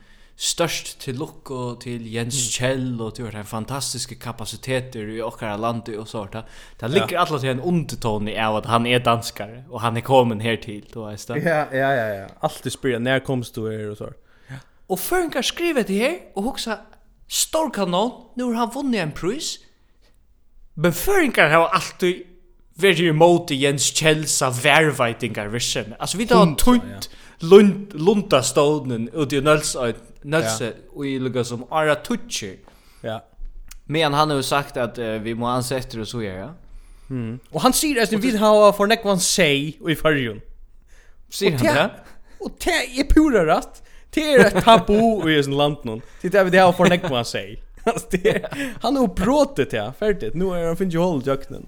størst 0.41 0.95
til 1.03 1.19
Luck 1.21 1.51
og 1.53 1.81
til 1.83 2.07
Jens 2.09 2.37
mm. 2.39 2.53
Kjell 2.55 3.01
og 3.01 3.13
til 3.15 3.27
den 3.29 3.45
fantastiske 3.45 4.15
kapasiteter 4.19 5.11
i 5.13 5.19
okkara 5.21 5.57
landet 5.61 5.99
og 6.01 6.07
sånt. 6.09 6.33
Det 6.81 6.89
ligger 6.89 7.13
ja. 7.13 7.25
alltid 7.25 7.49
en 7.51 7.61
underton 7.61 8.27
i 8.27 8.33
av 8.33 8.57
at 8.57 8.69
han 8.71 8.87
er 8.89 9.03
danskare 9.05 9.63
og 9.69 9.81
han 9.81 9.97
er 9.97 10.05
kommen 10.05 10.41
her 10.41 10.57
til, 10.63 10.81
du 10.93 11.03
veist 11.03 11.29
det. 11.29 11.43
Ja, 11.45 11.67
ja, 11.71 11.91
ja, 11.93 12.07
ja. 12.23 12.25
Alltid 12.41 12.71
spyrir, 12.71 12.99
när 12.99 13.19
komst 13.19 13.55
du 13.55 13.69
her 13.69 13.91
og 13.91 13.97
sånt. 13.97 14.17
Ja. 14.49 14.57
Og 14.89 14.99
føringar 14.99 15.41
skriver 15.41 15.83
det 15.83 15.95
her 15.95 16.17
og 16.35 16.43
hugsa, 16.43 16.75
stor 17.29 17.69
kanon, 17.69 18.11
nu 18.37 18.51
har 18.53 18.65
han 18.65 18.73
vunnet 18.73 19.01
en 19.01 19.11
pris, 19.11 19.59
men 20.75 20.93
føringar 20.93 21.49
har 21.49 21.69
alltid 21.69 22.23
veri 22.81 23.07
imot 23.07 23.51
Jens 23.51 23.91
Kjells 23.93 24.41
av 24.41 24.63
verveitingar 24.63 25.51
virsen. 25.53 25.93
Altså, 25.99 26.17
vi 26.17 26.25
tar 26.25 26.55
tunt, 26.57 26.83
ja 26.83 27.20
Lund, 27.41 27.93
Lunda 27.93 28.41
stånden 28.43 29.09
ute 29.13 29.37
i 29.37 29.41
Nölsøy, 29.41 29.93
Nölsøy, 30.23 30.73
og 30.95 31.05
i 31.07 31.17
lukka 31.19 31.43
som 31.43 31.65
Ara 31.71 31.95
Tutscher. 31.95 32.55
Ja. 33.03 33.19
Men 33.91 34.13
han 34.13 34.29
har 34.29 34.35
jo 34.35 34.41
sagt 34.41 34.77
at 34.77 34.99
uh, 34.99 35.23
vi 35.23 35.33
må 35.33 35.49
ansette 35.51 35.99
det 35.99 36.07
så 36.07 36.21
ja. 36.21 36.51
Mm. 37.09 37.39
Og 37.51 37.61
han 37.61 37.73
sier 37.75 38.01
at 38.03 38.13
vi 38.23 38.35
har 38.39 38.71
for 38.77 38.87
nekvann 38.87 39.19
seg 39.19 39.81
i 39.83 39.95
fargen. 39.99 40.39
Sier 41.31 41.57
han 41.59 41.75
det? 41.75 41.87
Og 42.41 42.53
det 42.63 42.77
er 42.99 43.07
pura 43.09 43.43
rätt. 43.45 43.81
Det 44.15 44.23
er 44.23 44.45
et 44.45 44.63
tabu 44.63 45.27
i 45.29 45.43
sin 45.43 45.55
land 45.55 45.83
någon. 45.83 46.01
Det 46.21 46.35
är 46.35 46.45
det 46.45 46.57
jag 46.57 46.77
får 46.77 46.85
näck 46.85 47.09
man 47.09 47.25
säger. 47.25 47.59
han 48.81 48.95
har 48.95 49.07
bråtet 49.07 49.71
det 49.71 49.93
färdigt. 49.99 50.35
Nu 50.35 50.45
er 50.45 50.67
han 50.67 50.77
finns 50.77 50.93
ju 50.93 50.99
håll 50.99 51.21
jöknen. 51.25 51.67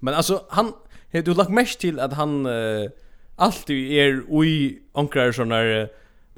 Men 0.00 0.14
alltså 0.14 0.44
han 0.48 0.72
har 1.12 1.22
du 1.22 1.34
lagt 1.34 1.50
mest 1.50 1.78
till 1.80 2.00
att 2.00 2.12
han 2.12 2.46
uh, 2.46 2.90
alltid 3.38 3.92
er 3.92 4.20
ui 4.28 4.78
onkrar 4.98 5.32
sånne 5.32 5.88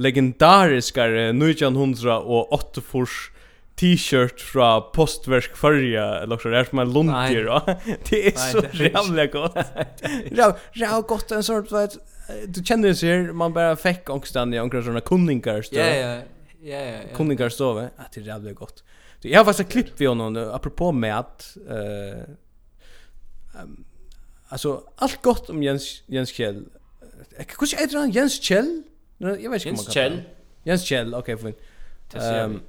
legendariskare 0.01 1.31
1908 1.33 2.83
fors 2.85 3.31
t-shirt 3.81 4.41
fra 4.41 4.81
postverk 4.81 5.57
förra 5.57 6.21
eller 6.23 6.39
så 6.39 6.49
där 6.49 6.65
som 6.65 6.79
en 6.79 6.93
luntier 6.93 7.45
då. 7.45 7.61
Det 8.11 8.27
är 8.27 8.37
så 8.37 8.83
jävla 8.85 9.27
gott. 9.27 9.57
Ja, 10.31 10.57
ja 10.73 11.01
gott 11.09 11.31
en 11.31 11.43
sort 11.43 11.73
vet 11.73 11.99
du 12.47 12.65
känner 12.65 12.95
sig 12.95 13.33
man 13.33 13.53
bara 13.53 13.77
fick 13.77 14.11
ångstan 14.11 14.55
i 14.55 14.61
onkrar 14.61 14.83
såna 14.83 15.01
kunningar 15.01 15.63
stå. 15.63 15.77
Ja 15.77 15.95
ja. 15.95 16.21
Ja 16.63 16.79
ja. 16.79 17.01
Kunningar 17.17 17.49
så 17.49 17.73
va. 17.73 17.89
Att 17.97 18.13
det 18.13 18.21
är 18.21 18.25
jävla 18.25 18.53
gott. 18.53 18.85
Så 19.23 19.29
jag 19.29 19.41
har 19.41 19.45
faktiskt 19.45 19.71
klippt 19.73 19.93
vi 19.97 20.07
honom 20.07 20.51
apropå 20.53 20.93
med 20.93 21.19
att 21.19 21.57
eh 21.69 22.25
um, 23.63 23.85
alltså 24.49 24.83
allt 24.97 25.23
gott 25.23 25.51
om 25.51 25.63
Jens 25.63 26.03
Jens 26.07 26.31
Kjell 26.31 26.65
Hvordan 27.29 27.79
heter 27.79 28.01
han? 28.01 28.13
Jens 28.15 28.39
Kjell? 28.43 28.83
Jeg 29.21 29.51
vet 29.51 29.61
ikke 29.61 29.69
Jens 29.69 29.89
Kjell? 29.93 30.23
Jens 30.67 30.85
Kjell, 30.89 31.15
ok, 31.15 31.31
fin. 31.41 31.55
Um, 32.15 32.63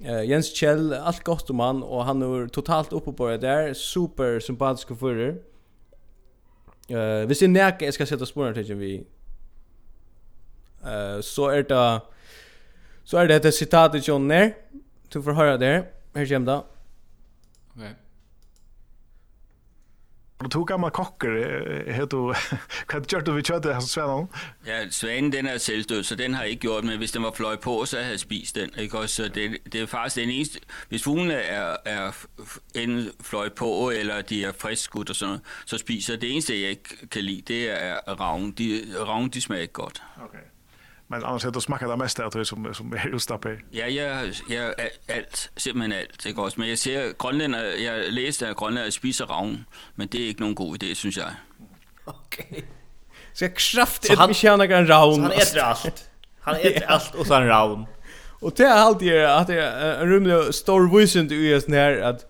uh, 0.00 0.22
Jens 0.28 0.50
Kjell, 0.54 0.92
allt 0.94 1.24
gott 1.24 1.50
om 1.50 1.62
han, 1.62 1.82
og 1.82 2.04
han 2.04 2.22
er 2.22 2.46
totalt 2.52 2.92
oppe 2.92 3.12
på 3.12 3.30
det 3.30 3.42
der, 3.42 3.72
super 3.72 4.38
sympatisk 4.40 4.90
og 4.90 4.98
fyrir. 4.98 5.34
Uh, 6.90 7.24
hvis 7.26 7.42
jeg 7.42 7.50
nækker, 7.50 7.86
jeg 7.86 7.94
skal 7.94 8.06
sette 8.06 8.26
sporene 8.26 8.64
til 8.64 8.78
vi, 8.78 8.92
uh, 10.84 11.22
så 11.22 11.48
er 11.54 11.62
det, 11.62 12.00
så 13.04 13.18
er 13.18 13.26
det 13.26 13.44
et 13.44 13.54
citat 13.54 13.94
i 13.94 14.02
John 14.08 14.28
Nair, 14.28 14.50
du 15.14 15.22
får 15.22 15.32
höra 15.32 15.56
det, 15.56 15.84
her 16.16 16.26
kommer 16.26 16.52
det. 16.52 16.62
Og 20.38 20.50
to 20.50 20.64
gamla 20.66 20.88
kokker, 20.90 21.30
hva 21.86 21.94
har 21.94 22.06
du 23.00 23.06
gjort 23.06 23.26
du 23.26 23.32
vil 23.36 23.44
kjøte 23.46 23.74
her 23.74 23.84
Sven? 23.86 24.26
Ja, 24.66 24.80
Sven 24.90 25.30
den 25.32 25.46
er 25.46 25.58
selvdød, 25.58 26.02
så 26.02 26.16
den 26.18 26.34
har 26.34 26.42
jeg 26.42 26.50
ikke 26.50 26.60
gjort, 26.60 26.84
men 26.84 26.98
hvis 26.98 27.12
den 27.12 27.22
var 27.22 27.32
fløj 27.32 27.56
på, 27.56 27.84
så 27.84 27.96
havde 27.96 28.10
jeg 28.10 28.20
spist 28.20 28.54
den. 28.54 28.70
Ikke? 28.78 28.98
Også, 28.98 29.14
så 29.14 29.28
det, 29.28 29.56
det 29.72 29.80
er 29.80 29.86
faktisk 29.86 30.16
den 30.16 30.30
eneste, 30.30 30.60
hvis 30.88 31.02
fuglene 31.02 31.34
er, 31.34 31.76
er 31.84 32.12
enten 32.74 33.10
fløj 33.20 33.48
på, 33.48 33.90
eller 33.90 34.22
de 34.22 34.44
er 34.44 34.52
friskskudt 34.58 35.10
og 35.10 35.16
sådan 35.16 35.28
noget, 35.30 35.42
så 35.66 35.78
spiser 35.78 36.16
det 36.16 36.32
eneste, 36.32 36.60
jeg 36.62 36.70
ikke 36.70 37.08
kan 37.10 37.22
lide, 37.22 37.42
det 37.48 37.70
er 37.70 38.20
ravn. 38.20 38.50
De, 38.50 38.82
ravn, 38.98 39.28
de 39.28 39.40
smager 39.40 39.62
ikke 39.62 39.72
godt. 39.72 40.02
Okay. 40.24 40.53
Men 41.14 41.24
annars 41.24 41.44
heter 41.44 41.52
det 41.54 41.62
smakar 41.62 41.88
det 41.88 41.96
mest 41.96 42.16
tror 42.16 42.38
det 42.38 42.44
som 42.44 42.74
som 42.74 42.92
är 42.92 43.08
just 43.12 43.30
uppe. 43.30 43.48
Ja, 43.72 43.86
ja, 43.86 44.22
ja, 44.50 44.72
allt, 45.08 45.50
simpelthen 45.56 45.92
allt. 45.92 46.26
Ikke 46.26 46.42
også, 46.42 46.60
men 46.60 46.68
jeg 46.68 46.78
ser 46.78 47.12
Grønland, 47.12 47.56
jeg 47.56 48.12
læste 48.12 48.46
at 48.46 48.56
Grønland 48.56 48.90
spiser 48.90 49.24
ravn, 49.24 49.66
men 49.96 50.08
det 50.08 50.22
er 50.22 50.26
ikke 50.26 50.40
nogen 50.40 50.54
god 50.54 50.82
idé, 50.82 50.94
synes 50.94 51.16
jeg. 51.16 51.34
Okay. 52.06 52.62
Så 53.34 53.44
jeg 53.44 53.54
kraft 53.54 54.10
et 54.10 54.18
mig 54.58 54.68
kan 54.68 54.88
ravn. 54.90 55.22
Han 55.22 55.32
äter 55.32 55.62
allt. 55.62 56.10
Han 56.40 56.56
äter 56.66 56.86
allt 56.86 57.14
och 57.14 57.26
sen 57.26 57.48
ravn. 57.48 57.86
Och 58.40 58.52
det 58.56 58.64
är 58.64 58.74
alltid 58.74 59.24
att 59.24 59.46
det 59.46 59.62
är 59.62 60.02
en 60.02 60.08
rumlig 60.08 60.54
stor 60.54 60.98
vision 60.98 61.32
i 61.32 61.50
just 61.50 61.68
när 61.68 62.00
att 62.00 62.26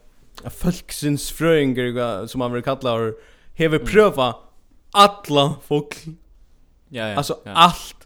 folksins 0.60 1.30
fröingar 1.30 2.26
som 2.26 2.38
man 2.38 2.52
vill 2.52 2.62
kalla 2.62 2.90
har 2.90 3.14
hever 3.54 3.78
pröva 3.78 4.36
alla 4.92 5.54
folk. 5.66 6.04
Ja, 6.88 7.08
ja. 7.08 7.16
Alltså 7.16 7.38
allt 7.44 8.03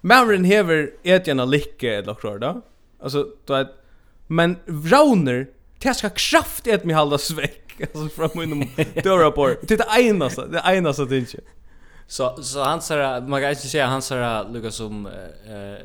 Mauren 0.00 0.44
hever 0.44 0.90
et 1.02 1.26
gärna 1.26 1.44
lycka 1.44 1.94
eller 1.94 2.06
något 2.06 2.40
då. 2.40 2.62
Alltså 3.02 3.26
då 3.46 3.54
att 3.54 3.76
men 4.26 4.56
Rauner 4.66 5.46
det 5.78 5.94
ska 5.94 6.10
kraft 6.10 6.66
ett 6.66 6.84
mig 6.84 6.94
hålla 6.94 7.14
altså, 7.14 7.34
alltså 7.94 8.08
från 8.08 8.30
min 8.34 8.68
dörr 9.04 9.30
på. 9.30 9.46
Det 9.62 9.74
är 9.74 9.78
det 10.18 10.30
så 10.30 10.46
det 10.46 10.62
ena 10.66 10.92
så 10.92 11.04
det 11.04 11.18
inte. 11.18 11.38
Så 12.06 12.42
så 12.42 12.62
han 12.62 12.82
sa 12.82 13.20
man 13.20 13.40
kan 13.40 13.50
inte 13.50 13.68
säga 13.68 13.86
han 13.86 14.02
sa 14.02 14.42
Lucas 14.42 14.74
som 14.74 15.06
eh 15.06 15.12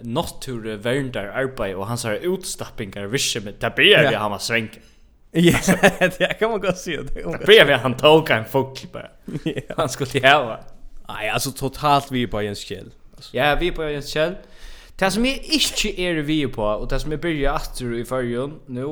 natur 0.01 0.75
värdar 0.75 1.25
arbete 1.25 1.75
och 1.75 1.87
han 1.87 1.97
sa 1.97 2.13
utstappingar 2.13 3.05
visse 3.05 3.39
med 3.39 3.59
tabier 3.59 4.09
vi 4.09 4.15
har 4.15 4.29
var 4.29 4.37
svänk. 4.37 4.79
Ja, 5.31 5.57
det 5.99 6.39
kan 6.39 6.51
man 6.51 6.59
gå 6.59 6.71
se. 6.71 6.97
Det 6.97 7.45
blir 7.45 7.65
vi 7.65 7.73
han 7.73 7.97
tog 7.97 8.29
en 8.29 8.45
fuck 8.45 8.87
bara. 8.91 9.09
Han 9.77 9.89
skulle 9.89 10.11
ju 10.11 10.27
ha. 10.27 10.59
Nej, 11.07 11.29
alltså 11.29 11.51
totalt 11.51 12.11
vi 12.11 12.27
på 12.27 12.41
Jens. 12.41 12.71
Alltså. 13.15 13.35
Ja, 13.35 13.55
vi 13.59 13.71
på 13.71 13.87
Jens 13.89 14.11
Kjell. 14.13 14.37
Det 14.99 15.11
som 15.11 15.25
jeg 15.27 15.41
ikke 15.57 15.91
er 15.99 16.21
vi 16.23 16.39
på 16.47 16.63
og 16.63 16.89
det 16.89 17.01
som 17.01 17.11
jeg 17.11 17.21
börjar 17.21 17.59
atter 17.59 17.97
i 17.97 18.05
fargen 18.07 18.59
nå, 18.67 18.91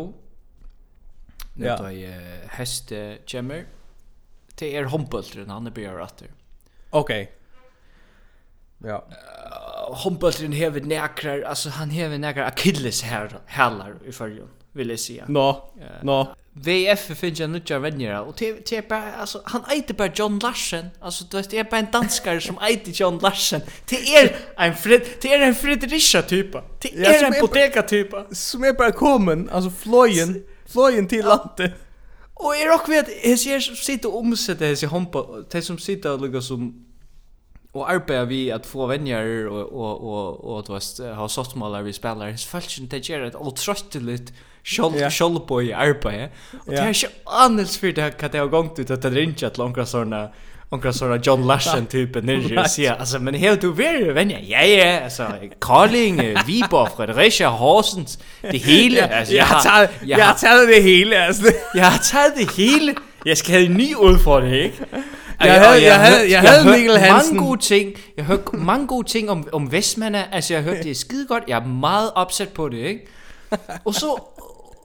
nå 1.55 1.65
ja. 1.65 1.77
da 1.79 1.91
jeg 1.93 2.49
häste 2.57 3.19
kommer, 3.29 3.65
Det 4.59 4.75
er 4.77 4.85
håndbølteren 4.85 5.49
han 5.49 5.67
er 5.67 5.71
börjar 5.73 6.01
atter. 6.03 6.27
Okej. 6.91 7.27
Ja. 8.83 8.99
Uh, 9.07 9.95
Hompeltren 10.03 10.53
hever 10.53 10.83
nekrar, 10.85 11.43
altså 11.47 11.69
han 11.69 11.91
hever 11.91 12.17
nekrar 12.17 12.51
Achilles 12.51 13.01
her, 13.07 13.39
hälar 13.47 13.95
i 14.05 14.11
fargen 14.11 14.49
vill 14.73 14.89
jag 14.89 14.99
säga. 14.99 15.25
Nå, 15.27 15.71
no, 15.75 15.83
nå. 16.03 16.23
No. 16.23 16.35
VF 16.55 17.17
finns 17.17 17.39
ju 17.39 17.47
nutja 17.47 17.79
vänner 17.79 18.21
och 18.21 18.35
det 18.37 18.71
är 18.71 18.89
bara 18.89 19.13
alltså 19.13 19.41
han 19.45 19.63
heter 19.69 19.93
bara 19.93 20.11
John 20.15 20.39
Larsen. 20.39 20.85
Alltså 20.99 21.23
du 21.31 21.37
vet 21.37 21.49
det 21.49 21.57
är 21.57 21.63
bara 21.63 21.77
en 21.77 21.91
danskare 21.91 22.41
som 22.41 22.57
heter 22.61 22.91
John 22.91 23.19
Larsen. 23.19 23.61
Det 23.89 24.15
är 24.15 24.35
en 24.57 24.75
Fred 24.75 25.01
det 25.21 25.33
är 25.33 25.39
en 25.39 25.55
Fredricha 25.55 26.21
typa. 26.21 26.63
Det 26.81 26.95
är 26.95 27.21
ja, 27.21 27.27
en 27.27 27.41
Bodega 27.41 27.81
typa. 27.81 28.25
Som 28.31 28.63
är 28.63 28.73
bara 28.73 28.91
kommen 28.91 29.49
alltså 29.49 29.69
flojen 29.69 30.43
flojen 30.65 31.07
till 31.07 31.25
landet. 31.25 31.73
Och 32.33 32.55
är 32.55 32.73
också 32.73 32.91
vet 32.91 33.07
hur 33.21 33.37
ser 33.37 33.59
sitter 33.59 34.15
omsätter 34.15 34.65
sig 34.65 34.75
ser 34.75 34.87
hompa 34.87 35.25
det 35.51 35.61
som 35.61 35.77
sitter 35.77 36.17
lugga 36.17 36.41
som 36.41 36.85
och 37.71 37.89
arbeta 37.89 38.25
vi 38.25 38.51
att 38.51 38.65
få 38.65 38.87
vänner 38.87 39.47
och 39.47 39.61
och 39.61 40.01
och 40.01 40.69
och 40.69 40.77
att 40.77 41.17
ha 41.17 41.29
sortmålar 41.29 41.81
vi 41.81 41.93
spelar. 41.93 42.29
Hur 42.29 42.37
fallet 42.37 42.91
det 42.91 43.09
är 43.09 43.21
ett 43.21 43.35
otroligt 43.35 44.33
skjold 44.63 44.95
yeah. 44.95 45.11
skjold 45.11 45.47
på 45.47 45.61
i 45.61 45.73
arbete. 45.73 46.29
Och 46.65 46.71
det 46.71 46.77
är 46.77 46.93
ju 46.93 47.07
annars 47.25 47.77
för 47.77 47.91
det 47.91 48.17
kan 48.17 48.31
det 48.31 48.39
ha 48.39 48.45
gått 48.45 48.79
ut 48.79 48.91
att 48.91 49.01
det 49.01 49.09
rinja 49.09 49.47
att 49.47 49.57
långa 49.57 49.85
såna 49.85 50.29
Onkra 50.73 50.93
sådana 50.93 51.21
John 51.23 51.47
Larsen 51.47 51.85
typen 51.85 52.25
nere 52.25 52.61
och 52.61 52.69
säga 52.69 52.95
alltså 52.95 53.19
men 53.19 53.33
hur 53.33 53.55
du 53.55 53.71
vill 53.73 54.11
vänja 54.11 54.39
ja 54.39 54.61
ja 54.61 55.03
alltså 55.03 55.27
Carling 55.61 56.17
Viborg 56.47 56.89
Fredericia 56.97 57.49
Horsens 57.49 58.19
det 58.41 58.57
hela 58.57 59.07
alltså 59.07 59.33
jag 59.33 59.63
tar 59.63 59.87
jag 60.05 60.37
tar 60.37 60.67
det 60.67 60.81
hela 60.81 61.25
alltså 61.27 61.51
jag 61.73 62.03
tar 62.03 62.37
det 62.37 62.51
hela 62.57 62.93
jag 63.25 63.37
ska 63.37 63.51
ha 63.53 63.59
en 63.59 63.73
ny 63.73 63.95
udfordring 63.95 64.63
ikke? 64.63 64.85
Jeg 65.39 65.61
havde, 65.61 65.83
jeg 65.83 65.99
havde, 65.99 66.31
jeg 66.31 66.41
havde 66.41 66.71
Mikkel 66.71 66.97
Hansen. 66.97 67.35
Mange 67.35 67.47
gode 67.47 67.61
ting. 67.61 67.93
Jeg 68.17 68.25
hørte 68.25 68.43
mange 68.53 68.87
gode 68.87 69.07
ting 69.07 69.29
om, 69.29 69.47
om 69.53 69.71
Vestmanna. 69.71 70.23
Altså, 70.31 70.53
jeg 70.53 70.63
hørt 70.63 70.83
det 70.83 70.97
skide 70.97 71.27
godt. 71.27 71.43
Jeg 71.47 71.57
er 71.57 71.65
meget 71.65 72.11
opsat 72.15 72.49
på 72.49 72.69
det, 72.69 72.77
ikke? 72.77 73.07
Og 73.85 73.93
så 73.93 74.32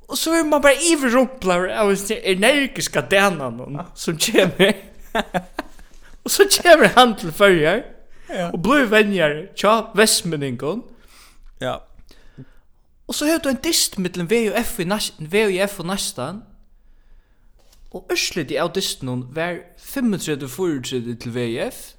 Och 0.09 0.19
så 0.19 0.35
är 0.35 0.45
man 0.45 0.61
bara 0.61 0.75
iverrumplar 0.75 1.69
av 1.69 1.97
den 2.09 2.19
energiska 2.25 3.03
dänan 3.03 3.83
som 3.95 4.19
kommer. 4.19 4.77
och 6.23 6.31
så 6.31 6.45
kommer 6.45 6.91
han 6.95 7.17
till 7.17 7.33
följer. 7.33 7.85
Ja. 8.29 8.51
Och 8.53 8.59
blå 8.59 8.85
vänjer, 8.87 9.53
tja, 9.55 9.93
västmänningon. 9.95 10.83
Ja. 11.59 11.87
Och 13.07 13.15
så 13.15 13.27
hör 13.27 13.39
du 13.39 13.49
en 13.49 13.59
dist 13.63 13.99
mellan 13.99 14.27
VUF 14.27 14.81
i 14.81 14.85
nästan, 14.85 15.27
VUF 15.27 15.49
och 15.49 15.65
F 15.65 15.81
och 15.81 15.87
nästan. 15.87 16.43
Och 17.91 18.13
örslet 18.13 18.51
i 18.51 18.59
av 18.59 18.73
disten 18.73 19.33
var 19.33 19.63
35-34 19.79 21.17
till 21.17 21.31
VUF. 21.31 21.95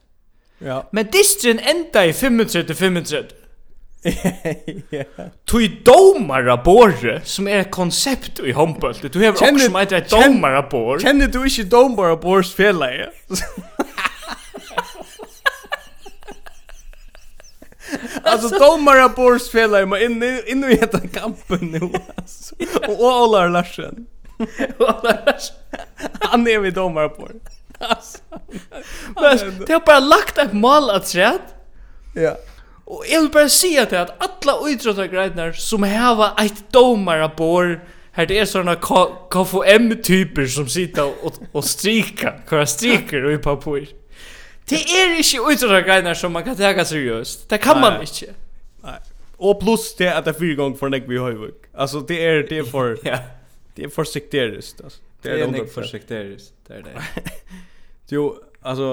Ja. 0.57 0.89
Men 0.91 1.05
disten 1.11 1.59
enda 1.59 2.05
i 2.05 2.11
35-35. 2.11 3.38
Tui 5.45 5.67
domara 5.83 6.57
borre 6.57 7.21
som 7.23 7.47
er 7.47 7.59
ett 7.59 7.71
koncept 7.71 8.39
i 8.39 8.51
handboll. 8.51 8.93
Du 9.11 9.19
har 9.19 9.29
också 9.29 9.45
som 9.59 9.75
ett 9.75 10.09
domara 10.09 10.61
borre. 10.61 10.99
Känner 10.99 11.27
du 11.27 11.45
inte 11.45 11.63
domara 11.63 12.15
borres 12.15 12.53
felare? 12.55 13.09
Alltså 18.23 18.59
domara 18.59 19.09
borres 19.09 19.51
felare 19.51 19.85
men 19.85 20.01
inne 20.01 20.41
in 20.47 20.63
i 20.63 20.67
heter 20.67 21.07
kampen 21.13 21.59
nu 21.59 21.89
alltså. 22.15 22.55
Och 22.87 23.03
Ola 23.03 23.47
Larsen. 23.47 24.05
Ola 24.79 25.01
Larsen. 25.25 25.55
Han 26.19 26.47
är 26.47 26.59
vi 26.59 26.71
domara 26.71 27.09
borre. 27.09 27.33
Alltså. 27.79 28.17
Men 29.15 29.63
det 29.67 29.73
har 29.73 29.79
bara 29.85 29.99
lagt 29.99 30.37
ett 30.37 30.53
mål 30.53 30.89
att 30.89 31.07
säga. 31.07 31.37
Ja. 32.15 32.35
Og 32.89 33.05
jeg 33.05 33.21
vil 33.21 33.31
bare 33.31 33.49
si 33.53 33.75
at 33.77 33.93
at 33.93 34.11
alle 34.19 34.55
uidrottargreidnar 34.65 35.53
som 35.61 35.83
hava 35.85 36.33
eit 36.41 36.63
domar 36.73 37.27
bor 37.37 37.77
her 38.17 38.25
det 38.25 38.39
er 38.41 38.47
sånne 38.49 38.75
KFM-typer 38.81 40.47
som 40.49 40.67
sitter 40.67 41.07
og, 41.23 41.37
og 41.53 41.63
strika, 41.63 42.33
hver 42.49 42.65
striker 42.65 43.29
i 43.29 43.37
papur. 43.37 43.85
Det 44.69 44.81
er 44.81 45.15
ikke 45.21 45.43
uidrottargreidnar 45.45 46.17
som 46.17 46.33
man 46.33 46.43
kan 46.43 46.57
tega 46.57 46.83
seriøst. 46.85 47.49
Det 47.49 47.61
kan 47.61 47.79
man 47.81 48.01
ikke. 48.01 48.33
Nei. 48.85 48.97
Og 49.39 49.59
pluss 49.61 49.93
det 49.95 50.09
at 50.11 50.25
det 50.25 50.33
er 50.33 50.39
fyra 50.39 50.57
gong 50.59 50.75
for 50.77 50.91
nekvi 50.91 51.21
høyvuk. 51.21 51.69
Altså 51.73 52.01
det 52.07 52.17
er, 52.25 52.41
det 52.49 52.63
er 52.63 52.67
for, 52.67 52.97
ja. 53.07 53.21
det 53.77 53.87
er 53.87 53.93
for 53.93 54.09
sekterist. 54.09 54.81
Altså. 54.83 54.99
Det 55.23 55.31
er, 55.31 55.35
det 55.35 55.45
er 55.45 55.53
nekvi 55.53 55.73
for 55.73 55.87
sekterist. 55.87 56.53
Det 56.67 56.81
er 56.81 56.85
det. 56.89 57.37
jo, 58.11 58.33
altså, 58.61 58.89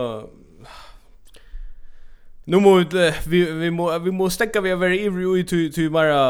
Nu 2.47 2.61
må 2.61 2.78
vi 2.78 3.12
vi 3.26 3.44
vi 3.53 3.70
må 3.70 3.90
vi 3.99 4.11
må 4.11 4.30
stäcka 4.30 4.61
vi 4.61 4.70
över 4.70 4.90
i 4.90 5.07
evil 5.07 5.47
till 5.47 5.72
till 5.72 5.90
mera 5.90 6.22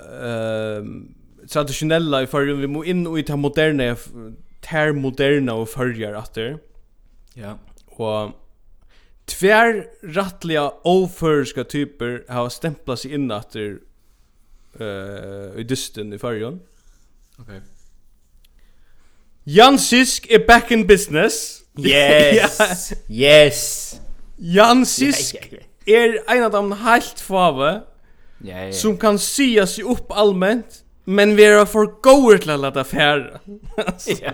ehm 0.00 1.14
traditionella 1.50 2.22
i 2.22 2.26
förrun 2.26 2.60
vi 2.60 2.66
må 2.66 2.84
in 2.84 3.06
och 3.06 3.18
i 3.18 3.22
ta 3.22 3.36
moderna 3.36 3.96
ter 4.60 4.92
moderna 4.92 5.54
och 5.54 5.68
förrjar 5.68 6.14
åter. 6.14 6.58
Ja. 7.34 7.58
Och 7.86 8.30
tvär 9.24 9.86
rattliga 10.02 10.72
oförska 10.82 11.64
typer 11.64 12.24
har 12.28 12.48
stämplat 12.48 13.00
sig 13.00 13.14
in 13.14 13.30
åter 13.30 13.78
eh 14.80 15.60
i 15.60 15.64
dysten 15.68 16.12
i 16.12 16.18
förrun. 16.18 16.60
Okej. 17.38 17.42
Okay. 17.42 17.60
Jan 19.44 19.78
Sisk 19.78 20.26
är 20.30 20.46
back 20.46 20.70
in 20.70 20.86
business. 20.86 21.62
Yes. 21.78 22.92
Yes. 23.08 23.99
Jan 24.42 24.86
Sisk 24.86 25.36
är 25.84 26.30
en 26.30 26.44
av 26.44 26.50
dem 26.50 26.72
helt 26.72 27.20
fave 27.20 27.80
Ja, 28.38 28.64
ja. 28.64 28.72
Som 28.72 28.96
kan 28.96 29.18
sya 29.18 29.66
sig 29.66 29.84
upp 29.84 30.12
allmänt 30.12 30.84
Men 31.04 31.36
vi 31.36 31.44
är 31.44 31.64
för 31.64 31.86
goer 32.02 32.38
till 32.38 32.50
att 32.50 32.60
låta 32.60 32.84
färra 32.84 33.40
Ja 34.20 34.32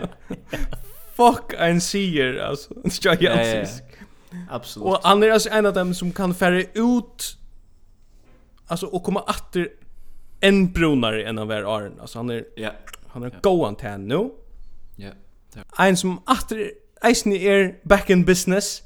Fuck 1.17 1.55
en 1.59 1.81
sier 1.81 2.39
alltså 2.39 2.75
Jag 3.03 3.23
Jan 3.23 3.67
Sisk 3.67 3.83
Absolut 4.51 4.89
Och 4.89 5.01
han 5.03 5.23
är 5.23 5.31
alltså 5.31 5.49
en 5.49 5.67
av 5.67 5.73
dem 5.75 5.95
som 5.95 6.13
kan 6.13 6.35
färra 6.35 6.61
ut 6.61 7.39
Alltså 8.67 8.87
och 8.87 9.03
komma 9.03 9.21
åter 9.21 9.69
En 10.41 10.73
brunare 10.73 11.29
än 11.29 11.39
av 11.39 11.51
er 11.51 11.77
Arn. 11.77 12.01
Alltså 12.01 12.19
han 12.19 12.31
är 12.31 12.45
ja. 12.57 12.71
Han 13.09 13.23
är 13.23 13.31
ja. 13.31 13.39
goan 13.43 13.77
till 13.77 13.91
nu 13.99 14.31
Ja 14.97 15.11
En 15.79 15.97
som 15.97 16.19
åter 16.19 16.71
Eisen 17.03 17.33
är 17.33 17.79
back 17.83 18.11
in 18.11 18.25
business 18.25 18.83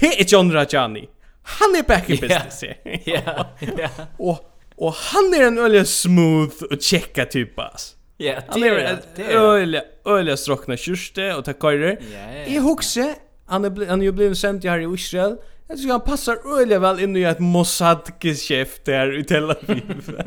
det 0.00 0.20
är 0.20 0.24
John 0.24 0.52
Rajani. 0.52 1.08
Han 1.42 1.76
är 1.76 1.82
back 1.82 2.10
in 2.10 2.16
business. 2.20 2.64
Ja. 3.04 3.46
Ja. 3.78 3.88
Och 4.16 4.54
och 4.78 4.92
han 4.92 5.34
är 5.34 5.46
en 5.46 5.58
öliga 5.58 5.84
smooth 5.84 6.62
och 6.70 6.82
checka 6.82 7.24
typ 7.24 7.58
ass. 7.58 7.96
Ja, 8.16 8.40
det 8.54 8.68
är 8.68 8.98
det. 9.16 9.22
Öliga 9.32 9.82
öliga 10.04 10.36
strokna 10.36 10.76
kyrste 10.76 11.34
och 11.34 11.44
ta 11.44 11.72
ja. 11.72 11.96
I 12.46 12.58
huxe 12.58 13.14
han 13.46 13.64
är 13.64 13.86
han 13.86 14.02
ju 14.02 14.12
blev 14.12 14.34
sent 14.34 14.64
här 14.64 14.78
i 14.78 14.94
Israel. 14.94 15.36
Jag 15.68 15.76
tycker 15.76 15.90
han 15.90 16.00
passar 16.00 16.60
öliga 16.60 16.78
väl 16.78 17.00
in 17.00 17.16
i 17.16 17.22
ett 17.22 17.38
Mossad-geschäft 17.38 18.84
där 18.84 19.18
i 19.18 19.24
Tel 19.24 19.50
Aviv. 19.50 20.10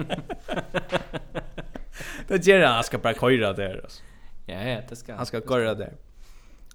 det 2.27 2.45
gör 2.47 2.61
han, 2.61 2.75
han 2.75 2.83
ska 2.83 2.97
bara 2.97 3.13
köra 3.13 3.53
där 3.53 3.81
alltså. 3.83 4.01
Ja, 4.45 4.63
ja, 4.63 4.81
det 4.89 4.95
ska 4.95 5.11
han. 5.11 5.17
Han 5.17 5.25
ska 5.25 5.41
köra 5.41 5.73
där 5.73 5.93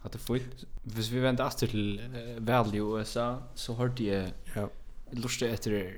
att 0.06 0.12
det 0.12 0.18
får 0.18 0.40
hvis 0.82 1.10
vi 1.10 1.20
venter 1.20 1.46
efter 1.46 1.66
til 1.66 2.00
uh, 2.00 2.46
Valley 2.46 2.78
i 2.78 2.82
USA 2.82 3.36
så 3.54 3.74
hørte 3.74 4.04
jeg 4.04 4.32
ja. 4.54 4.68
lustig 5.12 5.50
etter 5.50 5.88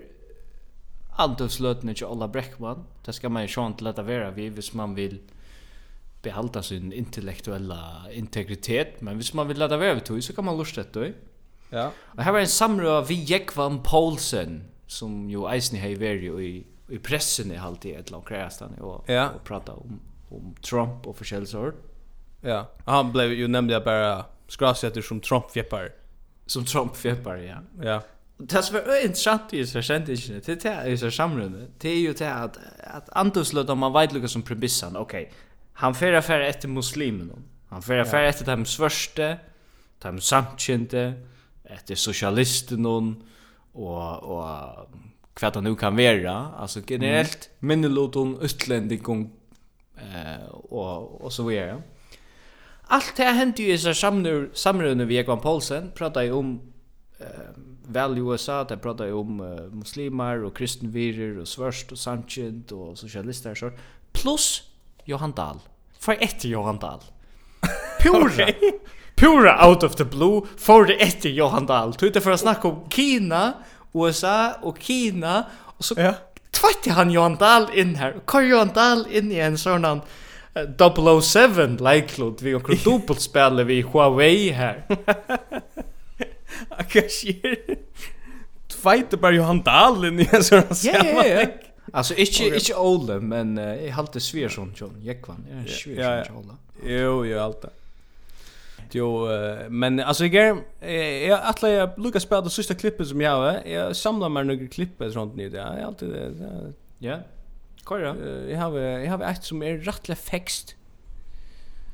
Antøvsløtene 1.18 1.94
til 1.98 2.06
alla 2.06 2.28
Breckman 2.30 2.86
det 3.06 3.14
skal 3.14 3.32
man 3.34 3.44
jo 3.44 3.52
sjån 3.56 3.76
til 3.78 3.90
at 3.90 3.98
vara 3.98 4.06
være 4.08 4.34
vi 4.36 4.48
hvis 4.48 4.72
man 4.74 4.96
vil 4.96 5.18
behalda 6.22 6.62
sin 6.62 6.92
intellektuella 6.92 8.08
integritet 8.12 9.02
men 9.02 9.16
hvis 9.20 9.34
man 9.34 9.48
vil 9.48 9.58
lade 9.58 9.78
være 9.80 10.00
vi 10.00 10.22
så 10.22 10.32
kan 10.32 10.44
man 10.44 10.56
lustig 10.56 10.86
etter 10.86 11.12
ja. 11.72 11.90
og 12.16 12.24
her 12.24 12.32
var 12.32 12.40
en 12.40 12.56
samrøy 12.56 13.04
vi 13.08 13.20
Jekvan 13.28 13.82
Poulsen 13.82 14.62
som 14.86 15.28
jo 15.28 15.44
eisen 15.52 15.76
i 15.76 15.80
heiver 15.80 16.40
i, 16.40 16.64
i 16.88 16.98
pressen 16.98 17.52
i 17.52 17.60
halvtid 17.60 17.90
et 17.90 18.06
eller 18.06 18.22
annet 18.22 18.28
kreastan 18.28 18.78
og, 18.80 19.04
ja. 19.08 19.28
og 19.34 19.44
prata 19.44 19.76
om, 19.76 20.00
om 20.32 20.54
Trump 20.62 21.06
og 21.06 21.16
forskjellig 21.16 21.48
sort 21.52 21.84
Ja, 22.40 22.70
han 22.84 23.12
blev 23.12 23.32
ju 23.32 23.48
nämligen 23.48 23.84
bara 23.84 24.24
skrasätter 24.48 25.02
som 25.02 25.20
Trump-fjeppar. 25.20 25.90
Som 26.46 26.64
Trump-fjeppar, 26.64 27.36
ja. 27.36 27.56
Ja. 27.82 28.02
Det 28.36 28.62
som 28.62 28.76
är 28.76 29.04
intressant 29.04 29.54
i 29.54 29.66
sig 29.66 29.82
sändningen, 29.82 30.42
det 30.44 30.64
är 30.64 30.86
i 30.86 30.98
sig 30.98 31.12
samrunde, 31.12 31.66
det 31.78 31.88
är 31.88 31.98
ju 31.98 32.12
det 32.12 32.34
att, 32.34 32.58
att 32.80 33.08
Antus 33.12 33.52
låter 33.52 33.74
man 33.74 34.00
vidlugga 34.00 34.28
som 34.28 34.42
premissan, 34.42 34.96
okej, 34.96 35.22
okay. 35.22 35.34
han 35.72 35.94
färre 35.94 36.18
affär 36.18 36.40
efter 36.40 36.68
muslimen, 36.68 37.44
han 37.68 37.82
färre 37.82 38.02
affär 38.02 38.22
efter 38.22 38.46
dem 38.46 38.64
svörste, 38.64 39.38
dem 39.98 40.20
samtkynte, 40.20 41.12
efter 41.64 41.94
socialisten 41.94 42.86
och, 43.72 44.22
och 44.22 44.90
kvart 45.34 45.54
han 45.54 45.64
nu 45.64 45.74
kan 45.74 45.96
vara, 45.96 46.52
alltså 46.58 46.80
generellt 46.86 47.50
mm. 47.60 47.68
minnelåt 47.68 48.16
om 48.16 48.38
eh, 49.96 50.48
och, 50.48 51.20
och 51.20 51.32
så 51.32 51.42
vidare. 51.42 51.70
Mm 51.70 51.82
Allt 52.90 53.16
det 53.16 53.24
hände 53.24 53.62
ju 53.62 53.72
i 53.72 53.78
så 53.78 53.94
samnur 53.94 54.50
samrunde 54.54 55.04
vi 55.04 55.18
Egon 55.18 55.40
Paulsen 55.40 55.90
pratar 55.94 56.22
ju 56.22 56.32
om 56.32 56.60
eh 57.18 57.26
väl 57.88 58.18
i 58.18 58.20
USA 58.20 58.64
där 58.64 58.76
pratar 58.76 59.06
ju 59.06 59.12
om 59.12 59.40
uh, 59.40 59.72
muslimer 59.72 60.44
och 60.44 60.56
kristenvirer 60.56 61.38
och 61.38 61.48
svärst 61.48 61.92
och 61.92 61.98
sanchint 61.98 62.72
och 62.72 62.98
socialister 62.98 63.54
så 63.54 63.70
plus 64.12 64.62
Johan 65.04 65.32
Dahl. 65.32 65.58
För 65.98 66.16
efter 66.20 66.48
Johan 66.48 66.78
Dahl. 66.78 67.00
Pura. 68.02 68.24
okay. 68.24 68.54
Pura 69.16 69.68
out 69.68 69.82
of 69.82 69.94
the 69.94 70.04
blue 70.04 70.42
for 70.56 70.84
det 70.84 70.94
ett 70.94 71.24
Johan 71.24 71.66
Dahl. 71.66 71.92
Du 71.98 72.06
inte 72.06 72.20
för 72.20 72.30
att 72.30 72.40
snacka 72.40 72.68
om 72.68 72.90
Kina, 72.90 73.52
USA 73.92 74.52
och 74.62 74.78
Kina 74.80 75.46
och 75.54 75.84
så 75.84 75.94
ja. 75.96 76.14
tvättade 76.50 76.96
han 76.96 77.10
Johan 77.10 77.36
Dahl 77.36 77.66
in 77.74 77.94
här. 77.94 78.16
kör 78.32 78.40
Johan 78.40 78.70
Dahl 78.74 79.06
in 79.10 79.32
i 79.32 79.38
en 79.38 79.58
sådan 79.58 80.00
007 81.22 81.76
like 81.80 82.22
vi 82.40 82.54
och 82.54 82.70
dubbelt 82.84 83.20
spelar 83.20 83.64
vi 83.64 83.82
Huawei 83.82 84.50
här. 84.50 84.84
Okej. 86.80 87.40
Fight 88.82 89.20
bara 89.20 89.32
ju 89.32 89.40
han 89.40 89.62
dalen 89.62 90.20
i 90.20 90.28
en 90.32 90.44
sån 90.44 90.58
här 90.58 90.76
Ja, 90.82 91.26
ja, 91.26 91.46
Alltså 91.92 92.14
inte 92.14 92.44
okay. 92.44 92.54
inte 92.54 92.74
Ole 92.74 93.20
men 93.20 93.58
uh, 93.58 93.84
jag 93.84 93.92
hade 93.92 94.20
svär 94.20 94.48
sån 94.48 94.74
John 94.76 95.00
Jekvan. 95.02 95.46
Jag 95.50 95.60
är 95.60 95.66
Sverson 95.66 96.36
John. 96.36 96.56
Jo, 96.86 97.26
jo 97.26 97.38
allt 97.38 97.62
det. 97.62 97.70
Jo, 98.90 99.28
uh, 99.28 99.68
men 99.68 100.00
alltså 100.00 100.26
jag 100.26 100.62
är 100.80 101.28
jag 101.28 101.40
att 101.42 101.62
jag 101.62 101.90
Lucas 101.98 102.22
spelade 102.22 102.50
sista 102.50 102.74
klippet 102.74 103.08
som 103.08 103.20
jag 103.20 103.36
har. 103.36 103.60
Jag 103.66 103.96
samlar 103.96 104.28
mig 104.28 104.44
några 104.44 104.66
klipp 104.66 105.02
sånt 105.12 105.36
nu 105.36 105.48
där. 105.48 105.58
Jag 105.78 105.86
alltid 105.86 106.14
Ja. 106.98 107.18
Kora. 107.88 108.14
Uh, 108.14 108.50
jag 108.50 108.58
har 108.58 108.78
jag 108.78 109.10
har 109.10 109.24
ett 109.24 109.44
som 109.44 109.62
är 109.62 109.78
rättla 109.78 110.14
fext. 110.14 110.74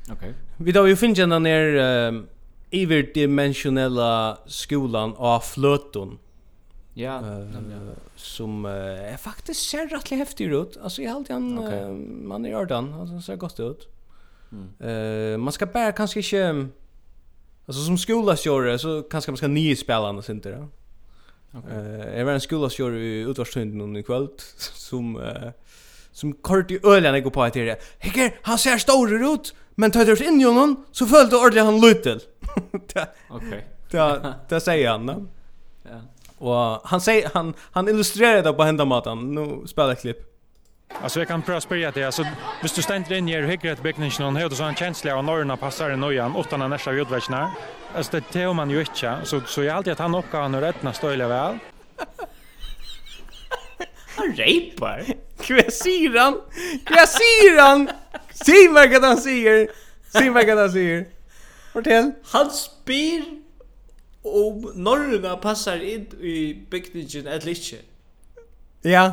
Okej. 0.02 0.14
Okay. 0.16 0.32
Vi 0.56 0.72
då 0.72 0.88
ju 0.88 0.96
finner 0.96 1.26
den 1.26 1.42
där 1.42 2.08
um, 2.08 2.26
överdimensionella 2.70 4.38
skolan 4.46 5.14
av 5.16 5.40
flöton. 5.40 6.18
Ja, 6.94 7.18
uh, 7.18 7.92
som 8.16 8.64
uh, 8.64 9.12
är 9.12 9.16
faktiskt 9.16 9.70
ser 9.70 9.88
rättligt 9.88 10.18
häftig 10.18 10.52
ut. 10.52 10.76
Alltså 10.82 11.02
jag 11.02 11.16
alltid 11.16 11.34
han 11.34 11.58
okay. 11.58 11.80
uh, 11.80 11.94
man 12.28 12.44
gör 12.44 12.66
den 12.66 12.94
alltså 12.94 13.20
ser 13.20 13.36
gott 13.36 13.60
ut. 13.60 13.88
Mm. 14.52 14.90
Uh, 14.90 15.38
man 15.38 15.52
ska 15.52 15.66
bara 15.66 15.92
kanske 15.92 16.20
inte 16.20 16.68
alltså 17.66 17.82
som 17.82 17.98
skolasjöre 17.98 18.78
så 18.78 19.02
kanske 19.02 19.30
man 19.30 19.36
ska 19.36 19.46
nya 19.46 19.76
spelarna 19.76 20.22
sen 20.22 20.36
inte 20.36 20.50
då. 20.50 20.68
Okej. 21.54 21.78
Okay. 21.78 21.78
Uh, 21.78 22.20
är 22.20 22.24
var 22.24 22.32
en 22.32 22.40
skolasjöre 22.40 22.98
i 22.98 23.20
utvarstunden 23.20 23.80
under 23.80 24.02
kväll 24.02 24.28
som 24.58 25.16
uh, 25.16 25.50
som 26.14 26.32
kort 26.32 26.70
i 26.70 26.78
ölen 26.84 27.22
går 27.22 27.30
på 27.30 27.42
att 27.42 27.52
det. 27.52 27.82
Heger, 27.98 28.34
han 28.42 28.58
ser 28.58 28.78
stor 28.78 29.34
ut, 29.34 29.54
men 29.74 29.90
tar 29.90 30.04
det 30.04 30.20
in 30.20 30.40
i 30.40 30.44
honom 30.44 30.84
så 30.92 31.06
följde 31.06 31.36
ordentligt 31.36 31.64
han 31.64 31.80
lutel. 31.80 32.20
Okej. 33.28 33.66
Det 33.90 34.34
det 34.48 34.60
säger 34.60 34.90
han. 34.90 35.28
Ja. 35.82 36.00
Och 36.38 36.80
han 36.84 37.00
säger 37.00 37.30
han 37.34 37.54
han 37.72 37.88
illustrerar 37.88 38.42
det 38.42 38.52
på 38.52 38.62
hända 38.62 38.84
matan. 38.84 39.34
Nu 39.34 39.66
spelar 39.66 39.88
jag 39.88 40.00
klipp. 40.00 40.34
Alltså 41.02 41.20
jag 41.20 41.28
kan 41.28 41.42
pröva 41.42 41.60
spela 41.60 41.90
det. 41.90 42.04
Alltså, 42.04 42.24
hvis 42.60 42.72
du 42.72 42.82
ständer 42.82 43.16
in 43.16 43.28
i 43.28 43.40
högret 43.40 43.82
byggningen 43.82 44.22
och 44.22 44.32
höjde 44.32 44.56
så 44.56 44.64
en 44.64 44.74
känsla 44.74 45.16
av 45.16 45.24
norrna 45.24 45.56
passar 45.56 45.90
i 45.90 45.96
nöjan 45.96 46.36
utan 46.36 46.60
när 46.60 46.68
nästa 46.68 46.90
utvägsna. 46.90 47.52
Alltså 47.96 48.12
det 48.12 48.20
tar 48.20 48.54
man 48.54 48.70
ju 48.70 48.80
inte. 48.80 49.18
Så, 49.24 49.40
så 49.40 49.62
jag 49.62 49.76
alltid 49.76 49.92
att 49.92 49.98
han 49.98 50.14
uppgav 50.14 50.42
han 50.42 50.54
och 50.54 50.60
rättna 50.60 50.92
stöjliga 50.92 51.28
väl. 51.28 51.58
Han 54.16 54.36
rapar. 54.36 55.04
Vad 55.48 55.72
säger 55.72 56.18
han? 56.18 56.40
Vad 56.90 57.08
säger 57.08 57.60
han? 57.60 57.90
Säg 58.44 58.68
mig 58.68 58.88
vad 58.88 59.04
han 59.04 59.16
säger. 59.16 59.68
Säg 60.12 60.30
mig 60.30 60.46
vad 60.46 60.58
han 60.58 60.72
säger. 60.72 61.06
Fortell. 61.72 62.12
Han 62.24 62.50
spyr 62.50 63.22
om 64.22 64.72
norrna 64.74 65.36
passar 65.36 65.82
in 65.82 66.06
i 66.20 66.66
byggningen 66.70 67.26
eller 67.26 67.48
inte. 67.48 67.76
Ja. 68.82 69.12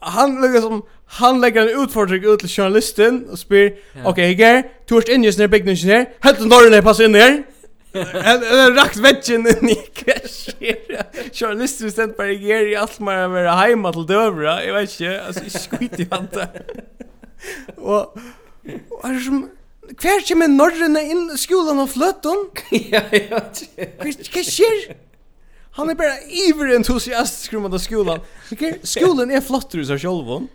Han 0.00 0.40
lägger 0.40 0.60
som 0.60 0.82
han 1.06 1.40
lägger 1.40 1.62
en 1.62 1.82
utfordring 1.82 2.24
ut 2.24 2.40
till 2.40 2.48
journalisten 2.48 3.28
och 3.30 3.38
spyr, 3.38 3.78
ja. 3.92 4.00
okej, 4.04 4.34
okay, 4.34 4.34
Ger, 4.34 4.70
du 4.86 4.96
är 4.96 5.10
inne 5.10 5.44
i 5.44 5.48
byggningen 5.48 5.76
här. 5.76 6.08
Helt 6.20 6.40
norrna 6.40 6.82
passar 6.82 7.04
in 7.04 7.12
där. 7.12 7.42
Eller 7.92 8.72
rakt 8.72 8.96
vetchen 8.96 9.46
in 9.46 9.68
i 9.68 9.74
kashira. 9.74 11.04
Journalist 11.32 11.80
du 11.80 11.90
sent 11.90 12.16
bara 12.16 12.30
ger 12.32 12.66
i 12.66 12.76
allt 12.76 12.98
mer 13.00 13.28
med 13.28 13.54
hemma 13.58 13.92
till 13.92 14.06
dövra. 14.06 14.64
Jag 14.64 14.74
vet 14.74 15.00
inte, 15.00 15.22
alltså 15.26 15.76
skit 15.76 16.00
i 16.00 16.06
allt 16.10 16.32
det. 16.32 16.48
Och 17.76 18.16
och 18.90 19.04
är 19.04 19.20
som 19.20 19.50
Kvar 19.96 20.20
kjem 20.20 20.42
en 20.42 20.56
norrene 20.56 21.02
inn 21.02 21.38
skolan 21.38 21.78
och 21.78 21.90
flötton. 21.90 22.50
Ja, 22.70 23.00
ja, 23.10 23.18
ja. 23.30 23.40
Hva? 24.02 24.94
Han 25.70 25.90
är 25.90 25.94
bara 25.94 26.20
iver 26.20 26.76
entusiastisk 26.76 27.52
om 27.52 27.64
att 27.74 27.82
skolan. 27.82 28.20
Okej, 28.52 28.80
Skolan 28.82 29.30
är 29.30 29.40
flottere 29.40 29.80
i 29.80 29.86
seg 29.86 30.00
selv. 30.00 30.48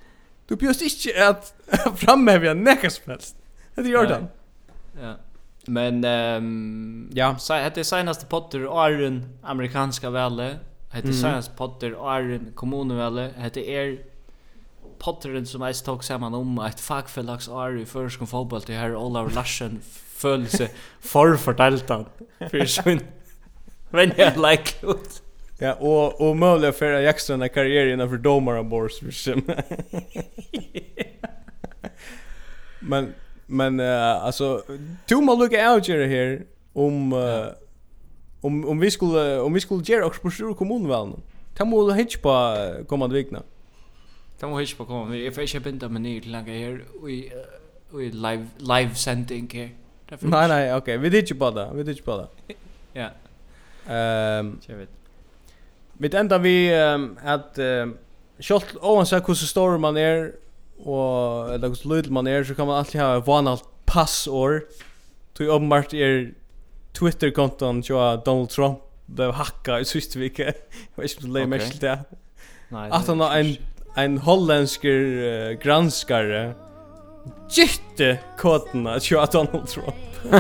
Du 0.48 0.56
bjørst 0.56 0.82
inte 0.82 1.28
att 1.28 1.54
framhäva 2.04 2.54
nekka 2.54 2.90
som 2.90 3.12
helst. 3.12 3.36
Det 3.76 3.90
gör 3.90 4.06
den. 4.06 4.28
Ja. 5.02 5.16
Men 5.68 6.04
ehm 6.04 7.10
ja, 7.14 7.36
så 7.40 7.54
hette 7.54 7.80
det 7.80 7.88
senaste 7.88 8.26
potter 8.26 8.66
Iron 8.90 9.24
amerikanska 9.44 10.10
välle. 10.10 10.60
Heter 10.92 11.10
mm. 11.10 11.22
senaste 11.22 11.56
potter 11.58 11.96
Iron 12.20 12.52
kommunvälle. 12.56 13.32
Heter 13.38 13.62
er 13.62 13.98
potteren 15.00 15.46
som 15.46 15.62
jag 15.62 15.76
tog 15.76 16.04
samman 16.04 16.34
om 16.34 16.60
ett 16.60 16.80
fackförlags 16.80 17.50
Arun 17.50 17.82
i 17.82 17.86
förskon 17.86 18.28
fotboll 18.28 18.62
till 18.62 18.76
herr 18.76 18.96
Olav 18.96 19.34
Larsen 19.36 19.80
följelse 20.16 20.70
för 21.02 21.38
förtältan. 21.38 22.06
För 22.40 22.66
sjön. 22.66 23.00
Men 23.90 24.12
jag 24.18 24.38
like 24.38 24.88
ut. 24.88 25.22
Ja, 25.60 25.74
och 25.74 26.22
och 26.22 26.38
möjliga 26.38 26.72
för 26.72 27.00
Jackson 27.00 27.50
karriären 27.50 28.10
för 28.10 28.18
domare 28.18 28.64
bors. 28.64 29.02
Men 32.80 33.14
Men 33.48 33.80
uh, 33.80 34.26
alltså 34.26 34.64
du 35.06 35.16
må 35.16 35.36
lucka 35.36 35.74
out 35.74 35.88
here 35.88 36.08
här 36.08 36.46
om 36.74 37.14
uh, 37.14 37.48
om 38.42 38.66
om 38.66 38.80
vi 38.80 38.92
skulle 38.92 39.40
om 39.40 39.54
vi 39.54 39.60
skulle 39.60 39.84
göra 39.84 40.06
också 40.06 40.22
på 40.22 40.32
stor 40.32 40.54
kommunval 40.54 41.10
nu. 41.10 41.16
Ta 41.56 41.66
mål 41.66 41.92
hitch 41.94 42.18
på 42.18 42.58
kommande 42.88 43.16
vecka. 43.16 43.42
Ta 44.40 44.48
mål 44.48 44.60
hitch 44.60 44.76
på 44.76 44.86
kommande. 44.86 45.18
Jag 45.18 45.36
får 45.36 45.46
köpa 45.46 45.70
inte 45.70 45.90
men 45.90 46.04
till 46.04 46.32
långa 46.32 46.54
här 46.54 46.84
vi 47.06 47.32
vi 47.92 48.12
live 48.12 48.48
live 48.58 48.96
sending 48.96 49.50
här. 49.54 49.70
Nej 50.22 50.48
nej, 50.48 50.76
okej. 50.76 50.98
Vi 50.98 51.10
hitch 51.10 51.34
på 51.34 51.52
det. 51.52 51.70
Vi 51.74 51.84
hitch 51.84 52.02
på 52.02 52.18
det. 52.18 52.28
Ja. 52.96 53.10
Ehm. 53.94 54.60
Jag 54.66 54.76
vet. 54.76 54.90
Vi 55.94 56.16
enda 56.16 56.38
vi 56.38 56.76
um, 56.76 57.18
att 57.24 57.58
um, 57.58 57.98
Kjolt 58.44 58.74
ovan 58.82 59.06
seg 59.08 59.22
hvordan 59.24 59.48
stor 59.48 59.78
man 59.80 59.98
er 59.98 60.32
og 60.86 61.54
eller 61.54 61.70
hos 61.70 61.86
lyd 61.86 62.12
man 62.12 62.28
er, 62.28 62.44
så 62.44 62.54
kan 62.54 62.68
man 62.68 62.78
alltid 62.78 63.02
ha 63.02 63.20
vanalt 63.26 63.64
passord. 63.86 64.62
Tog 65.36 65.50
åpenbart 65.50 65.94
er 65.94 66.26
Twitter-konton 66.94 67.82
til 67.82 67.96
Donald 68.26 68.50
Trump 68.50 68.80
blev 69.08 69.34
hacka 69.34 69.80
i 69.80 69.86
sista 69.86 70.20
vecka. 70.24 70.44
Jag 70.96 71.04
vet 71.04 71.12
inte 71.12 71.28
om 71.28 71.34
det 71.34 71.48
mest 71.48 71.82
det. 71.82 72.00
Nej. 72.70 72.90
Att 72.92 73.08
han 73.08 73.20
har 73.20 73.38
en 73.38 73.58
en 73.96 74.18
holländsk 74.18 74.86
uh, 74.86 75.52
granskare 75.52 76.54
gitte 77.50 78.20
kodna 78.38 79.00
till 79.00 79.18
Donald 79.32 79.68
Trump. 79.68 79.96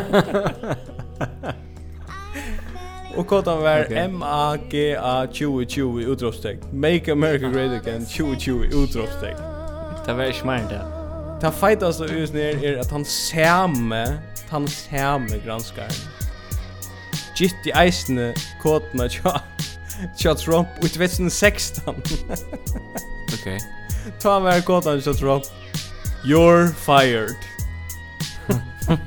Och 3.15 3.27
kodan 3.27 3.61
var 3.61 3.87
M-A-G-A-2020 3.91 6.11
utropstecken. 6.11 6.79
Make 6.79 7.11
America 7.11 7.49
Great 7.49 7.81
Again 7.81 8.05
2020 8.05 8.63
utropstecken. 8.73 9.52
Det 10.05 10.17
var 10.17 10.23
ikke 10.23 10.45
mer 10.45 10.63
enn 10.63 10.69
det. 10.71 10.81
Det 11.41 11.51
feitaste 11.59 12.07
usen 12.11 12.35
her 12.39 12.59
er 12.63 12.79
at 12.79 12.91
han 12.91 13.05
samme, 13.07 14.19
han 14.49 14.67
samme 14.67 15.39
granskar. 15.45 15.91
Gitt 17.35 17.67
i 17.67 17.73
eisene 17.75 18.33
kodene 18.61 19.09
tja, 19.11 19.39
tja 20.19 20.33
Trump 20.39 20.67
ut 20.83 20.91
2016. 20.91 21.95
ok. 23.35 23.47
Ta 24.19 24.39
med 24.43 24.63
kodene 24.67 25.01
tja 25.01 25.13
Trump. 25.19 25.43
You're 26.23 26.71
fired. 26.73 27.35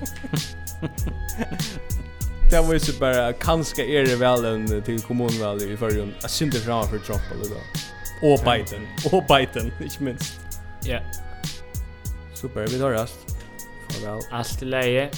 Det 2.50 2.60
var 2.60 2.74
ju 2.74 2.98
bara 3.00 3.32
kanske 3.32 3.84
är 3.84 4.06
det 4.06 4.16
väl 4.16 4.44
en 4.44 4.82
till 4.82 5.00
kommunval 5.00 5.62
i 5.62 5.76
förrjun. 5.76 6.14
Jag 6.20 6.30
synte 6.30 6.58
framför 6.58 6.98
Trump 6.98 7.22
eller 7.32 7.44
då. 7.44 7.60
Och 8.32 8.40
Biden. 8.44 8.86
Och 9.12 9.24
Biden, 9.28 9.72
inte 9.82 10.02
minst. 10.02 10.45
Ja. 10.88 11.00
Super, 12.34 12.66
vi 12.66 12.78
tar 12.78 12.90
rast. 12.90 13.36
Farvel. 13.88 14.22
Allt 14.30 14.62
i 14.62 14.64
läge. 14.64 15.10